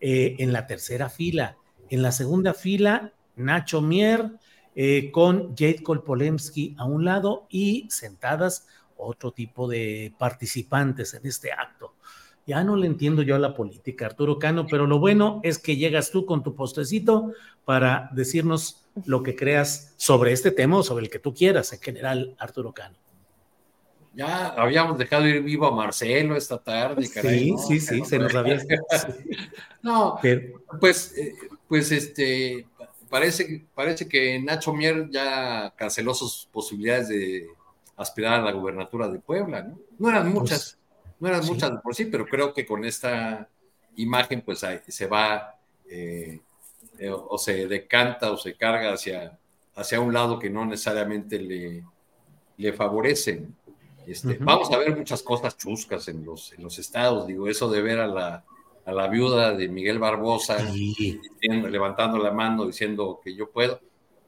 eh, 0.00 0.34
en 0.40 0.52
la 0.52 0.66
tercera 0.66 1.08
fila. 1.08 1.56
En 1.88 2.02
la 2.02 2.10
segunda 2.10 2.54
fila, 2.54 3.12
Nacho 3.36 3.80
Mier 3.80 4.32
eh, 4.74 5.10
con 5.12 5.54
Jade 5.56 5.82
Kolpolemsky 5.82 6.74
a 6.76 6.86
un 6.86 7.04
lado 7.04 7.46
y 7.50 7.86
sentadas 7.88 8.66
otro 8.96 9.30
tipo 9.30 9.68
de 9.68 10.12
participantes 10.18 11.14
en 11.14 11.24
este 11.24 11.52
acto. 11.52 11.94
Ya 12.46 12.64
no 12.64 12.76
le 12.76 12.86
entiendo 12.86 13.22
yo 13.22 13.36
a 13.36 13.38
la 13.38 13.54
política, 13.54 14.06
Arturo 14.06 14.38
Cano, 14.38 14.66
pero 14.68 14.86
lo 14.86 14.98
bueno 14.98 15.40
es 15.44 15.58
que 15.58 15.76
llegas 15.76 16.10
tú 16.10 16.26
con 16.26 16.42
tu 16.42 16.54
postecito 16.54 17.32
para 17.64 18.10
decirnos 18.12 18.84
lo 19.04 19.22
que 19.22 19.36
creas 19.36 19.94
sobre 19.96 20.32
este 20.32 20.50
tema 20.50 20.78
o 20.78 20.82
sobre 20.82 21.04
el 21.04 21.10
que 21.10 21.18
tú 21.18 21.32
quieras 21.32 21.72
en 21.72 21.80
general, 21.80 22.34
Arturo 22.38 22.72
Cano. 22.72 22.96
Ya 24.14 24.48
habíamos 24.48 24.98
dejado 24.98 25.26
ir 25.26 25.42
vivo 25.42 25.66
a 25.66 25.70
Marcelo 25.70 26.36
esta 26.36 26.58
tarde, 26.58 27.06
Sí, 27.06 27.54
sí, 27.66 27.80
sí, 27.80 28.04
se 28.04 28.18
nos 28.18 28.34
había. 28.34 28.58
no, 29.82 30.18
pues, 30.80 31.16
eh, 31.16 31.32
pues 31.66 31.92
este, 31.92 32.66
parece, 33.08 33.64
parece 33.74 34.06
que 34.06 34.38
Nacho 34.38 34.74
Mier 34.74 35.08
ya 35.10 35.72
canceló 35.76 36.12
sus 36.12 36.46
posibilidades 36.52 37.08
de 37.08 37.46
aspirar 37.96 38.40
a 38.40 38.42
la 38.42 38.52
gubernatura 38.52 39.08
de 39.08 39.18
Puebla, 39.18 39.62
¿no? 39.62 39.78
No 39.98 40.10
eran 40.10 40.24
pues, 40.24 40.34
muchas, 40.34 40.78
no 41.22 41.28
eran 41.28 41.46
muchas 41.46 41.70
por 41.80 41.94
sí, 41.94 42.06
pero 42.06 42.26
creo 42.26 42.52
que 42.52 42.66
con 42.66 42.84
esta 42.84 43.48
imagen 43.94 44.40
pues 44.40 44.66
se 44.88 45.06
va 45.06 45.54
eh, 45.88 46.40
eh, 46.98 47.10
o 47.10 47.38
se 47.38 47.68
decanta 47.68 48.32
o 48.32 48.36
se 48.36 48.56
carga 48.56 48.92
hacia, 48.92 49.38
hacia 49.76 50.00
un 50.00 50.12
lado 50.12 50.40
que 50.40 50.50
no 50.50 50.66
necesariamente 50.66 51.38
le, 51.38 51.84
le 52.56 52.72
favorece. 52.72 53.46
Este, 54.04 54.36
Vamos 54.40 54.72
a 54.72 54.78
ver 54.78 54.96
muchas 54.96 55.22
cosas 55.22 55.56
chuscas 55.56 56.08
en 56.08 56.24
los, 56.24 56.54
en 56.54 56.64
los 56.64 56.76
estados, 56.80 57.28
digo, 57.28 57.46
eso 57.46 57.70
de 57.70 57.82
ver 57.82 58.00
a 58.00 58.08
la, 58.08 58.44
a 58.84 58.92
la 58.92 59.06
viuda 59.06 59.52
de 59.52 59.68
Miguel 59.68 60.00
Barbosa 60.00 60.58
levantando 61.40 62.18
la 62.18 62.32
mano 62.32 62.66
diciendo 62.66 63.20
que 63.22 63.36
yo 63.36 63.48
puedo. 63.48 63.80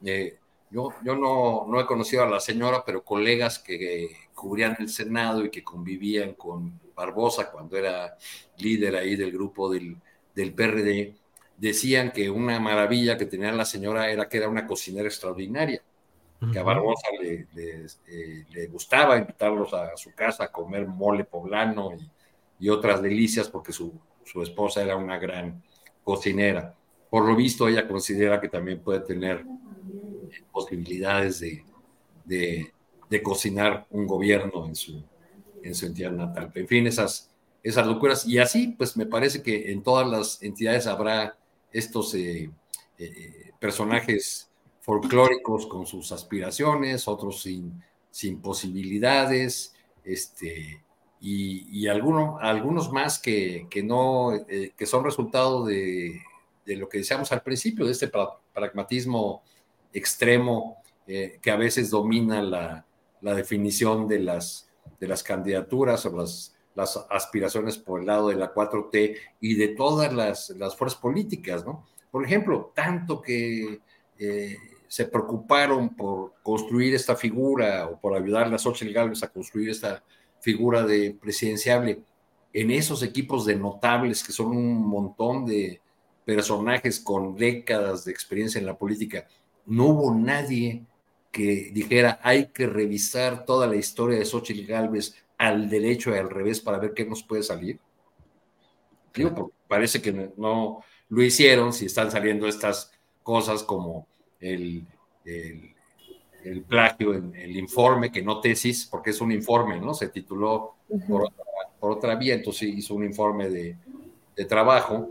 Eh, 0.05 0.39
yo, 0.71 0.93
no, 1.03 1.81
he 1.81 1.87
conocido 1.87 2.23
a 2.23 2.29
la 2.29 2.39
señora, 2.39 2.85
pero 2.85 3.03
colegas 3.03 3.59
que 3.59 4.17
cubrían 4.33 4.77
el 4.79 4.89
Senado 4.89 5.45
y 5.45 5.51
que 5.51 5.65
convivían 5.65 6.35
con 6.35 6.84
Barbosa 6.95 7.51
cuando 7.51 7.77
era 7.77 8.17
líder 8.59 8.97
ahí 8.97 9.17
del 9.17 9.33
grupo 9.33 9.71
del, 9.73 9.97
PRD, 10.35 11.15
decían 11.57 12.13
que 12.13 12.29
una 12.31 12.59
maravilla 12.61 13.17
que 13.17 13.27
tenía 13.27 13.53
la 13.53 13.65
señora 13.65 14.11
era 14.11 14.29
que 14.29 14.39
era 14.39 14.49
una 14.49 14.67
cocinera 14.67 15.09
extraordinaria, 15.09 15.83
que 16.53 16.59
a 16.59 16.63
Barbosa 16.63 17.09
le, 17.21 17.47
eh, 17.55 18.67
gustaba 18.71 19.17
invitarlos 19.17 19.73
a 19.73 19.97
su 19.97 20.13
casa 20.15 20.45
a 20.45 20.53
comer 20.53 20.87
mole 20.87 21.25
poblano 21.25 21.93
y, 22.59 22.69
otras 22.69 23.03
delicias 23.03 23.49
porque 23.49 23.73
su, 23.73 23.93
su 24.25 24.43
esposa 24.43 24.83
era 24.83 24.97
una 24.97 25.19
gran 25.19 25.63
cocinera. 26.03 26.75
Por 27.11 27.27
lo 27.27 27.37
visto, 27.37 27.69
ella 27.69 27.87
considera 27.87 28.41
que 28.41 28.49
también 28.49 28.81
puede 28.81 29.01
tener 29.01 29.45
posibilidades 30.51 31.41
de, 32.25 32.73
cocinar 33.23 33.87
un 33.91 34.07
gobierno 34.07 34.67
en 34.67 34.75
su, 34.75 35.01
en 35.65 35.75
su 35.75 35.87
entidad 35.87 36.13
natal. 36.13 36.53
En 36.55 36.69
fin, 36.69 36.87
esas, 36.87 37.31
esas 37.63 37.87
locuras. 37.87 38.27
Y 38.27 38.39
así, 38.39 38.69
pues 38.69 38.97
me 38.97 39.07
parece 39.07 39.43
que 39.43 39.73
en 39.73 39.83
todas 39.83 40.07
las 40.07 40.43
entidades 40.43 40.87
habrá 40.87 41.37
estos 41.73 42.15
eh, 42.15 42.51
eh, 42.99 43.51
personajes 43.59 44.49
folclóricos 44.81 45.67
con 45.67 45.87
sus 45.87 46.13
aspiraciones, 46.13 47.09
otros 47.09 47.43
sin, 47.43 47.83
sin 48.11 48.41
posibilidades, 48.41 49.75
este, 50.05 50.83
y, 51.21 51.87
algunos, 51.89 52.39
algunos 52.43 52.93
más 52.93 53.19
que, 53.19 53.67
que 53.71 53.83
no, 53.83 54.35
eh, 54.35 54.75
que 54.77 54.85
son 54.85 55.03
resultado 55.03 55.65
de, 55.65 56.21
de, 56.67 56.77
lo 56.77 56.87
que 56.87 56.99
decíamos 56.99 57.33
al 57.33 57.43
principio, 57.43 57.87
de 57.87 57.93
este 57.93 58.11
pragmatismo 58.53 59.43
extremo 59.91 60.77
que 61.07 61.51
a 61.51 61.57
veces 61.57 61.91
domina 61.91 62.43
la, 62.43 62.87
definición 63.35 64.07
de 64.07 64.19
las, 64.21 64.64
de 64.99 65.09
las 65.09 65.23
candidaturas 65.23 66.05
o 66.07 66.17
las, 66.17 66.55
las, 66.75 66.97
aspiraciones 67.11 67.79
por 67.79 68.01
el 68.01 68.07
lado 68.07 68.29
de 68.29 68.37
la 68.37 68.53
4T 68.53 69.17
y 69.41 69.55
de 69.55 69.69
todas 69.69 70.13
las, 70.13 70.51
las 70.51 70.77
fuerzas 70.77 71.01
políticas, 71.01 71.65
¿no? 71.65 71.87
Por 72.11 72.25
ejemplo, 72.25 72.73
tanto 72.75 73.21
que 73.21 73.81
eh, 74.19 74.57
se 74.87 75.07
preocuparon 75.07 75.97
por 75.97 76.35
construir 76.43 76.95
esta 76.95 77.17
figura 77.17 77.89
o 77.89 77.99
por 77.99 78.15
ayudar 78.15 78.53
a 78.53 78.59
Xochitl 78.59 78.93
Gálvez 78.93 79.23
a 79.23 79.33
construir 79.33 79.71
esta 79.71 80.05
figura 80.41 80.85
de 80.85 81.17
presidenciable 81.21 82.03
en 82.53 82.71
esos 82.71 83.03
equipos 83.03 83.45
de 83.45 83.57
notables 83.57 84.23
que 84.23 84.31
son 84.33 84.57
un 84.57 84.87
montón 84.87 85.45
de 85.47 85.81
personajes 86.25 87.01
con 87.01 87.35
décadas 87.35 88.05
de 88.05 88.13
experiencia 88.13 88.61
en 88.61 88.67
la 88.67 88.79
política 88.79 89.27
no 89.67 89.87
hubo 89.87 90.15
nadie 90.15 90.85
que 91.35 91.71
dijera 91.73 92.21
hay 92.23 92.47
que 92.47 92.69
revisar 92.69 93.45
toda 93.45 93.67
la 93.67 93.75
historia 93.75 94.17
de 94.17 94.25
Xochitl 94.25 94.67
Galvez 94.67 95.17
al 95.37 95.69
derecho 95.69 96.15
y 96.15 96.19
al 96.19 96.31
revés 96.31 96.61
para 96.61 96.79
ver 96.79 96.95
qué 96.95 97.05
nos 97.05 97.25
puede 97.25 97.43
salir. 97.43 97.81
Digo, 99.13 99.51
parece 99.67 100.01
que 100.01 100.31
no 100.37 100.85
lo 101.09 101.23
hicieron 101.23 101.73
si 101.73 101.87
están 101.87 102.13
saliendo 102.13 102.47
estas 102.47 102.93
cosas 103.25 103.65
como 103.65 104.07
el, 104.39 104.87
el, 105.25 106.63
plagio 106.69 107.15
en 107.15 107.35
el 107.35 107.57
informe, 107.57 108.13
que 108.13 108.23
no 108.23 108.41
tesis, 108.41 108.87
porque 108.87 109.11
es 109.11 109.21
un 109.21 109.33
informe, 109.33 109.81
¿no? 109.81 109.93
Se 109.93 110.11
tituló 110.11 110.77
por, 111.09 111.33
otra, 111.81 112.15
vía, 112.15 112.35
entonces 112.35 112.69
hizo 112.69 112.95
un 112.95 113.05
informe 113.05 113.51
de, 113.51 113.77
trabajo. 114.49 115.11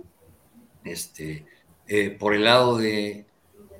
Este, 0.86 1.46
eh, 1.88 2.12
por 2.12 2.34
el 2.34 2.46
lado 2.46 2.78
de 2.78 3.26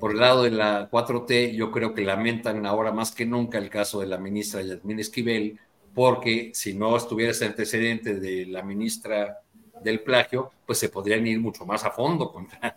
por 0.04 0.10
el 0.10 0.18
lado 0.18 0.42
de 0.42 0.50
la 0.50 0.90
4T, 0.90 1.54
yo 1.54 1.70
creo 1.70 1.94
que 1.94 2.02
lamentan 2.02 2.66
ahora 2.66 2.92
más 2.92 3.12
que 3.12 3.24
nunca 3.24 3.56
el 3.56 3.70
caso 3.70 4.00
de 4.00 4.06
la 4.06 4.18
ministra 4.18 4.60
Yasmín 4.60 5.00
Esquivel, 5.00 5.58
porque 5.94 6.50
si 6.52 6.74
no 6.74 6.94
estuviera 6.94 7.32
ese 7.32 7.46
antecedente 7.46 8.20
de 8.20 8.44
la 8.44 8.62
ministra 8.62 9.38
del 9.82 10.00
plagio, 10.00 10.50
pues 10.66 10.76
se 10.76 10.90
podrían 10.90 11.26
ir 11.26 11.40
mucho 11.40 11.64
más 11.64 11.86
a 11.86 11.90
fondo 11.90 12.30
contra, 12.30 12.76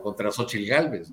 contra 0.00 0.30
Xochitl 0.30 0.68
Galvez. 0.68 1.08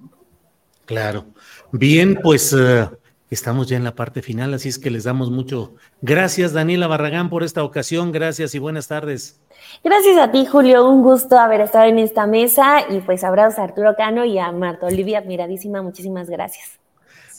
Claro. 0.86 1.26
Bien, 1.72 2.20
pues 2.22 2.53
uh, 2.53 2.95
estamos 3.36 3.67
ya 3.67 3.77
en 3.77 3.83
la 3.83 3.93
parte 3.93 4.21
final, 4.21 4.53
así 4.53 4.69
es 4.69 4.79
que 4.79 4.89
les 4.89 5.03
damos 5.03 5.29
mucho. 5.29 5.75
Gracias, 6.01 6.53
Daniela 6.53 6.88
Barragán, 6.88 7.29
por 7.29 7.43
esta 7.43 7.63
ocasión. 7.63 8.11
Gracias 8.11 8.55
y 8.55 8.59
buenas 8.59 8.88
tardes. 8.88 9.39
Gracias 9.83 10.17
a 10.17 10.31
ti, 10.31 10.45
Julio. 10.45 10.89
Un 10.89 11.03
gusto 11.03 11.38
haber 11.38 11.61
estado 11.61 11.86
en 11.86 11.99
esta 11.99 12.25
mesa 12.25 12.89
y 12.89 13.01
pues 13.01 13.23
abrazos 13.23 13.59
a 13.59 13.63
Arturo 13.63 13.95
Cano 13.95 14.25
y 14.25 14.39
a 14.39 14.51
Marta 14.51 14.88
Olivia, 14.88 15.19
admiradísima. 15.19 15.81
Muchísimas 15.81 16.29
gracias. 16.29 16.79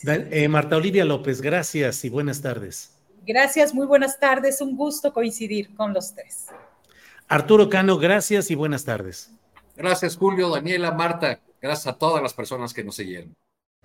Eh, 0.05 0.47
Marta 0.47 0.77
Olivia 0.77 1.03
López, 1.03 1.41
gracias 1.41 2.05
y 2.05 2.09
buenas 2.09 2.41
tardes. 2.41 2.93
Gracias, 3.25 3.73
muy 3.73 3.85
buenas 3.85 4.19
tardes. 4.19 4.61
Un 4.61 4.77
gusto 4.77 5.11
coincidir 5.11 5.75
con 5.75 5.93
los 5.93 6.13
tres. 6.13 6.47
Arturo 7.27 7.69
Cano, 7.69 7.97
gracias 7.97 8.49
y 8.51 8.55
buenas 8.55 8.85
tardes. 8.85 9.31
Gracias, 9.75 10.15
Julio, 10.15 10.49
Daniela, 10.49 10.91
Marta. 10.91 11.41
Gracias 11.61 11.87
a 11.87 11.97
todas 11.97 12.23
las 12.23 12.33
personas 12.33 12.73
que 12.73 12.83
nos 12.83 12.95
siguieron. 12.95 13.35